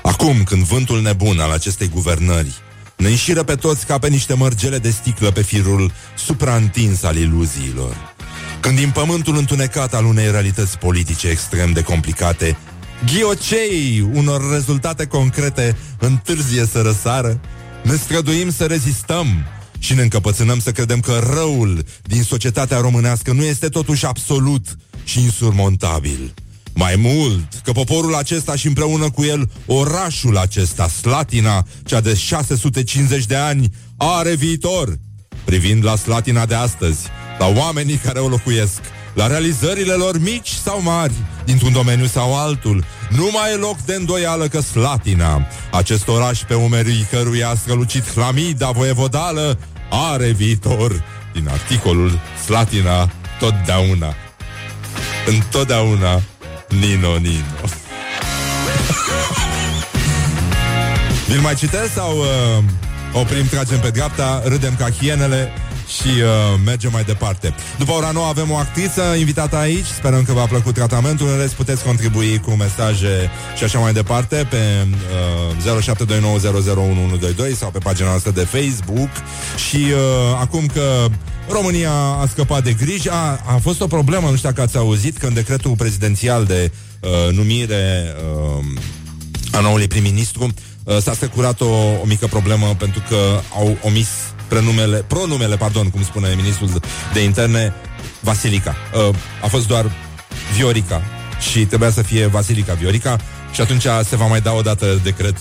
[0.07, 2.55] Acum, când vântul nebun al acestei guvernări
[2.97, 8.15] ne înșiră pe toți ca pe niște mărgele de sticlă pe firul supraîntins al iluziilor,
[8.61, 12.57] când din pământul întunecat al unei realități politice extrem de complicate
[13.13, 17.41] ghiocei unor rezultate concrete întârzie să răsară,
[17.83, 19.27] ne străduim să rezistăm
[19.79, 24.65] și ne încăpățânăm să credem că răul din societatea românească nu este totuși absolut
[25.05, 26.35] și insurmontabil.
[26.75, 33.25] Mai mult, că poporul acesta și împreună cu el orașul acesta, Slatina, cea de 650
[33.25, 34.99] de ani, are viitor.
[35.45, 37.01] Privind la Slatina de astăzi,
[37.39, 38.81] la oamenii care o locuiesc,
[39.15, 41.13] la realizările lor mici sau mari,
[41.45, 42.85] dintr-un domeniu sau altul.
[43.11, 48.13] Nu mai e loc de îndoială că Slatina, acest oraș pe umerii căruia a strălucit
[48.13, 49.59] Hlamida voievodală,
[49.91, 51.05] are viitor.
[51.33, 54.15] Din articolul Slatina totdeauna.
[55.27, 56.23] Întotdeauna
[56.81, 57.45] Nino, Nino.
[61.27, 62.65] Vi-l mai citesc sau uh,
[63.13, 65.53] oprim, tragem pe dreapta, râdem ca hienele
[65.89, 67.55] și uh, mergem mai departe.
[67.79, 71.55] După ora nouă avem o actriță invitată aici, sperăm că v-a plăcut tratamentul, în rest
[71.55, 74.87] puteți contribui cu mesaje și așa mai departe pe
[75.69, 75.83] uh,
[77.53, 79.11] 0729001122 sau pe pagina noastră de Facebook.
[79.69, 81.07] Și uh, acum că
[81.49, 85.17] România a scăpat de griji, a, a fost o problemă, nu știu dacă ați auzit,
[85.17, 88.15] că în decretul prezidențial de uh, numire
[88.59, 88.65] uh,
[89.53, 90.55] a noului prim-ministru
[90.85, 91.67] uh, s-a strecurat o,
[92.03, 93.17] o mică problemă pentru că
[93.55, 94.09] au omis
[94.49, 96.81] prenumele, pronumele, pardon, cum spune ministrul
[97.13, 97.75] de interne,
[98.21, 98.77] Vasilica.
[99.09, 99.91] Uh, a fost doar
[100.57, 101.03] Viorica
[101.51, 103.19] și trebuia să fie Vasilica Viorica
[103.55, 105.37] și atunci se va mai da o dată decret.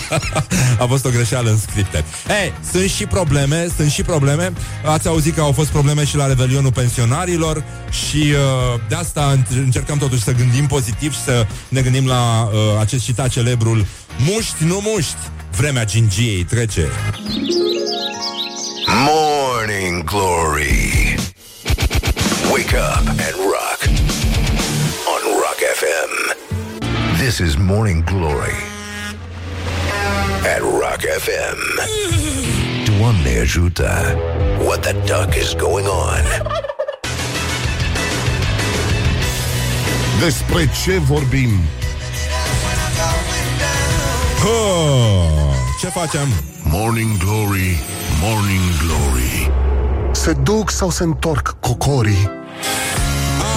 [0.82, 2.04] a fost o greșeală în scripte.
[2.42, 4.52] Ei, sunt și probleme, sunt și probleme.
[4.84, 9.98] Ați auzit că au fost probleme și la revelionul pensionarilor și uh, de asta încercăm
[9.98, 13.86] totuși să gândim pozitiv și să ne gândim la uh, acest citat celebrul
[14.18, 15.18] Muști, nu muști,
[15.56, 16.88] vremea gingiei trece.
[18.94, 21.14] Morning Glory.
[22.52, 23.80] Wake up and rock.
[25.06, 27.16] On Rock FM.
[27.18, 28.52] This is Morning Glory.
[30.44, 31.58] At Rock FM.
[32.84, 34.16] Doamne ajută.
[34.58, 36.24] What the duck is going on?
[40.20, 41.60] Despre ce vorbim?
[44.44, 46.28] Oh, ce facem?
[46.64, 47.78] Morning Glory,
[48.22, 49.50] Morning Glory
[50.12, 52.39] Se duc sau se întorc cocorii?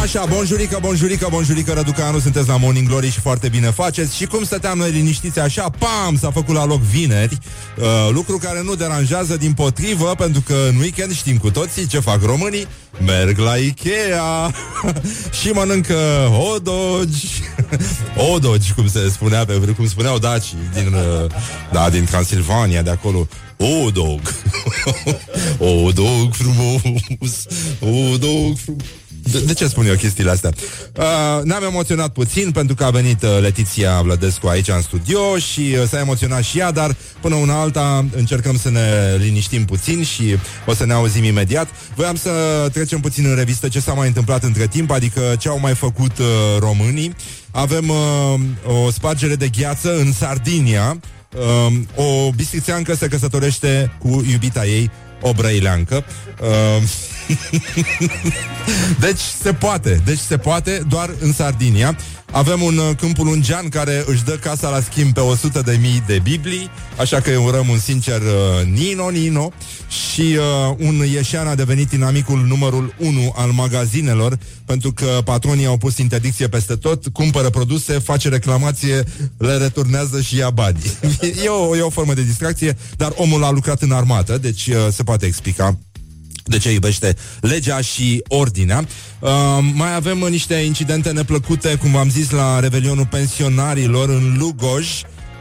[0.04, 4.16] Așa, bonjurică, bonjurică, bonjurică, Răducanu, sunteți la Morning Glory și foarte bine faceți.
[4.16, 7.38] Și cum stăteam noi liniștiți așa, pam, s-a făcut la loc vineri,
[7.78, 12.00] uh, lucru care nu deranjează din potrivă, pentru că în weekend știm cu toții ce
[12.00, 12.68] fac românii,
[13.06, 14.52] merg la Ikea
[15.42, 17.42] și mănâncă odogi,
[18.34, 21.32] odogi, cum se spunea pe cum spuneau daci din, uh,
[21.72, 23.28] da, din Transilvania, de acolo,
[23.58, 24.20] o dog.
[25.86, 27.46] o dog frumos.
[27.80, 29.03] O dog frumos.
[29.32, 30.50] De, de ce spun eu chestiile astea?
[30.98, 35.76] Uh, ne-am emoționat puțin pentru că a venit uh, Letiția Vlădescu aici în studio și
[35.80, 40.38] uh, s-a emoționat și ea, dar până una alta încercăm să ne liniștim puțin și
[40.66, 41.68] o să ne auzim imediat.
[41.96, 42.30] Voiam să
[42.74, 46.18] trecem puțin în revistă ce s-a mai întâmplat între timp, adică ce au mai făcut
[46.18, 46.26] uh,
[46.60, 47.16] românii.
[47.52, 51.00] Avem uh, o spargere de gheață în Sardinia.
[51.36, 56.06] Uh, o bistrițeancă se căsătorește cu iubita ei, o brăileancă.
[56.42, 56.84] Uh,
[59.06, 61.98] deci se poate, deci se poate doar în Sardinia.
[62.32, 66.04] Avem un uh, câmpul ungean care își dă casa la schimb pe 100 de mii
[66.08, 66.70] de Biblii,
[67.00, 69.52] așa că îi urăm un sincer uh, Nino Nino
[69.88, 75.78] și uh, un ieșean a devenit inamicul numărul 1 al magazinelor pentru că patronii au
[75.78, 79.04] pus interdicție peste tot, cumpără produse, face reclamație,
[79.38, 80.80] le returnează și ia bani.
[81.46, 84.76] e, o, e o formă de distracție, dar omul a lucrat în armată, deci uh,
[84.92, 85.78] se poate explica
[86.44, 88.86] de ce iubește legea și ordinea.
[89.20, 89.30] Uh,
[89.74, 94.88] mai avem niște incidente neplăcute, cum v-am zis, la revelionul pensionarilor în Lugoj.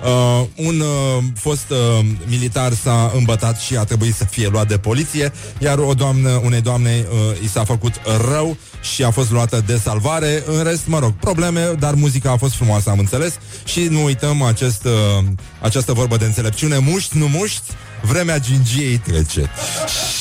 [0.05, 4.78] Uh, un uh, fost uh, militar s-a îmbătat și a trebuit să fie luat de
[4.78, 7.92] poliție, iar o doamnă, unei doamne uh, i s-a făcut
[8.30, 8.57] rău
[8.94, 10.42] și a fost luată de salvare.
[10.46, 13.38] În rest, mă rog, probleme, dar muzica a fost frumoasă, am înțeles.
[13.64, 15.24] Și nu uităm acest, uh,
[15.61, 17.72] această vorbă de înțelepciune, muști, nu muști,
[18.03, 19.50] vremea gingiei trece.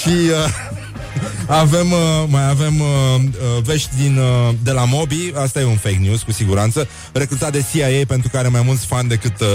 [0.01, 0.09] Și...
[0.09, 0.79] Uh,
[1.47, 5.76] avem, uh, mai avem uh, uh, vești din, uh, de la Mobi, asta e un
[5.76, 9.47] fake news cu siguranță, recrutat de CIA pentru care mai mulți fani decât uh,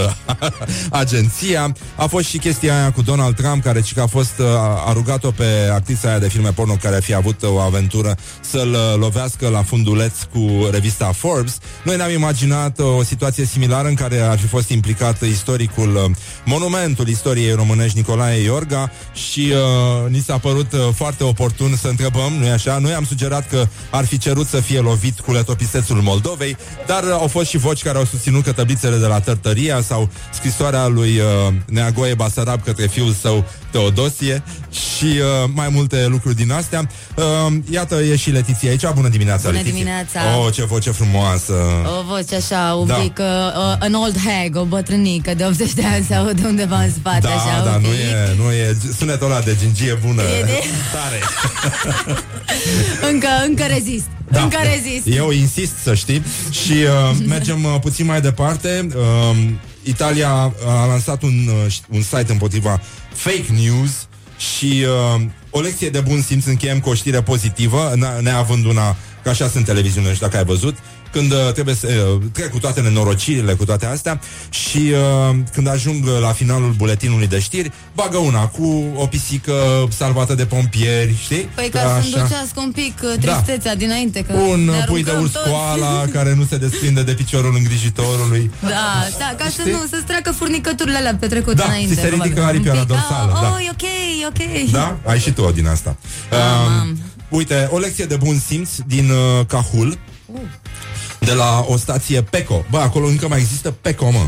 [0.91, 1.73] agenția.
[1.97, 4.47] A fost și chestia aia cu Donald Trump, care ci că a fost uh,
[4.87, 8.17] a rugat-o pe actrița aia de filme porno care ar fi avut uh, o aventură
[8.41, 11.59] să-l uh, lovească la funduleț cu revista Forbes.
[11.83, 16.17] Noi ne-am imaginat uh, o situație similară în care ar fi fost implicat istoricul uh,
[16.45, 21.46] monumentul istoriei românești Nicolae Iorga și uh, ni s-a părut uh, foarte oportun
[21.81, 22.79] să întrebăm, nu-i așa?
[22.79, 27.11] Noi am sugerat că ar fi cerut să fie lovit cu letopisețul Moldovei, dar uh,
[27.11, 31.19] au fost și voci care au susținut că tăblițele de la Tărtăria sau scrisoarea lui
[31.19, 36.89] uh, Neagoe Basarab către fiul său Teodosie și uh, mai multe lucruri din astea.
[37.17, 37.25] Uh,
[37.71, 38.87] iată, e și Letiția aici.
[38.95, 39.73] Bună dimineața, Bună Letiția.
[39.79, 40.21] dimineața.
[40.39, 41.53] Oh, ce voce frumoasă.
[42.01, 42.95] O voce așa, un Da.
[42.95, 46.93] pic, uh, an old hag, o bătrânică de 80 de ani se aude undeva în
[46.93, 47.99] spate, Da, așa, da, un nu pic.
[47.99, 50.23] e, nu e sunetul ăla de gingie bună.
[50.23, 51.21] E de- Tare.
[53.13, 54.43] Încă, încă rezist, Da.
[54.43, 55.17] încă rezist.
[55.19, 59.37] Eu insist să știi Și uh, mergem uh, puțin mai departe uh,
[59.83, 60.31] Italia
[60.67, 62.81] a lansat un, uh, un site împotriva
[63.15, 63.91] fake news
[64.39, 64.85] Și
[65.17, 69.29] uh, o lecție de bun simț încheiem cu o știre pozitivă n- Neavând una, că
[69.29, 70.77] așa sunt televiziunile și dacă ai văzut
[71.13, 75.69] când uh, trebuie să uh, trec cu toate nenorocirile, cu toate astea și uh, când
[75.69, 79.53] ajung uh, la finalul buletinului de știri, bagă una cu o pisică
[79.97, 81.49] salvată de pompieri, știi?
[81.55, 83.33] Păi Că ca să înducească un pic uh, Da.
[83.33, 85.49] tristețea dinainte că un ne uh, pui de aruncăm urs toți.
[85.51, 88.51] koala care nu se desprinde de piciorul îngrijitorului.
[88.63, 89.73] Da, da, ca să Știi?
[89.73, 91.95] nu, să-ți treacă furnicăturile alea petrecute Da, înainte.
[91.95, 92.49] ți se ridică probabil.
[92.55, 93.49] aripioara Un pic, dorsală, ah, da.
[93.49, 93.83] Oh, e ok,
[94.23, 94.27] e
[94.65, 94.71] ok.
[94.71, 94.97] Da?
[95.05, 95.97] Ai și tu o din asta.
[96.81, 96.99] Um,
[97.29, 99.99] uite, o lecție de bun simț din uh, Cahul.
[101.27, 102.65] De la o stație Peco.
[102.71, 104.27] Bă, acolo încă mai există Peco, mă.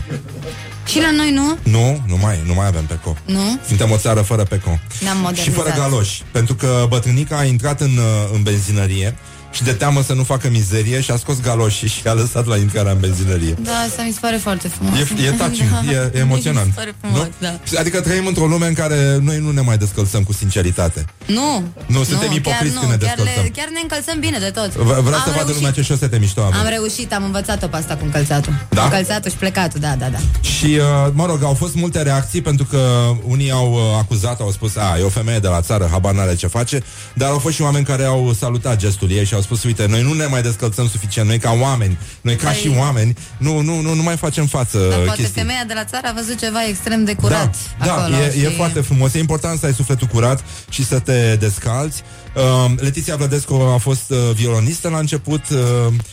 [0.86, 1.58] Și la noi nu?
[1.62, 3.16] Nu, nu mai, nu mai avem Peco.
[3.24, 3.58] Nu?
[3.66, 4.78] Suntem o țară fără Peco.
[5.00, 5.54] Ne-am Și modernizat.
[5.54, 6.22] fără galoși.
[6.32, 9.16] Pentru că bătrânica a intrat în, uh, în benzinărie
[9.50, 12.56] și de teamă să nu facă mizerie și a scos galoșii și a lăsat la
[12.56, 13.54] intrarea în benzinărie.
[13.62, 14.98] Da, asta mi se pare foarte frumos.
[14.98, 15.92] E, e touching, Da.
[15.92, 16.66] e, e emoționant.
[16.66, 17.48] Mi se pare frumos, nu?
[17.72, 17.78] da.
[17.80, 21.04] Adică trăim într-o lume în care noi nu ne mai descălțăm cu sinceritate.
[21.26, 21.62] Nu.
[21.86, 23.42] Nu, suntem ipocriți chiar când nu, ne chiar, descălțăm.
[23.42, 24.70] le, chiar ne încălțăm bine de tot.
[24.70, 25.54] V- Vreau Am să vadă reușit.
[25.54, 26.58] lumea ce șosete mișto avem.
[26.60, 28.52] Am reușit, am învățat-o pe asta cu încălțatul.
[28.68, 28.82] Da?
[28.84, 30.18] Încălțatul și plecatul, da, da, da.
[30.40, 30.82] Și, uh,
[31.12, 32.80] mă rog, au fost multe reacții pentru că
[33.24, 36.34] unii au uh, acuzat, au spus, a, e o femeie de la țară, habar n-are
[36.34, 36.82] ce face,
[37.14, 40.02] dar au fost și oameni care au salutat gestul ei și au spus, uite, noi
[40.02, 43.80] nu ne mai descălțăm suficient, noi ca oameni, noi ca Păi- și oameni, nu, nu,
[43.80, 45.40] nu, nu mai facem față Dar poate chestii.
[45.40, 48.16] femeia de la țară a văzut ceva extrem de curat Da, acolo.
[48.16, 48.38] e, și...
[48.44, 49.14] e foarte frumos.
[49.14, 52.02] E important să ai sufletul curat și să te descalți.
[52.34, 55.42] Uh, Letiția Vlădescu a fost uh, violonistă la început.
[55.50, 55.58] Uh,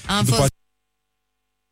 [0.05, 0.51] Am după fost-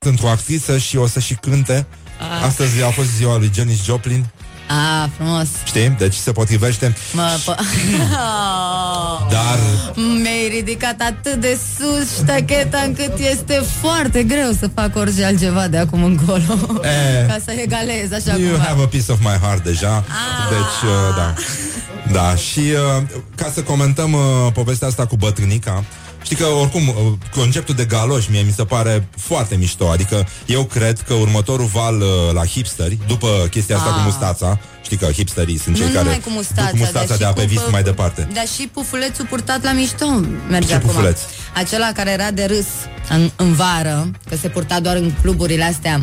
[0.06, 1.86] într-o actriță și o să și cânte.
[2.20, 2.46] Ah.
[2.48, 4.26] Astăzi a fost ziua lui Janis Joplin,
[4.68, 5.48] A, frumos.
[5.66, 5.96] știi?
[5.98, 6.96] Deci se potrivește.
[7.14, 7.60] Mă, po-
[9.36, 9.60] Dar
[9.96, 15.78] Mi-ai ridicat atât de sus ștacheta încât este foarte greu să fac orice altceva de
[15.78, 16.80] acum încolo.
[16.82, 17.26] E.
[17.30, 18.64] Ca să egalez așa you cumva.
[18.64, 20.04] have a piece of my heart deja.
[20.50, 21.34] Deci, uh, da.
[22.12, 23.04] Da, și uh,
[23.36, 24.22] ca să comentăm uh,
[24.54, 25.84] povestea asta cu bătrânica,
[26.24, 26.96] Știi că, oricum, uh,
[27.36, 29.88] conceptul de galoși mie mi se pare foarte mișto.
[29.90, 33.96] Adică eu cred că următorul val uh, la hipsteri, după chestia asta Ah.
[33.96, 37.18] cu mustața, știi că hipsterii sunt cei nu care numai cu mustața, duc mustața dar
[37.18, 38.28] de și a pe cu vis pă- mai departe.
[38.34, 40.06] Dar și pufulețul purtat la mișto
[40.50, 40.88] merge Ce acum.
[40.90, 41.20] pufuleț?
[41.56, 42.66] Acela care era de râs
[43.10, 46.00] în, în vară, că se purta doar în cluburile astea,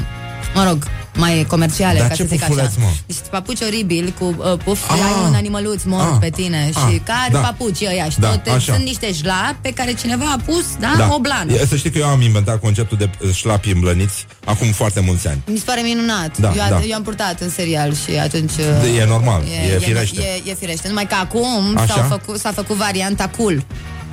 [0.55, 0.85] mă rog,
[1.17, 2.75] mai comerciale, Dar ca ce să zic pufuleț, așa.
[2.79, 2.87] mă?
[3.07, 4.97] Niște papuci oribil cu uh, puf, Ah.
[4.97, 6.17] ai un animăluț mort Ah.
[6.21, 6.81] pe tine Ah.
[6.93, 7.39] și care Da.
[7.39, 8.73] papuci ăia și Da, tot, așa.
[8.73, 11.53] sunt niște șlapi pe care cineva a pus, da, o blană.
[11.53, 15.29] E, Să știi că eu am inventat conceptul de uh, șlapi îmblăniți acum foarte mulți
[15.29, 15.43] ani.
[15.47, 16.39] Mi se pare minunat.
[16.39, 16.81] Da, eu, da.
[16.89, 18.53] eu am purtat în serial și atunci...
[18.57, 20.21] De- e normal, e e, firește.
[20.45, 20.89] E, e firește.
[20.89, 21.87] Numai că acum Așa?
[21.95, 23.65] s-au făcut, s-a făcut varianta cool.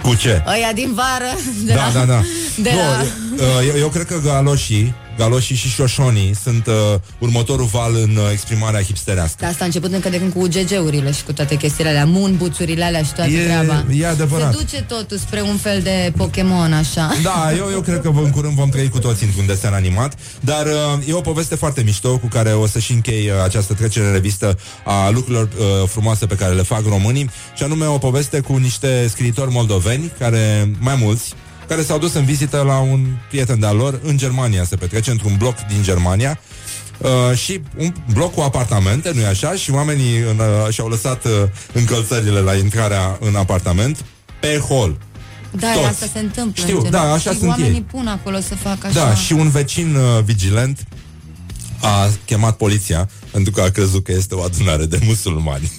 [0.02, 0.44] Cu ce?
[0.48, 2.22] Ăia din vară de da, la, da, da.
[2.58, 3.62] De nu, la...
[3.62, 6.74] eu, eu, eu cred că galoșii, galoșii și șoșonii sunt uh,
[7.20, 9.38] următorul val în uh, exprimarea hipsterească.
[9.40, 12.84] Da, asta a început încă de când cu UGG-urile și cu toate chestiile alea, moonbuțurile
[12.84, 13.86] alea și toată E- treaba.
[13.94, 14.54] e adevărat.
[14.54, 17.12] Se duce totul spre un fel de Pokémon, așa.
[17.24, 20.66] Da, eu, eu cred că în curând vom trăi cu toții într-un desen animat, dar
[20.66, 24.06] uh, e o poveste foarte mișto cu care o să și închei uh, această trecere
[24.06, 28.40] în revistă a lucrurilor uh, frumoase pe care le fac românii, și anume o poveste
[28.40, 31.34] cu niște scriitori moldoveni, care, mai mulți,
[31.68, 35.36] care s-au dus în vizită la un prieten de-al lor în Germania, se petrece într-un
[35.38, 36.40] bloc din Germania,
[36.98, 39.54] Uh, și un bloc cu apartamente, nu-i așa?
[39.54, 41.32] Și oamenii în, uh, și-au lăsat uh,
[41.74, 44.04] încălțările la intrarea în apartament
[44.40, 44.98] pe hol.
[45.52, 45.86] Da, Toți.
[45.86, 46.64] asta se întâmplă.
[46.64, 47.08] Știu, în general.
[47.08, 47.86] da, așa și sunt oamenii ei.
[47.92, 49.06] pun acolo să facă așa.
[49.06, 50.84] Da, și un vecin uh, vigilent
[51.82, 55.72] a chemat poliția pentru că a crezut că este o adunare de musulmani.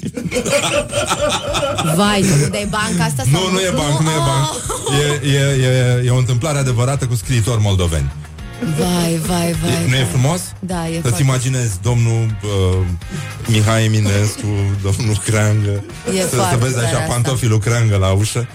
[1.97, 4.49] Vai, nu de banca asta sau Nu, nu e banc, nu e banc.
[5.23, 8.13] E, e, e, e o întâmplare adevărată cu scriitori moldoveni.
[8.79, 9.85] Vai, vai, vai.
[9.89, 10.41] Nu e frumos?
[10.59, 11.23] Da, e Să-ți foarte...
[11.23, 12.87] imaginezi domnul uh,
[13.47, 14.47] Mihai Eminescu,
[14.87, 15.85] domnul Creangă
[16.17, 17.13] E să, să foarte vezi tare așa asta.
[17.13, 18.47] pantofilul Creangă la ușă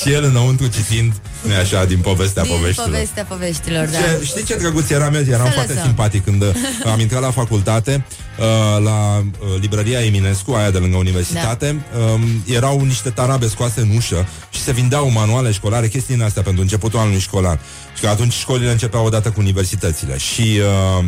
[0.00, 3.98] Și el înăuntru citind nu așa, din povestea Din poveștilor povestea poveștilor, da.
[3.98, 5.22] ce, știi ce drăguț eram eu?
[5.28, 5.86] Eram Să foarte lăsăm.
[5.86, 6.48] simpatic când uh,
[6.92, 8.04] am intrat la facultate,
[8.38, 11.84] uh, la uh, librăria Eminescu, aia de lângă universitate.
[11.92, 11.98] Da.
[11.98, 16.42] Um, erau niște tarabe scoase în ușă și se vindeau manuale școlare, chestii din astea
[16.42, 17.58] pentru începutul anului școlar.
[17.94, 20.18] Și că atunci școlile începeau odată cu universitățile.
[20.18, 20.60] Și
[20.98, 21.04] uh,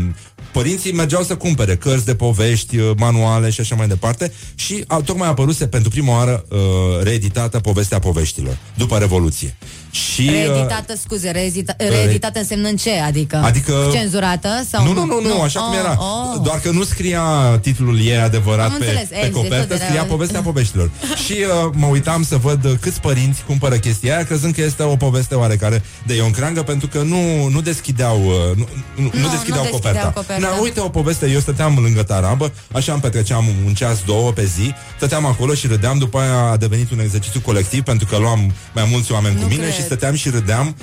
[0.53, 4.33] părinții mergeau să cumpere cărți de povești, uh, manuale și așa mai departe.
[4.55, 6.59] Și a, tocmai a apăruse pentru prima oară uh,
[7.03, 9.57] reeditată povestea poveștilor, după Revoluție.
[9.91, 12.91] Și, uh, Reeditată, scuze, reedita, reeditată însemnând ce?
[12.99, 14.49] Adică, Adică- cenzurată?
[14.71, 15.97] Sau nu, nu, nu, nu, așa cum era.
[15.99, 16.41] Oh.
[16.43, 17.23] Doar că nu scria
[17.63, 20.91] titlul ei adevărat Am pe, înțeles, pe exact, copertă, tot era- scria povestea poveștilor.
[21.25, 24.83] și uh, mă uitam să văd uh, câți părinți cumpără chestia aia, crezând că este
[24.83, 29.21] o poveste oarecare de Ion Creangă, pentru că nu, nu deschideau, uh, nu, nu, nu,
[29.21, 29.91] Nu, deschideau nu coperta.
[29.91, 30.40] deschideau coperta.
[30.41, 34.45] Na, uite o poveste, eu stăteam lângă tarabă, așa îmi petreceam un ceas, două pe
[34.45, 38.53] zi, stăteam acolo și râdeam, după aia a devenit un exercițiu colectiv, pentru că luam
[38.75, 39.75] mai mulți oameni cu Nu mine cred.
[39.75, 40.77] și stăteam și râdeam,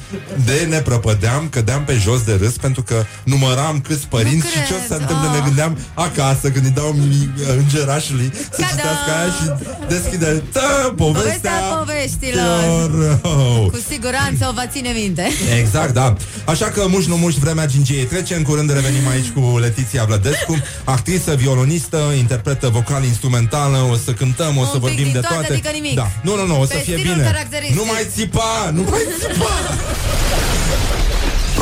[0.45, 4.73] de ne prăpădeam, cădeam pe jos de râs, pentru că număram câți părinți și ce
[4.73, 4.99] o să se cred.
[4.99, 5.43] întâmple, ne Ah.
[5.43, 9.45] gândeam acasă, când îi dau mi- îngerașului să citească aia și
[9.87, 13.19] deschide tă, povestea, Povestea poveștilor.
[13.21, 15.27] Teor- Cu siguranță o va ține minte.
[15.59, 16.15] Exact, da.
[16.45, 18.35] Așa că muș nu muș, vremea gingiei trece.
[18.35, 23.77] În curând revenim aici cu Letiția Vlădescu, actriță, violonistă, interpretă vocal-instrumentală.
[23.91, 25.51] O să cântăm, o să pic vorbim din de toate, toate.
[25.53, 25.95] adică nimic.
[25.95, 26.07] Da.
[26.21, 27.25] Nu, nu, nu, o să Pe fie stilul bine.
[27.25, 27.75] caracteristic.
[27.75, 29.49] Nu mai țipa, nu mai țipa.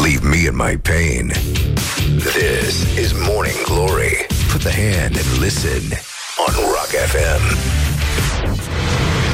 [0.04, 1.34] Leave me in my pain.
[2.18, 4.26] This is Morning Glory.
[4.52, 5.84] Put the hand and listen
[6.48, 7.44] on Rock FM.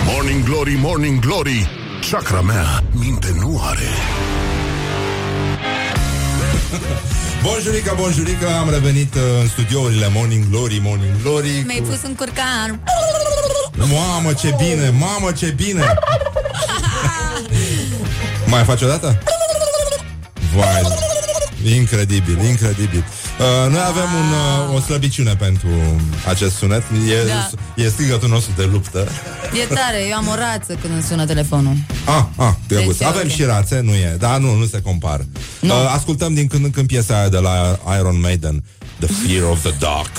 [0.05, 1.69] Morning Glory, Morning Glory
[2.11, 3.79] Chakra mea minte nu are
[7.43, 11.63] Bonjurica, bonjurica, am revenit uh, în studiourile Morning Glory, Morning Glory.
[11.65, 12.83] Mi-ai pus un curcan.
[13.73, 15.93] Mamă, ce bine, mamă, ce bine.
[18.45, 19.23] mai faci o dată?
[20.55, 20.81] Vai,
[21.75, 23.03] incredibil, incredibil.
[23.41, 24.29] Uh, noi avem un,
[24.69, 25.67] uh, o slăbiciune pentru
[26.27, 26.83] acest sunet.
[27.09, 27.49] E, Da.
[27.83, 29.07] e strigătul nostru de luptă.
[29.61, 31.75] E tare, eu am o rață când îmi sună telefonul.
[32.05, 32.97] Ah, ah, drăguț.
[32.97, 33.31] Deci e Avem ok.
[33.33, 34.15] și rațe, nu e.
[34.19, 35.25] Dar nu, nu se compară.
[35.61, 38.63] Uh, ascultăm din când în când piesa aia de la Iron Maiden,
[38.99, 40.11] The Fear of the Dark.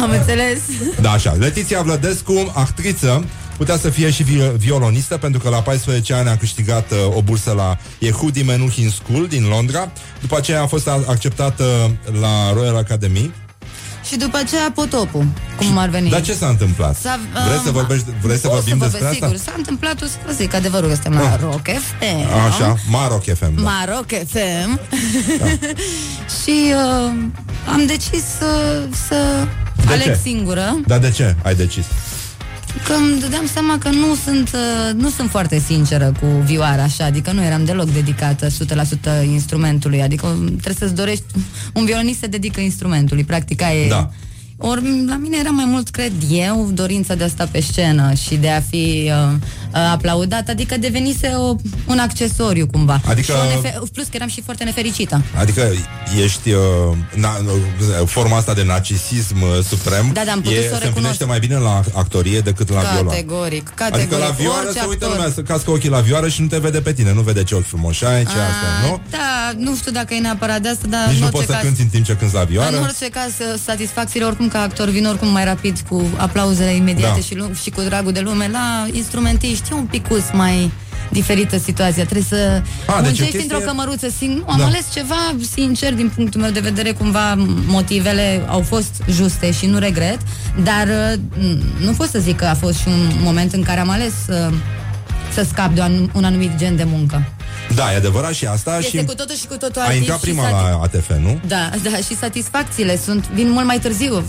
[0.00, 0.58] Am înțeles?
[1.00, 1.32] Da, așa.
[1.32, 3.24] Letiția Vlădescu, actriță,
[3.56, 7.22] putea să fie și vi- violonistă, pentru că la 14 ani a câștigat uh, o
[7.22, 9.92] bursă la Yehudi Menuhin School din Londra.
[10.20, 13.32] După aceea a fost a- acceptată la Royal Academy.
[14.08, 15.24] Și după aceea potopul,
[15.56, 16.10] cum ar veni.
[16.10, 16.96] Dar ce s-a întâmplat?
[16.96, 19.26] S-a- vreți să, um, vorbești, vreți să o vorbim să despre vorbesc, asta?
[19.26, 21.38] Sigur, s-a întâmplat, o să vă zic adevărul că suntem la Ah.
[21.40, 22.26] Rock FM.
[22.48, 23.54] Așa, Maroc FM.
[23.54, 23.62] Da.
[23.62, 24.80] Maroc FM.
[26.42, 27.12] și uh,
[27.72, 29.46] am decis să, să
[29.86, 30.18] De aleg ce?
[30.22, 30.80] singură.
[30.86, 31.84] Dar de ce ai decis?
[32.84, 37.04] Că îmi dădeam seama că nu sunt, uh, nu sunt foarte sinceră cu vioara așa,
[37.04, 38.50] adică nu eram deloc dedicată 100%
[39.32, 41.24] instrumentului, adică trebuie să-ți dorești,
[41.74, 43.88] un violonist se dedică instrumentului, practic aia e...
[44.58, 44.68] Da.
[44.68, 48.34] Ori la mine era mai mult, cred eu, dorința de a sta pe scenă și
[48.36, 51.54] de a fi uh, uh, aplaudat, adică devenise o,
[51.86, 53.00] un accesoriu cumva.
[53.08, 55.22] Adică- Și o nefe- plus că eram și foarte nefericită.
[55.38, 55.72] Adică
[56.24, 56.60] ești uh,
[57.14, 57.28] na,
[58.00, 60.86] uh, forma asta de narcisism uh, suprem Da, da, am putut e, să o se
[60.86, 61.26] împlinește recunosc.
[61.26, 63.10] mai bine la actorie decât la viola.
[63.10, 64.12] Categoric, categoric.
[64.12, 65.16] Adică la vioară Orice se uită actor.
[65.18, 67.54] lumea, să cască ochii la vioară și nu te vede pe tine, nu vede ce
[67.54, 69.00] ochi frumoși ai, ce asta, nu?
[69.10, 71.52] Da, nu știu dacă e neapărat de asta, dar Nici în nu orice poți să
[71.52, 71.62] caz...
[71.62, 72.76] cânti în timp ce cânti la vioară.
[72.76, 73.32] În orice caz,
[73.64, 77.24] satisfacțiile oricum ca actor vin oricum mai rapid cu aplauzele imediate Da.
[77.26, 78.48] și, lu- și cu dragul de lume.
[78.52, 80.70] La instrumentiști e un picus mai
[81.10, 82.02] diferită situația.
[82.04, 84.44] Trebuie să A, deci o muncești chestie- într-o cămăruță singur.
[84.48, 84.64] Am Da.
[84.64, 86.92] ales ceva sincer din punctul meu de vedere.
[86.92, 87.34] Cumva
[87.66, 90.18] motivele au fost juste și nu regret,
[90.64, 91.52] dar uh,
[91.84, 94.54] nu pot să zic că a fost și un moment în care am ales uh,
[95.32, 97.22] să scap de un, un anumit gen de muncă.
[97.74, 100.18] Da, e adevărat și asta Este și cu totul și cu totul ai artist intrat
[100.18, 101.40] și prima sati- la ATF, nu?
[101.46, 104.14] Da, da, și satisfacțiile sunt, vin mult mai târziu.
[104.16, 104.22] Uh,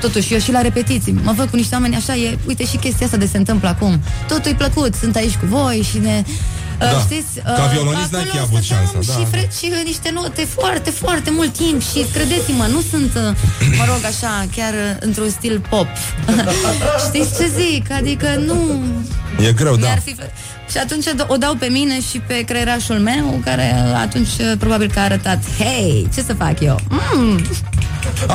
[0.00, 3.06] totuși, eu și la repetiții, mă văd cu niște oameni așa, e, uite și chestia
[3.06, 4.00] asta de se întâmplă acum.
[4.28, 6.22] Totul e plăcut, sunt aici cu voi și ne...
[6.26, 6.34] Uh,
[6.78, 6.98] Da.
[7.00, 9.18] Știți, Ca violonist n-ai acolo fi avut stăteam șansa, da.
[9.18, 13.36] Și, fre- și uh, niște note foarte, foarte mult timp și credeți-mă, nu sunt, uh,
[13.78, 15.86] mă rog, așa, chiar uh, într-un stil pop.
[17.06, 17.90] Știți ce zic?
[17.92, 18.82] Adică nu...
[19.48, 19.86] E greu, da.
[19.86, 20.14] Mi-ar fi...
[20.70, 25.02] Și atunci o dau pe mine și pe creierașul meu, care atunci probabil că a
[25.02, 26.78] arătat, hei, ce să fac eu?
[27.14, 27.40] Mm.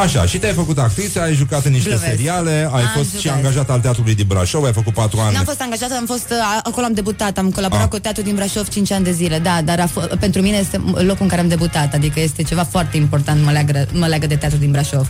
[0.01, 2.09] Așa, și te-ai făcut actriță, ai jucat în niște Glumesc.
[2.11, 3.37] seriale, ai Am fost și jucat.
[3.37, 5.33] angajat al Teatrului din Brașov, ai făcut patru ani.
[5.35, 7.89] N-am fost angajată, am fost, uh, acolo am debutat, am colaborat Ah.
[7.89, 10.77] cu Teatrul din Brașov 5 ani de zile, da, dar a f- pentru mine este
[10.93, 14.35] locul în care am debutat, adică este ceva foarte important, mă leagă, mă leagă de
[14.35, 15.07] Teatrul din Brașov.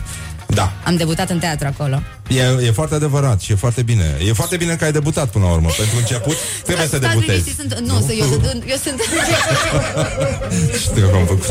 [0.54, 0.72] Da.
[0.84, 2.02] Am debutat în teatru acolo.
[2.28, 4.16] E, e foarte adevărat și e foarte bine.
[4.28, 5.68] E foarte bine că ai debutat până la urmă.
[5.76, 6.36] Pentru început,
[6.68, 7.30] trebuie să Stați debutezi.
[7.48, 9.00] liniștiți, Sunt, nu, să, eu, sunt, eu sunt
[10.84, 11.44] Știu că am făcut.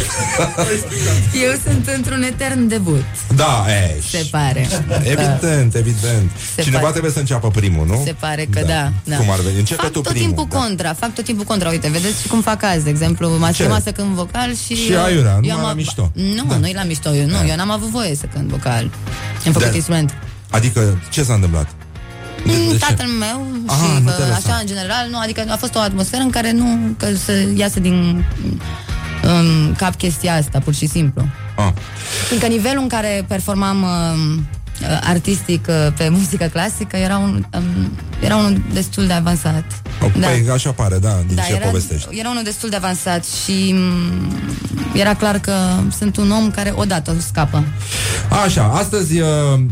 [1.45, 3.03] eu sunt într-un etern debut,
[3.35, 4.67] Da, e, se pare.
[5.03, 6.31] Evident, evident.
[6.55, 6.91] Se Cineva pare.
[6.91, 8.01] trebuie să înceapă primul, nu?
[8.05, 8.91] Se pare că da.
[9.03, 9.15] da.
[9.17, 9.57] Cum ar veni?
[9.57, 10.27] Începe fac tu tot primul.
[10.27, 10.57] timpul da.
[10.57, 11.69] contra, fac tot timpul contra.
[11.69, 13.63] Uite, vedeți și cum fac azi, de exemplu, m-a Ce?
[13.63, 14.75] chemat să cânt vocal și...
[14.75, 16.11] Și eu- aiurea, eu numai am la ab- mișto.
[16.13, 16.57] Nu, Da.
[16.57, 18.89] nu e la mișto, eu, nu, eu n-am avut voie să cânt vocal.
[19.45, 19.75] Am făcut Da.
[19.75, 20.13] instrument.
[20.51, 21.67] Adică, ce s-a întâmplat?
[22.45, 22.77] Mm, ce?
[22.77, 24.33] Tatăl meu Aha, și nu bă, te lăsa.
[24.45, 27.79] așa în general, nu, adică a fost o atmosferă în care nu, că să iasă
[27.79, 28.25] din
[29.23, 31.25] um, cap chestia asta, pur și simplu.
[31.55, 31.71] Ah.
[32.27, 34.43] Fiindcă nivelul în care performam um, uh,
[35.03, 39.63] artistic uh, pe muzică clasică era, un, um, era unul destul de avansat.
[40.19, 42.19] Păi, așa pare, da, din Da, ce era, povestești.
[42.19, 44.33] era unul destul de avansat și mm,
[44.93, 45.53] era clar că
[45.97, 47.63] sunt un om care odată scapă.
[48.45, 49.27] Așa, astăzi uh,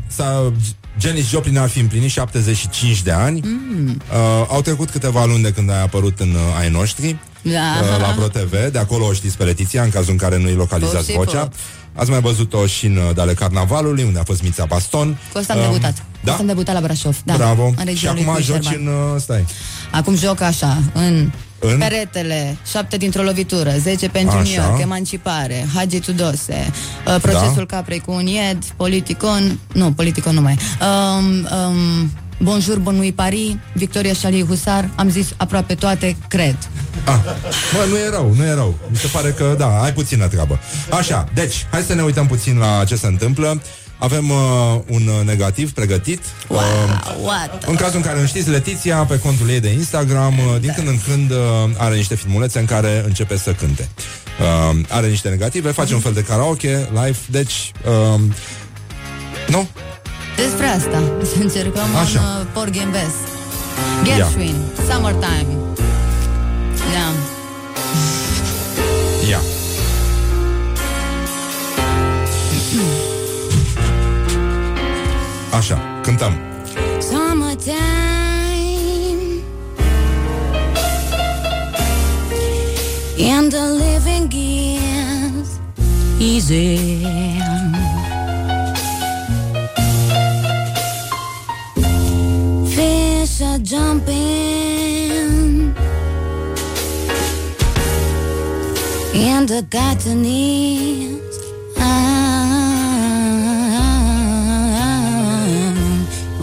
[0.07, 0.51] s-a,
[0.99, 3.41] Janis Joplin ar fi împlinit 75 de ani.
[3.43, 3.87] Mm.
[4.11, 7.17] Uh, au trecut câteva luni de când ai apărut în uh, ai noștri.
[7.41, 7.49] Da.
[7.81, 10.53] uh, la Pro TV, de acolo o știți pe Letiția, în cazul în care nu-i
[10.53, 11.39] localizați Pot și vocea.
[11.39, 11.53] pot.
[11.95, 15.17] Ați mai văzut-o și în uh, Dale Carnavalului, unde a fost Mița Baston.
[15.31, 15.93] Cu asta am Um, debutat.
[15.97, 16.29] Cu Da?
[16.31, 17.17] asta am debutat la Brașov.
[17.25, 17.65] Da, Bravo.
[17.65, 18.87] În Și regia lui acum Cui joci Șerban.
[18.87, 18.93] în...
[19.13, 19.45] Uh, stai.
[19.91, 21.77] Acum joc așa, în, În?
[21.77, 24.49] peretele, șapte dintr-o lovitură, 10 pentru Așa.
[24.49, 26.71] New York, Emancipare, Hagi Tudose,
[27.07, 31.25] uh, Procesul Caprei cu un ied, Politicon, nu, Politicon nu mai, um,
[31.67, 32.11] um,
[32.43, 36.57] Bonjour, Bon Nuit Paris, Victoria Charlie Husar, am zis aproape toate, cred.
[37.05, 37.15] Ah,
[37.73, 38.75] bă, nu e rău, nu e rău.
[38.89, 40.59] Mi se pare că, da, ai puțină treabă.
[40.97, 43.61] Așa, deci, hai să ne uităm puțin la ce se întâmplă.
[43.97, 44.37] Avem uh,
[44.89, 46.21] un uh, negativ pregătit.
[46.47, 47.63] Wow, Uh, what?
[47.67, 50.87] în cazul în care nu știți, Letiția, pe contul ei de Instagram, uh, din când
[50.87, 51.37] în când uh,
[51.77, 53.89] are niște filmulețe în care începe să cânte.
[54.39, 57.71] Uh, are niște negative, face un fel de karaoke live, deci...
[58.13, 58.21] Uh,
[59.47, 59.67] nu?
[60.35, 62.19] Despre asta, să încercăm Așa.
[62.19, 63.15] un uh, Porgy and Bess.
[64.03, 64.55] Gershwin,
[64.89, 65.47] Summertime.
[66.93, 67.13] Da.
[69.29, 69.39] Ia.
[75.57, 76.37] Așa, cântăm.
[76.99, 78.01] Summertime
[83.19, 85.59] And the living gets
[86.19, 87.30] easy
[93.61, 95.75] Fish are jumping
[99.13, 101.19] And the cotton is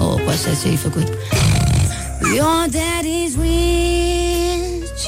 [0.01, 1.09] Oh, poate să ce ai făcut.
[2.35, 5.03] Your daddy's rich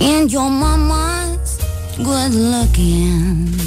[0.00, 1.56] And your mama's
[2.02, 3.63] good looking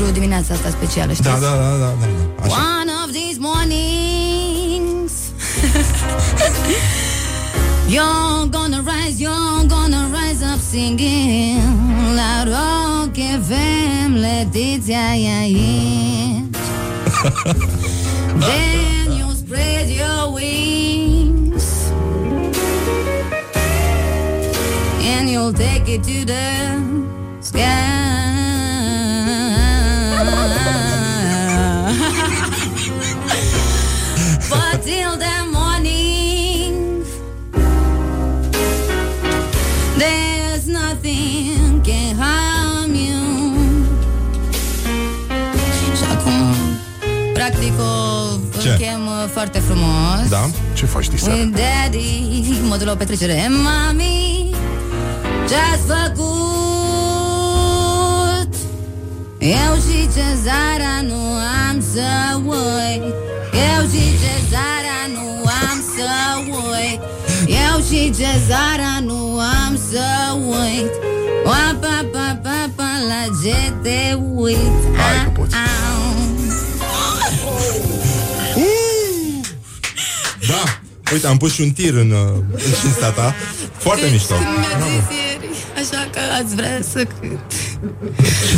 [0.00, 1.28] Pentru dimineața asta specială, știți?
[1.28, 2.06] Da, da, da, da, da.
[2.44, 2.54] Așa.
[2.78, 5.12] One of these mornings,
[7.94, 11.60] you're gonna rise, you're gonna rise up singing
[12.14, 13.14] La Rock
[13.46, 16.44] FM, Letizia e aici.
[18.48, 21.66] Then you spread your wings
[25.14, 26.44] and you'll take it to the
[27.40, 27.89] sky.
[48.60, 48.68] O Ce?
[48.70, 50.28] închem uh, foarte frumos.
[50.28, 50.50] Da?
[50.72, 51.34] Ce faci diseară?
[51.40, 54.54] With daddy, modul o petrecere Mami,
[55.48, 56.28] ce-ați făcut?
[59.38, 61.22] Eu și cezara nu
[61.68, 62.08] am să
[62.46, 63.14] uit
[63.70, 65.26] Eu și cezara nu
[65.68, 66.10] am să
[66.48, 67.00] uit
[67.46, 70.06] Eu și cezara nu am să
[70.36, 70.92] uit
[71.44, 75.54] Oa, pa, pa, pa, pa, la ce te uit Hai că poți.
[75.54, 76.09] Au.
[80.52, 80.62] Da,
[81.12, 83.34] uite, am pus și un tir în, uh, în cinstea ta.
[83.78, 84.34] Foarte Deci, mișto.
[84.34, 85.48] când mi-a zis ieri,
[85.82, 87.40] așa că ați vrea să cânt.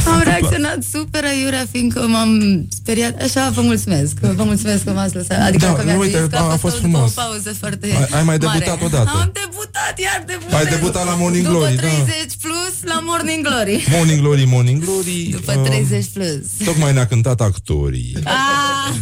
[0.07, 2.31] Am reacționat super aiurea, fiindcă m-am
[2.81, 3.21] speriat.
[3.23, 4.13] Așa, vă mulțumesc.
[4.21, 5.41] Vă mulțumesc că m-ați lăsat.
[5.49, 7.11] Adică Da, că mi-a uite, zis că a- a a fost fost frumos.
[7.17, 8.39] o pauză foarte Ai- ai mai mare.
[8.39, 9.11] debutat odată.
[9.15, 10.59] Am debutat, iar debutat.
[10.59, 11.81] Ai debutat la Morning După Glory, da.
[11.83, 13.85] 30 plus la Morning Glory.
[13.97, 15.29] Morning Glory, Morning Glory.
[15.31, 16.67] După uh, 30 plus.
[16.69, 18.17] Tocmai ne-a cântat actorii.
[18.25, 18.95] Ah!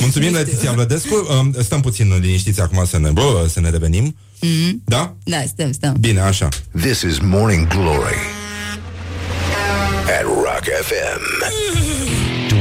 [0.00, 1.26] Mulțumim, Letiția Vlădescu.
[1.40, 4.16] Um, Stăm puțin liniștiți acum să ne, bă, să ne revenim.
[4.40, 4.82] Mhm.
[4.84, 5.14] Da?
[5.24, 5.96] Da, stăm, stăm.
[6.00, 6.48] Bine, așa.
[6.80, 8.16] This is Morning Glory
[10.18, 11.46] at Rock FM.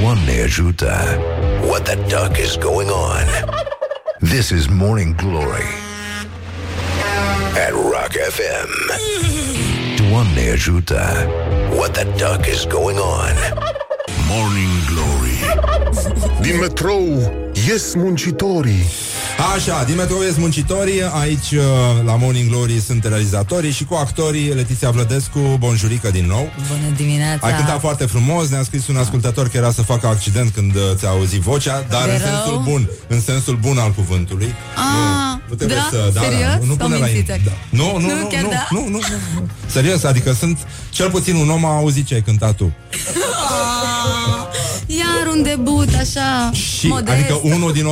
[0.02, 1.20] Doamne ajută!
[1.68, 3.26] What the duck is going on?
[4.30, 5.66] This is Morning Glory
[7.68, 8.70] at Rock FM.
[10.10, 11.28] Doamne ajută!
[11.76, 13.34] What the duck is going on?
[14.28, 15.38] Morning Glory.
[16.42, 17.08] Din metrou
[17.54, 18.86] ies muncitorii
[19.56, 21.64] Așa, din metrou ies muncitorii, aici uh,
[22.06, 26.50] la Morning Glory sunt realizatorii și cu actorii Letiția Vlădescu, bonjurică din nou.
[26.68, 27.48] Bună dimineața.
[27.48, 30.82] Ai cântat foarte frumos, ne-a scris un ascultător că era să facă accident când uh,
[30.96, 32.28] ți-a auzit vocea, dar De în rău?
[32.28, 34.54] sensul bun, în sensul bun al cuvântului.
[34.76, 35.88] Ah, Nu trebuie da?
[35.98, 36.12] să...
[36.14, 36.42] Da, Serios?
[36.42, 37.32] Da, nu Sau pune la mințiți?
[37.32, 37.42] in...
[37.46, 37.52] da.
[37.70, 38.68] Nu, nu, Nu, nu, chiar nu, da?
[38.70, 39.00] nu, nu, nu,
[39.34, 39.48] nu.
[39.66, 40.58] Serios, adică sunt
[40.90, 42.72] cel puțin un om a auzit ce ai cântat tu.
[42.92, 44.46] Ah,
[45.00, 47.12] Iar un debut așa Și, modest.
[47.12, 47.86] adică unul din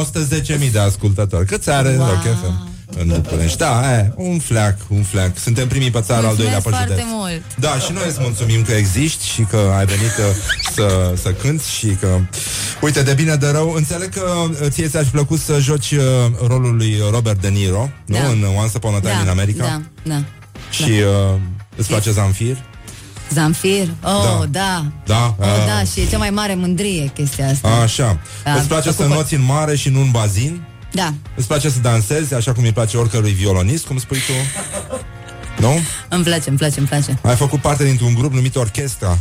[0.66, 1.35] 110.000 de ascultători.
[1.48, 2.08] Câți are wow.
[2.08, 2.74] Rock FM?
[3.00, 3.58] În București.
[3.58, 5.38] Da, e, un fleac, un fleac.
[5.38, 7.06] Suntem primii pe țară, al doilea Mulțumesc pe județ.
[7.08, 7.42] foarte mult.
[7.60, 10.26] Da, și noi îți mulțumim că existi și că ai venit uh,
[10.74, 12.08] să, să cânti și că...
[12.82, 14.22] Uite, de bine de rău, înțeleg că
[14.62, 16.02] uh, ție ți-aș plăcut să joci uh,
[16.48, 18.16] rolul lui Robert De Niro, nu?
[18.16, 18.28] Da.
[18.28, 19.64] În Once Upon a Time da, in America.
[19.64, 19.82] Da,
[20.16, 20.24] da.
[20.70, 20.82] Și
[21.32, 21.40] uh,
[21.76, 22.58] îți place Zamfir?
[23.34, 23.88] Zamfir?
[24.04, 24.48] Oh, da.
[24.52, 24.86] da.
[25.06, 25.36] Da?
[25.40, 27.68] Oh, Uh, da, și e cea mai mare mândrie chestia asta.
[27.68, 28.20] Așa.
[28.44, 29.20] Da, îți place să preocupă.
[29.20, 30.62] noți în mare și nu în bazin?
[30.96, 31.14] Da.
[31.36, 34.34] Îți place să dansezi, așa cum îi place oricărui violonist, cum spui tu?
[35.62, 35.80] Nu?
[36.10, 37.20] Îmi place, îmi place, îmi place.
[37.22, 39.18] Ai făcut parte dintr-un grup numit Orchestra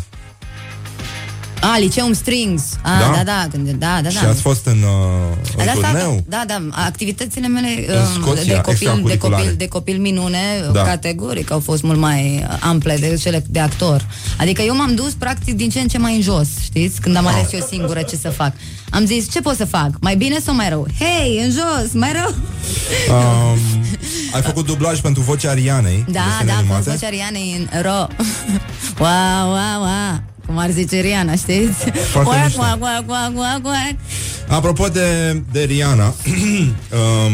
[1.73, 2.63] A, Liceum Strings.
[2.83, 3.11] A, Da?
[3.17, 4.29] da, da, când, da, da, și da.
[4.29, 6.25] ați fost în, uh, în Da, asta- turneu.
[6.29, 9.43] da, da, activitățile mele În um, Scoția, de, copil, de, extracurriculare.
[9.43, 10.71] copil, de copil minune, Da.
[10.71, 10.83] da.
[10.83, 14.07] categoric, au fost mult mai uh, ample de cele de actor.
[14.39, 17.01] Adică eu m-am dus practic din ce în ce mai în jos, știți?
[17.01, 18.53] Când am ales eu singură ce să fac.
[18.91, 19.91] Am zis, ce pot să fac?
[20.01, 20.87] Mai bine sau mai rău?
[20.99, 22.35] Hei, în jos, mai rău!
[23.09, 23.59] Um,
[24.35, 26.05] ai făcut dublaj pentru vocea Arianei.
[26.09, 26.83] Da, desene da, animate?
[26.91, 28.07] cu vocea Rianei în ro.
[29.05, 30.23] wow, wow, wow.
[30.47, 31.91] Cum ar zice Riana, știți?
[32.13, 32.59] Foarte Quack, mișto.
[32.61, 33.95] quack, quack, quack, quack, quack.
[34.49, 36.05] Apropo de, de Rihanna,
[36.99, 37.33] um,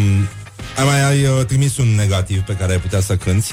[0.76, 3.52] ai mai ai uh, trimis un negativ pe care ai putea să cânti?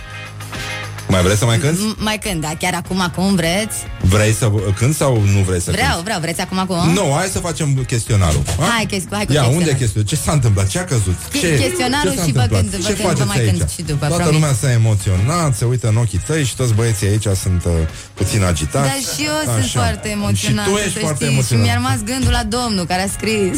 [1.10, 1.80] Mai vreți să mai cânti?
[1.82, 2.52] M- Mai când, da?
[2.60, 3.76] Chiar acum, acum vreți?
[4.02, 6.04] Vrei să uh, cânti sau nu vreți să Vreau, cânti?
[6.04, 6.90] vreau, vreți acum, acum?
[6.94, 8.42] Nu, hai să facem chestionarul.
[8.60, 8.64] ha?
[8.76, 9.58] Hai, chesti- hai cu Ia, chestionarul.
[9.58, 10.10] unde e chestionarul?
[10.12, 10.68] Ce s-a întâmplat?
[10.68, 11.18] Ce a căzut?
[11.32, 12.62] Che- Ce, chestionarul ce s-a și vă întâmplat?
[12.62, 13.58] cânt- vă Ce cânt- vă faceți mai aici?
[13.58, 14.34] cânt și după, Toată promit.
[14.40, 17.72] lumea s-a emoționat, se uită în ochii tăi și toți băieții aici sunt uh,
[18.14, 18.88] puțin agitați.
[18.90, 19.80] Dar și eu sunt Așa.
[19.80, 21.64] foarte emoționată, Și tu ești să foarte știi, emoționat.
[21.66, 23.58] Și mi-a rămas gândul la domnul care a scris.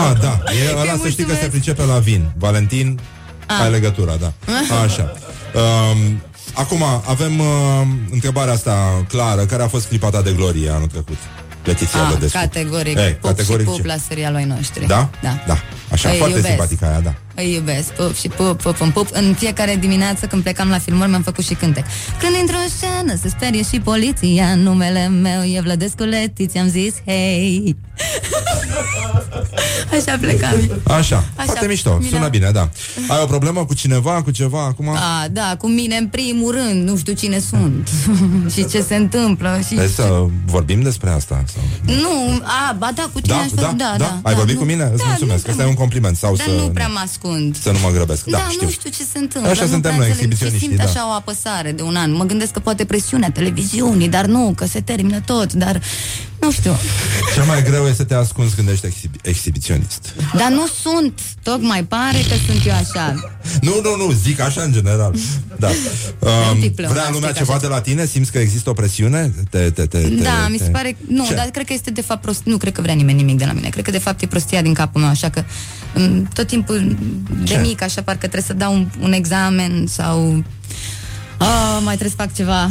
[0.00, 0.34] Ah, da.
[0.60, 2.22] E ăla să știi că se pricepe la vin.
[2.44, 2.88] Valentin,
[3.46, 3.60] Ah.
[3.64, 4.30] ai legătura, da.
[4.84, 5.04] Așa.
[5.60, 5.98] Um,
[6.52, 7.46] acum avem uh,
[8.10, 9.44] întrebarea asta clară.
[9.44, 11.16] Care a fost clipa ta de glorie anul trecut?
[11.64, 12.38] Letiția Ah, Vlădescu.
[12.38, 12.98] categoric.
[12.98, 13.86] Ei, pup categoric și pup ce?
[13.86, 14.86] la serialul ai noștri.
[14.86, 15.10] Da?
[15.22, 15.42] Da.
[15.46, 15.56] Da.
[15.92, 16.54] Așa, Îi foarte iubesc.
[16.54, 17.14] simpatică aia, da.
[17.34, 19.08] Îi iubesc, pup și pup, pup, îmi pup.
[19.12, 21.84] În fiecare dimineață când plecam la filmări mi-am făcut și cântec.
[22.20, 26.94] Când intru în scenă se sperie și poliția, numele meu e Vlădescu Letiția, am zis
[27.06, 27.76] hei.
[29.92, 30.80] Așa plecam.
[30.82, 32.68] Așa, foarte mișto, Mine- sună bine, da.
[33.08, 34.88] Ai o problemă cu cineva, cu ceva acum?
[34.88, 37.88] A, da, cu mine în primul rând, nu știu cine sunt
[38.54, 39.74] și ce se întâmplă și...
[39.74, 41.44] Vrei să vorbim despre asta?
[41.54, 41.94] Sau?
[41.94, 44.60] Nu, a, ba da, cu tine Da, aș da, da, da, da, Ai vorbit nu-
[44.60, 44.82] cu mine?
[44.92, 45.44] Îți da, mulțumesc.
[45.46, 46.16] nu Asta e un compliment.
[46.16, 47.56] Sau Dar să, nu prea mă ascund.
[47.56, 48.24] să nu mă grăbesc.
[48.24, 48.64] Da, Da, știu.
[48.66, 49.50] nu știu ce se întâmplă.
[49.50, 50.32] Așa nu suntem prea noi, înțeleg.
[50.32, 51.00] exhibiționiștii, Și simt da.
[51.00, 52.10] așa o apăsare de un an.
[52.20, 55.80] Mă gândesc că poate presiunea televiziunii, dar nu, că se termină tot, dar
[56.42, 56.76] nu știu.
[57.34, 60.14] Cel mai greu e să te ascunzi când ești exhibi- exhibiționist.
[60.36, 63.14] Dar nu sunt, tocmai pare că sunt eu așa.
[63.60, 65.14] Nu, nu, nu, zic așa în general.
[65.58, 65.68] Da.
[65.68, 67.60] Um, pic pleonastic, vrea lumea ceva așa.
[67.62, 68.06] de la tine?
[68.06, 69.34] Simți că există o presiune?
[69.50, 71.34] Te, te, te, te, Da, mi se te- pare, nu, Ce?
[71.34, 73.52] dar cred că este de fapt prost, nu cred că vrea nimeni nimic de la
[73.52, 75.42] mine, cred că de fapt e prostia din capul meu, așa că
[75.94, 76.96] m, tot timpul
[77.42, 77.58] de Ce?
[77.58, 80.44] mic, așa parcă trebuie să dau un, un examen sau
[81.42, 82.68] Oh, mai trebuie să fac ceva.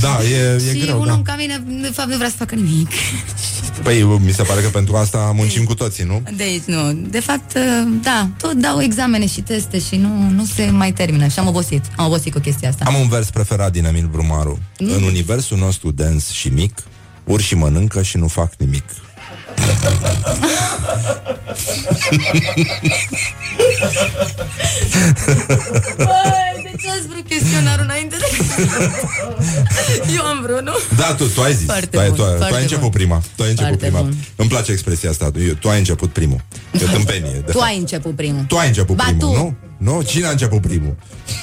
[0.00, 1.12] Da, e, e și greu, un da.
[1.12, 2.88] om ca mine, de fapt, nu vrea să facă nimic.
[3.82, 6.22] Păi, mi se pare că pentru asta muncim cu toții, nu?
[6.36, 6.92] De aici, nu.
[6.92, 7.58] De fapt,
[8.02, 11.26] da, tot dau examene și teste și nu, nu se mai termină.
[11.26, 11.84] Și am obosit.
[11.96, 12.84] Am obosit cu chestia asta.
[12.86, 14.58] Am un vers preferat din Emil Brumaru.
[14.78, 14.92] Mm.
[14.92, 16.82] În universul nostru dens și mic,
[17.24, 18.84] urși mănâncă și nu fac nimic.
[25.96, 28.26] Băi, de ce ați vrut chestionarul înainte de...
[30.16, 30.72] Eu am vrut, nu?
[30.96, 31.64] Da, tu, tu ai zis.
[31.64, 32.90] Foarte tu, ai, bun, tu, ai- tu foarte ai început bun.
[32.90, 33.22] prima.
[33.36, 34.00] Tu ai început Foarte prima.
[34.00, 34.14] bun.
[34.36, 35.30] Îmi place expresia asta.
[35.46, 36.40] Eu, tu ai început primul.
[36.72, 37.30] E tâmpenie.
[37.30, 37.64] De Tu fapt.
[37.64, 38.44] ai început primul.
[38.48, 39.32] Tu ai început ba, primul, tu.
[39.32, 39.56] nu?
[39.92, 40.02] Nu?
[40.02, 40.94] Cine a început primul?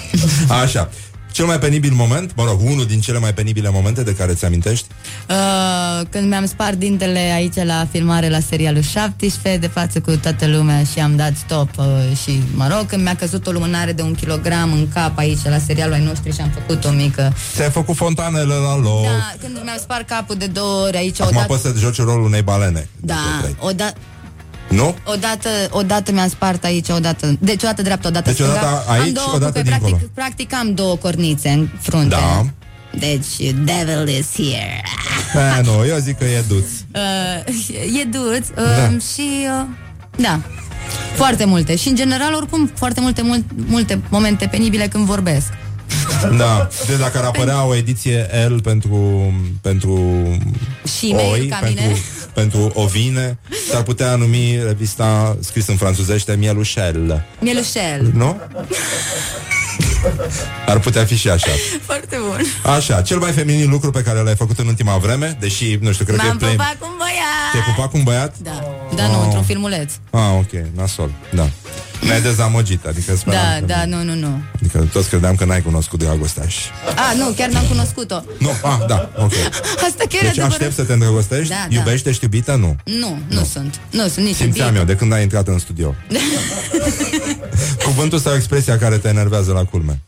[0.64, 0.90] Așa.
[1.32, 4.46] Cel mai penibil moment, mă rog, unul din cele mai penibile momente de care ți
[4.46, 4.86] amintești?
[5.30, 10.48] Uh, când mi-am spart dintele aici la filmare la serialul 17 de față cu toată
[10.48, 11.86] lumea și am dat stop uh,
[12.24, 15.58] și mă rog când mi-a căzut o lumânare de un kilogram în cap aici la
[15.58, 19.04] serialul ai noștri și am făcut o mică Ți-ai făcut fontanele la loc.
[19.04, 22.26] da, când mi-am spart capul de două ori aici Acum odată poți să joci rolul
[22.26, 22.88] unei balene.
[22.96, 23.98] da, odată
[24.70, 24.96] Nu?
[25.04, 27.36] Odată, odată mi-am spart aici, odată.
[27.40, 28.52] Deci odată dreapta, odată Deci stânga.
[28.52, 29.90] odată am aici, două odată cupe, dincolo.
[29.90, 32.08] practic, practic am două cornițe în frunte.
[32.16, 32.46] Da.
[33.00, 34.82] Deci, devil is here.
[35.34, 36.66] Da, nu, eu zic că e duț.
[36.96, 38.90] Uh, e duț uh, Da.
[39.14, 39.30] și
[39.60, 39.66] uh,
[40.16, 40.40] da,
[41.16, 41.76] foarte multe.
[41.76, 45.48] Și în general, oricum, foarte multe, mult, multe momente penibile când vorbesc.
[46.38, 49.94] Da, de dacă ar apărea o ediție L pentru pentru
[50.98, 51.98] Și mail oi, ca pentru, mine.
[52.42, 53.38] Pentru ovine,
[53.70, 58.12] s-ar putea numi revista scris în franțuzește Mielușel, Mielușel.
[58.14, 58.42] nu?
[60.66, 61.52] Ar putea fi și așa.
[61.86, 62.42] Foarte bun.
[62.76, 66.06] Așa, cel mai feminin lucru pe care l-ai făcut în ultima vreme, deși, nu știu,
[66.06, 66.52] cred că e M-am play...
[66.52, 67.52] pupat cu un băiat.
[67.52, 68.36] Te-ai pupat cu un băiat?
[68.38, 68.64] Da,
[68.96, 69.24] da, nu, Oh.
[69.24, 69.94] într-un filmuleț.
[70.10, 71.50] Ah, ok, nasol, da.
[72.02, 74.42] Ne-ai dezamăgit, adică speram Da, că da, nu, nu, nu.
[74.60, 76.68] Adică toți credeam că n-ai cunoscut dragosteaș și...
[76.96, 78.24] A, nu, chiar n-am cunoscut-o.
[78.40, 79.32] Nu, ah, da, ok.
[79.88, 80.52] Asta chiar e Deci adevărat.
[80.52, 81.50] aștept să te îndrăgostești?
[81.50, 81.76] Da, da.
[81.76, 82.56] Iubești, ești iubită?
[82.56, 82.76] Nu.
[82.84, 83.80] Nu, nu, sunt.
[83.92, 84.80] Nu sunt nici Simțeam iubit.
[84.80, 85.96] eu de când ai intrat în studio.
[87.86, 90.00] Cuvântul sau expresia care te enervează la culme.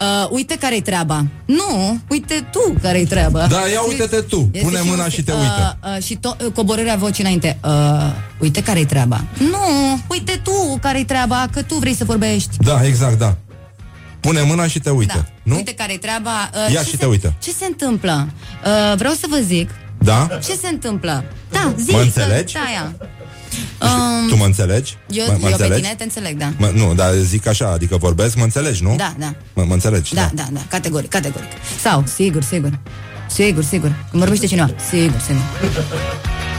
[0.00, 1.26] Uh, uite care-i treaba.
[1.44, 3.46] Nu, uite tu care-i treaba.
[3.46, 4.48] Da, ia uite-te tu.
[4.52, 5.78] Este Pune și mâna un- și te uh, uită.
[5.96, 7.58] Uh, și to- uh, coborârea vocii înainte.
[7.64, 7.70] Uh,
[8.40, 9.24] uite care-i treaba.
[9.38, 12.56] Nu, uite tu care-i treaba, că tu vrei să vorbești.
[12.58, 13.36] Da, exact, da.
[14.20, 15.12] Pune mâna și te uită.
[15.14, 15.24] Da.
[15.42, 15.54] Nu?
[15.56, 16.50] Uite care-i treaba.
[16.66, 17.34] Uh, Ia ce și se- te uită.
[17.42, 18.28] Ce se întâmplă?
[18.64, 19.70] Uh, vreau să vă zic.
[19.98, 20.28] Da?
[20.44, 21.24] Ce se întâmplă?
[21.50, 21.90] Da, zi.
[21.90, 22.54] Mă că- înțelegi?
[22.54, 22.92] Da, ia.
[23.84, 24.96] Um, Tu mă înțelegi?
[25.08, 25.80] eu, mă, mă eu pe înțelegi?
[25.82, 26.52] tine te înțeleg, da.
[26.56, 28.94] Mă, nu, dar zic așa, adică vorbesc, mă înțelegi, nu?
[28.96, 29.34] Da, da.
[29.54, 31.48] Mă, mă înțelegi, Da, da, da, categoric, categoric.
[31.82, 32.78] Sau, sigur, sigur.
[33.28, 33.88] Sigur, sigur.
[34.10, 34.70] Când vorbește cineva.
[34.90, 35.42] Sigur, sigur.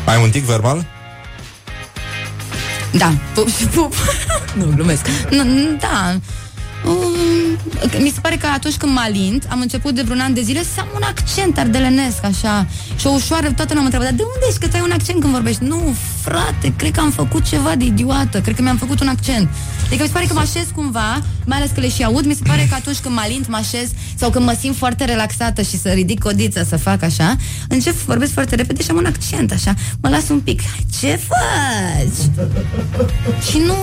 [0.06, 0.85] Ai un tic verbal?
[2.91, 3.93] Da, pup și pup.
[4.57, 5.07] nu, glumesc.
[5.31, 6.19] Nu, nu, da.
[6.87, 7.13] Um,
[8.01, 10.63] mi se pare că atunci când mă alint, am început de vreun an de zile
[10.63, 12.67] să am un accent ardelenesc, așa.
[12.99, 14.91] Și o ușoară, toată lumea mă întreabă, dar de unde ești că tu ai un
[14.91, 15.63] accent când vorbești?
[15.63, 19.49] Nu, frate, cred că am făcut ceva de idiotă, cred că mi-am făcut un accent.
[19.85, 22.33] Adică mi se pare că mă așez cumva, mai ales că le și aud, mi
[22.33, 25.61] se pare că atunci când mă alint, mă așez sau când mă simt foarte relaxată
[25.61, 27.35] și să ridic codița să fac așa,
[27.69, 29.73] încep să vorbesc foarte repede și am un accent așa.
[30.01, 30.61] Mă las un pic.
[30.99, 32.45] Ce faci?
[33.49, 33.75] Și nu...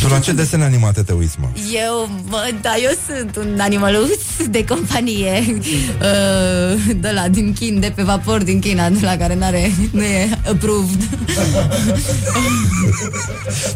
[0.00, 1.48] Tu la ce desene animate te uiți, mă?
[1.86, 4.20] Eu, mă, da, eu sunt un animăluț
[4.50, 9.34] de companie uh, de la din Chin, de pe vapor din China, de la care
[9.34, 11.08] n-are, nu e approved.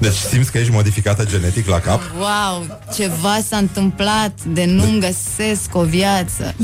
[0.00, 2.00] Deci simți că ești modificată genetic la cap?
[2.18, 6.54] Wow, ceva s-a întâmplat de nu-mi găsesc o viață.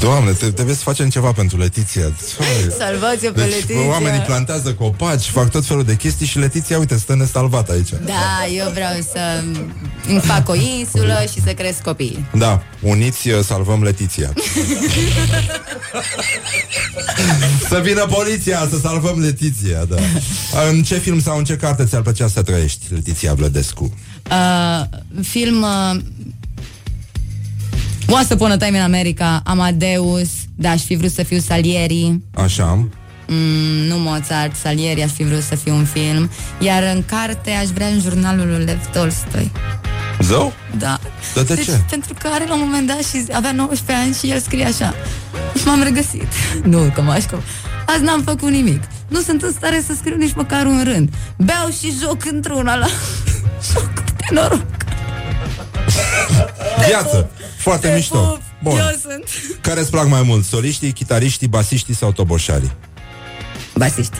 [0.00, 2.02] Doamne, te- trebuie să facem ceva pentru Letiția.
[2.38, 2.74] Doamne.
[2.78, 3.88] Salvați-o pe Deci Letiția.
[3.88, 7.88] oamenii plantează copaci, fac tot felul de chestii și Letiția, uite, stă nesalvată aici.
[8.04, 9.20] Da, eu vreau să
[10.08, 10.95] îmi fac o insulă
[11.32, 12.26] și să cresc copii.
[12.34, 14.32] Da, uniți, uh, salvăm Letiția.
[17.70, 19.96] să vină poliția să salvăm Letiția, da.
[20.70, 23.94] În ce film sau în ce carte ți-ar plăcea să trăiești, Letiția Vlădescu?
[24.30, 24.84] Uh,
[25.22, 26.00] film uh,
[28.08, 32.88] Once Upon a Time in America, Amadeus, da, aș fi vrut să fiu Salieri, Așa.
[33.26, 37.66] mm, nu Mozart, Salieri, aș fi vrut să fiu un film, iar în carte aș
[37.68, 39.50] vrea în jurnalul lui Lev Tolstoi.
[40.26, 40.52] Zău?
[40.78, 41.00] Da.
[41.34, 41.80] Dar de deci, ce?
[41.90, 44.94] pentru că are la un moment dat și avea 19 ani și el scrie așa.
[45.58, 46.26] Și m-am regăsit.
[46.72, 47.40] Nu, că m-aș cum.
[47.86, 48.82] Azi n-am făcut nimic.
[49.08, 51.14] Nu sunt în stare să scriu nici măcar un rând.
[51.36, 52.86] Beau și joc într-una la...
[53.72, 54.66] joc de noroc.
[56.86, 57.30] Viață.
[57.58, 58.18] Foarte mișto.
[58.18, 58.40] pup.
[58.62, 58.78] Bun.
[58.78, 59.24] Eu sunt.
[59.60, 60.44] Care îți plac mai mult?
[60.44, 62.72] Soliștii, chitariștii, basiștii sau toboșarii?
[63.74, 64.16] Basiști.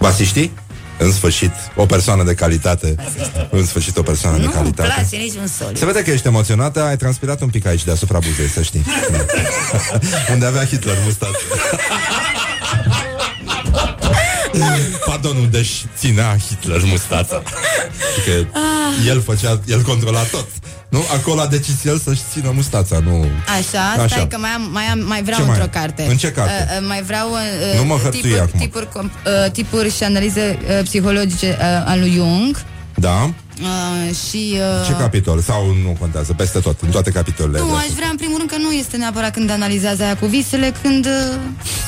[0.00, 0.52] Basiștii?
[0.98, 2.94] În sfârșit, o persoană de calitate.
[3.50, 4.88] În sfârșit, o persoană de Nu-mi calitate.
[4.94, 5.70] place niciun sol.
[5.74, 8.84] Se vede că ești emoționată, ai transpirat un pic aici deasupra buzei, să știi.
[10.32, 11.38] Unde avea Hitler mustață.
[15.06, 17.42] Pardon, unde își ținea Hitler mustața.
[18.24, 18.46] Că
[19.06, 20.46] el făcea, el controla tot.
[20.88, 21.02] Nu?
[21.18, 23.26] Acolo a decis el să-și țină mustața, nu...
[23.58, 23.62] Așa,
[23.92, 24.26] stai Așa.
[24.26, 25.80] că mai, am, mai, am, mai vreau Ce mai într-o ai?
[25.82, 26.06] carte.
[26.10, 26.68] În ce carte?
[26.70, 28.60] Uh, uh, mai vreau uh, Nu mă hărțui tipuri, acum.
[28.60, 29.12] tipuri, com-
[29.44, 32.62] uh, tipuri și analize uh, psihologice uh, al lui Jung.
[32.94, 33.30] Da?
[33.60, 34.56] Uh, și...
[34.80, 35.40] Uh, Ce capitol?
[35.40, 36.32] Sau nu contează?
[36.32, 37.58] Peste tot, în toate capitolele.
[37.58, 37.94] Nu, de aș astăzi.
[37.96, 41.36] vrea în primul rând că nu este neapărat când analizează aia cu visele, când uh,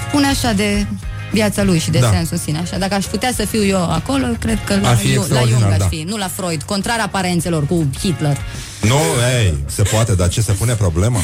[0.08, 0.86] spune așa de
[1.30, 2.06] viața lui și de Da.
[2.06, 2.12] da.
[2.12, 2.58] sensul în sine.
[2.58, 5.20] Așa, dacă aș putea să fiu eu acolo, cred că la, Ar fi Ju- la
[5.20, 5.86] extraordinar, Jung aș da.
[5.86, 8.36] fi, nu la Freud, contrar aparențelor cu Hitler.
[8.82, 8.98] Nu,
[9.42, 11.18] ei, se poate, dar ce se pune problema?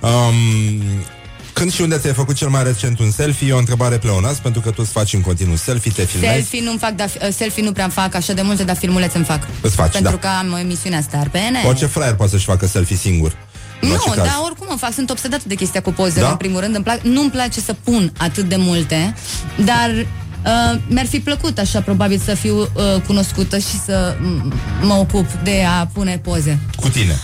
[0.00, 0.82] Um,
[1.52, 3.48] când și unde ți-ai făcut cel mai recent un selfie?
[3.48, 6.32] E o întrebare pleonas, pentru că tu îți faci în continuu selfie, te filmezi.
[6.32, 9.26] Selfie nu fac, dar uh, selfie nu prea fac așa de multe, dar filmulețe îmi
[9.26, 9.46] fac.
[9.60, 10.28] Îți faci, Pentru da.
[10.28, 11.66] că am emisiunea Star pe N.
[11.66, 13.36] Orice fraier poate să-și facă selfie singur.
[13.84, 14.26] În Nu, orice caz.
[14.26, 16.30] dar oricum o fac, sunt obsedată de chestia cu pozele, Da?
[16.30, 16.74] în primul rând.
[16.74, 19.14] Îmi plac, nu-mi place să pun atât de multe,
[19.64, 22.68] dar uh, mi-ar fi plăcut așa probabil să fiu uh,
[23.06, 24.52] cunoscută și să m-
[24.82, 26.58] mă ocup de a pune poze.
[26.80, 27.18] Cu tine.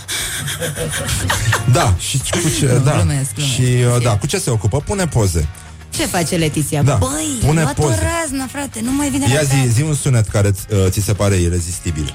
[1.71, 2.91] da, și cu ce, da.
[2.95, 3.53] glumesc, glumesc.
[3.53, 3.61] Și
[3.95, 4.77] uh, da, cu ce se ocupă?
[4.81, 5.47] Pune poze.
[5.89, 6.81] Ce face Letiția?
[6.83, 7.99] Da, Băi, pune a luat o poze.
[8.21, 10.99] raznă, frate, nu mai vine Ia la zi, zi un sunet care ți, uh, ți
[11.01, 12.13] se pare irezistibil.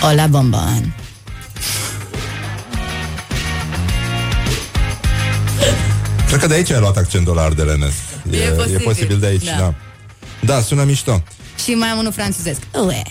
[0.00, 0.94] Hola, bomban.
[6.28, 7.96] Cred că de aici ai luat accentul la ardelenesc.
[8.30, 8.80] E e posibil.
[8.84, 9.56] posibil de aici, Da.
[9.56, 9.74] da.
[10.40, 11.22] Da, sună mișto.
[11.64, 12.60] Și mai am unul franțuzesc.
[12.86, 13.02] Ue.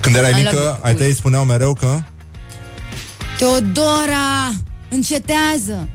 [0.00, 2.00] Când erai I mică, love- ai tăi spuneau mereu că
[3.38, 4.52] Teodora,
[4.88, 5.88] încetează.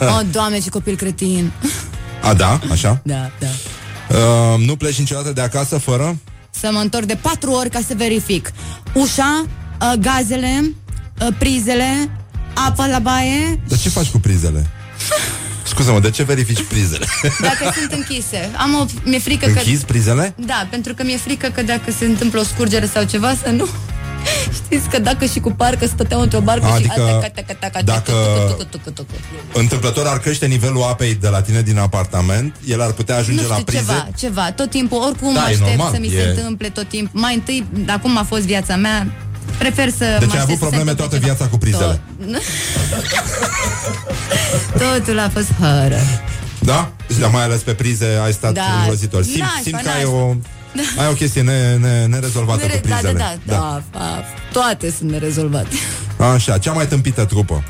[0.00, 1.52] oh, doamne, ce copil cretin.
[2.22, 3.00] A, da, așa?
[3.04, 3.46] Da, da.
[4.16, 6.16] Uh, nu pleci niciodată de acasă fără?
[6.50, 8.52] Să mă întorc de patru ori ca să verific.
[8.94, 9.44] Ușa,
[9.80, 10.72] uh, gazele,
[11.20, 12.10] uh, prizele,
[12.54, 14.66] apa la baie, Dar ce faci cu prizele?
[15.62, 17.06] Scuză-mă, de ce verifici prizele?
[17.48, 18.50] dacă sunt închise.
[18.56, 19.58] Am o, mi-e frică că...
[19.58, 20.34] Închizi prizele?
[20.46, 23.66] Da, pentru că mi-e frică că dacă se întâmplă o scurgere sau ceva să nu...
[24.54, 27.00] Știți că dacă și cu parcă stăteau într-o barcă Adică, și...
[27.00, 29.58] ataca, ataca, ataca, dacă- tucu, tucu, tucu, tucu.
[29.58, 33.48] Întâmplător ar crește nivelul apei de la tine din apartament, el ar putea ajunge nu
[33.48, 33.80] la știu, prize.
[33.82, 34.52] ceva, ceva.
[34.52, 37.20] Tot timpul, oricum Da, e aștept normal, să mi e- se întâmple tot timpul.
[37.20, 39.06] Mai întâi, acum a fost viața mea,
[39.58, 41.26] prefer să Deci mă ai avut aștept să se probleme întâmple toată ceva.
[41.26, 42.00] viața cu prizele.
[42.20, 42.42] Tot.
[44.82, 46.22] Totul a fost horror.
[46.58, 46.90] Da?
[47.20, 48.62] Dar mai ales pe prize ai stat Da.
[48.78, 49.22] îngrozitor.
[49.22, 49.98] Simt, Nașpa, simt că nașpa.
[49.98, 50.34] ai o,
[51.00, 53.18] ai o chestie ne, ne, nerezolvată Mere- cu da, da, prizele.
[53.46, 54.22] da, da, da,
[54.52, 55.68] toate sunt nerezolvate.
[56.34, 57.62] Așa, cea mai tâmpită trupă.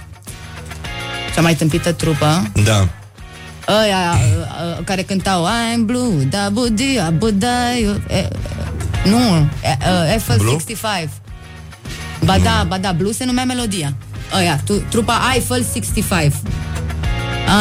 [1.34, 2.88] Cea mai tâmpită trupă, Da.
[3.84, 4.14] ăia
[4.78, 8.26] uh, care cântau I'm blue, da budi, abudai, eh,
[9.04, 11.08] nu, eh, uh, FL65.
[12.24, 13.94] Ba da, ba da, blue se numea melodia.
[14.38, 16.32] Ăia, tu, trupa Eiffel 65.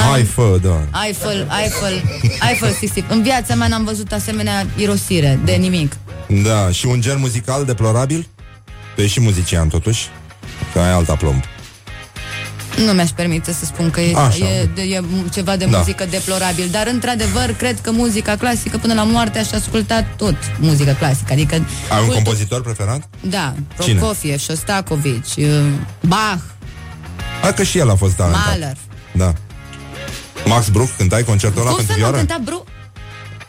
[0.10, 1.06] Hai, fă, da.
[1.06, 2.02] Eiffel, Eiffel,
[2.50, 3.06] Eiffel 65.
[3.10, 5.98] În viața mea n-am văzut asemenea irosire de nimic.
[6.44, 8.28] Da, și un gen muzical deplorabil?
[8.96, 10.08] Tu ești și muzician, totuși.
[10.74, 11.44] Că ai alta plomb.
[12.86, 14.46] Nu mi-aș permite să spun că e, Așa.
[14.46, 15.02] e, de- e
[15.32, 15.78] ceva de Da.
[15.78, 20.96] muzică deplorabil, dar într-adevăr cred că muzica clasică până la moarte aș asculta tot muzică
[21.00, 23.10] clasică, adică Ai un cultul- compozitor preferat?
[23.22, 24.00] Da, Cine?
[24.00, 25.46] Prokofiev, Shostakovich, uh,
[26.02, 26.40] Bach,
[27.42, 28.46] Hai că și el a fost talentat.
[28.46, 28.78] Mahler.
[29.12, 29.34] Da.
[30.46, 32.18] Max Bruch, cântai concertul ăla Cum să pentru nu vioară?
[32.28, 32.64] cânta Bru?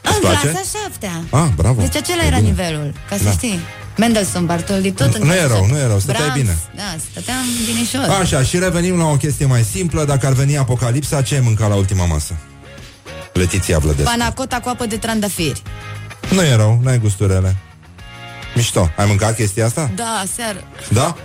[0.03, 0.49] Îți În place?
[0.49, 1.23] clasa șaptea.
[1.31, 1.81] Ah, bravo.
[1.81, 2.49] Deci acela E era bine.
[2.49, 3.31] nivelul, ca să Da.
[3.31, 3.61] știi.
[3.97, 5.77] Mendelssohn, Bartoldi, tot în Nu clasa e rău, șaptea.
[5.77, 6.59] nu e rău, stăteai Brahms, bine.
[6.75, 8.17] Da, stăteam binișor.
[8.21, 10.05] Așa, și revenim la o chestie mai simplă.
[10.05, 12.37] Dacă ar veni apocalipsa, ce ai mâncat la ultima masă?
[13.33, 14.11] Letiția Vlădescu.
[14.11, 15.63] Panacota cu apă de trandafiri.
[16.31, 17.57] Nu e rău, n-ai gusturele.
[18.55, 18.91] Mișto.
[18.97, 19.91] Ai mâncat chestia asta?
[19.95, 20.65] Da, seară.
[20.93, 21.17] Da?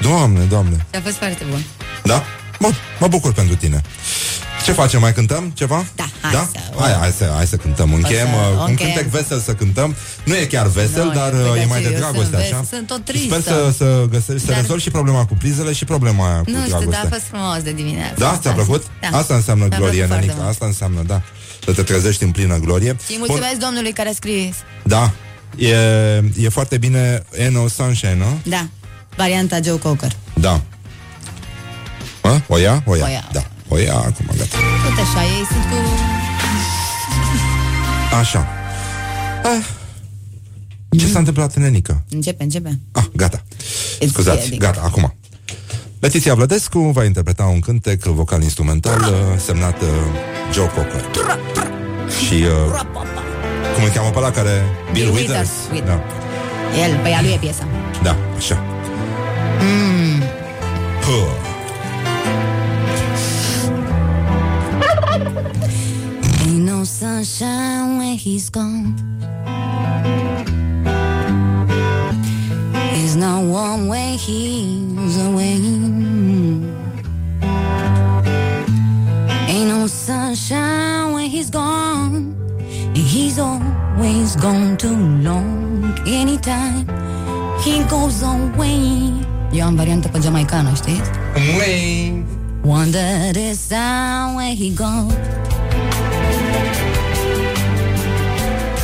[0.00, 0.86] Doamne, doamne.
[0.90, 1.62] Și a fost foarte bun.
[2.04, 2.22] Da?
[2.60, 3.80] Bun, mă bucur pentru tine.
[4.64, 5.00] Ce facem?
[5.00, 5.84] Mai cântăm ceva?
[5.96, 6.48] Da, hai da?
[6.52, 7.92] să- Hai, hai, să, hai să cântăm.
[7.94, 8.92] Încheiem să- uh, un încheiem.
[8.92, 9.94] cântec vesel să cântăm.
[10.24, 12.24] Nu e chiar vesel, Nu, dar păi, uh, e dar mai ce, de eu dragoste,
[12.30, 12.56] sunt așa.
[12.58, 13.40] ves- sunt tot Sper tristă.
[13.40, 16.56] să, să găsești, să Dar- rezolvi și problema cu prizele și problema aia cu Nu
[16.56, 16.90] știu, dragoste.
[16.90, 18.14] dar a fost frumos de dimineață.
[18.18, 18.38] Da?
[18.42, 18.82] Ți-a plăcut?
[19.10, 19.18] Da.
[19.18, 20.42] Asta înseamnă Mi-a glorie, plăcut foarte nenică.
[20.42, 20.52] mult.
[20.54, 21.22] Asta înseamnă, da.
[21.64, 22.96] Să te trezești în plină glorie.
[23.06, 24.54] Și îi mulțumesc domnului care a scris.
[24.82, 25.10] Da.
[25.56, 25.74] E,
[26.40, 28.40] e foarte bine Eno Sunshine, nu?
[28.42, 28.66] Da,
[29.16, 30.12] varianta Joe Cocker.
[30.34, 30.60] Da.
[32.28, 32.40] Mă?
[32.48, 32.82] O ia?
[32.86, 33.04] O ia.
[33.04, 33.28] O ia.
[33.32, 33.42] Da.
[33.68, 34.56] O ia acum, gata.
[34.84, 35.76] Tot așa, ei sunt cu...
[38.20, 38.46] Așa.
[39.44, 39.64] Ah.
[40.98, 42.04] Ce s-a întâmplat, nenică?
[42.10, 42.78] Începe, începe.
[42.92, 43.42] Ah, gata.
[44.04, 44.58] It's Scuzați, weird.
[44.58, 45.14] gata, acum.
[46.00, 49.88] Letiția Vlădescu va interpreta un cântec vocal-instrumental uh, semnat uh,
[50.52, 51.04] Joe Cocker.
[52.26, 52.80] Și uh,
[53.74, 54.62] cum îl cheamă pe ăla care...
[54.92, 55.48] Bill Bill Withers.
[55.72, 55.86] Withers.
[55.86, 56.02] Da,
[56.84, 57.66] El, pe ea lui e piesa.
[58.02, 58.62] da, așa.
[59.60, 60.22] Mm.
[61.00, 61.56] Puh.
[66.88, 68.94] Sunshine when he's gone.
[72.94, 75.60] He's not warm when he's away.
[79.48, 82.34] Ain't no sunshine when he's gone.
[82.58, 85.94] And he's always gone too long.
[86.06, 86.88] Anytime
[87.62, 89.12] he goes away.
[89.52, 91.10] Eu am variantă pe jamaicană, știți?
[91.58, 92.24] Way.
[92.64, 95.37] Wonder this time where he goes.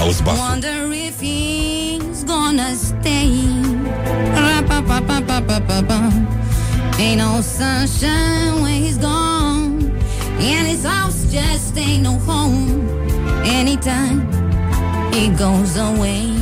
[0.05, 3.31] Wonder if he's gonna stay.
[6.98, 9.90] Ain't no sunshine when he's gone.
[10.39, 12.86] And his house just ain't no home.
[13.47, 14.20] Anytime
[15.10, 16.35] he goes away.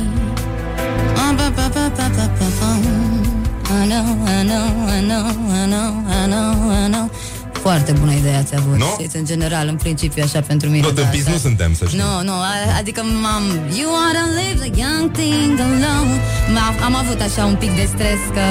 [3.75, 5.25] I know, I know, I know,
[5.59, 7.09] I know, I know, I know.
[7.67, 8.77] Foarte bună idee ați avut.
[8.83, 8.89] Nu?
[8.97, 10.83] Știți, în general, în principiu, așa pentru mine.
[10.87, 11.31] Nu, da, tâmpiți da.
[11.35, 11.99] nu suntem, să știi.
[12.03, 13.43] Nu, nu, a- adică m-am...
[13.79, 16.13] You wanna live the young thing alone
[16.55, 18.45] M-a- Am avut așa un pic de stres că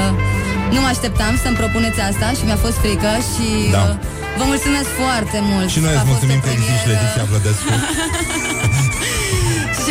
[0.75, 3.83] nu mă așteptam să-mi propuneți asta și mi-a fost frică și Da.
[3.83, 3.95] uh,
[4.39, 5.69] vă mulțumesc foarte mult.
[5.75, 7.01] Și noi A îți fost mulțumim o că existi premieră.
[7.03, 7.71] Letiția Vlădescu.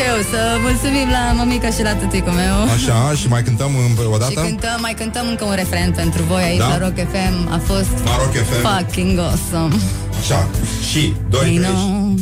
[0.02, 2.56] Și eu să mulțumim la mămica și la tăticul meu.
[2.76, 4.34] Așa, și mai cântăm în- o Și dată?
[4.48, 6.68] cântăm, mai cântăm încă un refren pentru voi aici Da?
[6.68, 7.36] la Rock FM.
[7.52, 8.62] A fost La Rock FM.
[8.68, 9.76] fucking awesome.
[10.20, 10.48] Așa.
[10.90, 11.74] Și, doi, You trei.
[11.74, 12.16] know,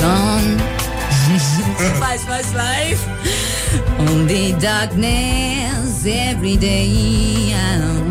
[0.00, 0.48] gone.
[2.02, 3.02] Fast, fast life.
[4.10, 6.90] Only darkness every day.
[7.50, 8.04] I know.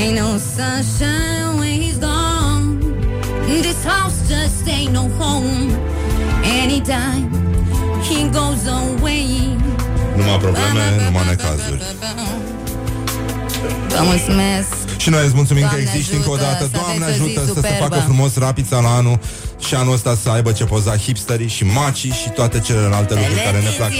[0.00, 2.64] Ain't no sunshine when he's gone.
[3.62, 5.70] This house just ain't no home.
[6.62, 7.24] Anytime
[8.08, 9.56] he goes away.
[10.16, 11.82] Numai probleme, numai necazuri.
[13.88, 14.68] Vă mulțumesc.
[14.96, 16.64] Și noi îți mulțumim Doamne că existi încă o ajută, dată.
[16.64, 17.84] să Doamne aveți o zi ajută să se superbă.
[17.84, 19.18] facă frumos rapița la anul
[19.58, 23.58] și anul ăsta să aibă ce poza hipsterii și macii și toate celelalte lucruri care
[23.60, 23.90] ne plac.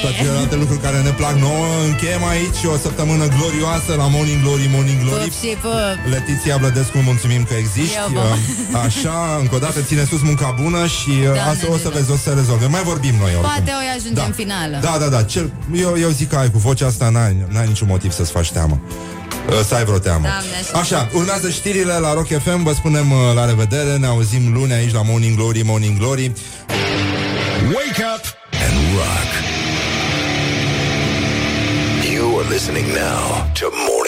[0.00, 1.66] Toate celelalte lucruri care ne plac nouă.
[1.88, 5.22] Încheiem aici o săptămână glorioasă la Morning Glory, Morning Glory.
[5.24, 5.96] Pup și pup.
[6.12, 7.96] Letiția Blădescu, mulțumim că existi.
[7.96, 11.66] Eu vă- Uh, Așa, încă o dată ține sus munca bună și uh, Doamne asta
[11.70, 12.70] o să vezi, o să rezolvăm.
[12.70, 13.50] Mai vorbim noi oricum.
[13.54, 14.76] Poate o ajungem în finală.
[14.80, 15.22] Da, da, da.
[15.22, 18.50] Cel, eu, eu zic că ai cu vocea asta n-ai, n-ai niciun motiv să-ți faci
[18.52, 18.80] teamă.
[19.50, 20.22] Uh, Să ai vreo teamă.
[20.26, 20.76] Doamne ajută.
[20.78, 24.92] Așa, urmează știrile la Rock FM, vă spunem uh, la revedere, ne auzim luni aici
[24.92, 26.32] la Morning Glory, Morning Glory.
[27.76, 28.24] Wake up
[28.64, 29.30] and rock.
[32.12, 33.99] You are listening now to Morning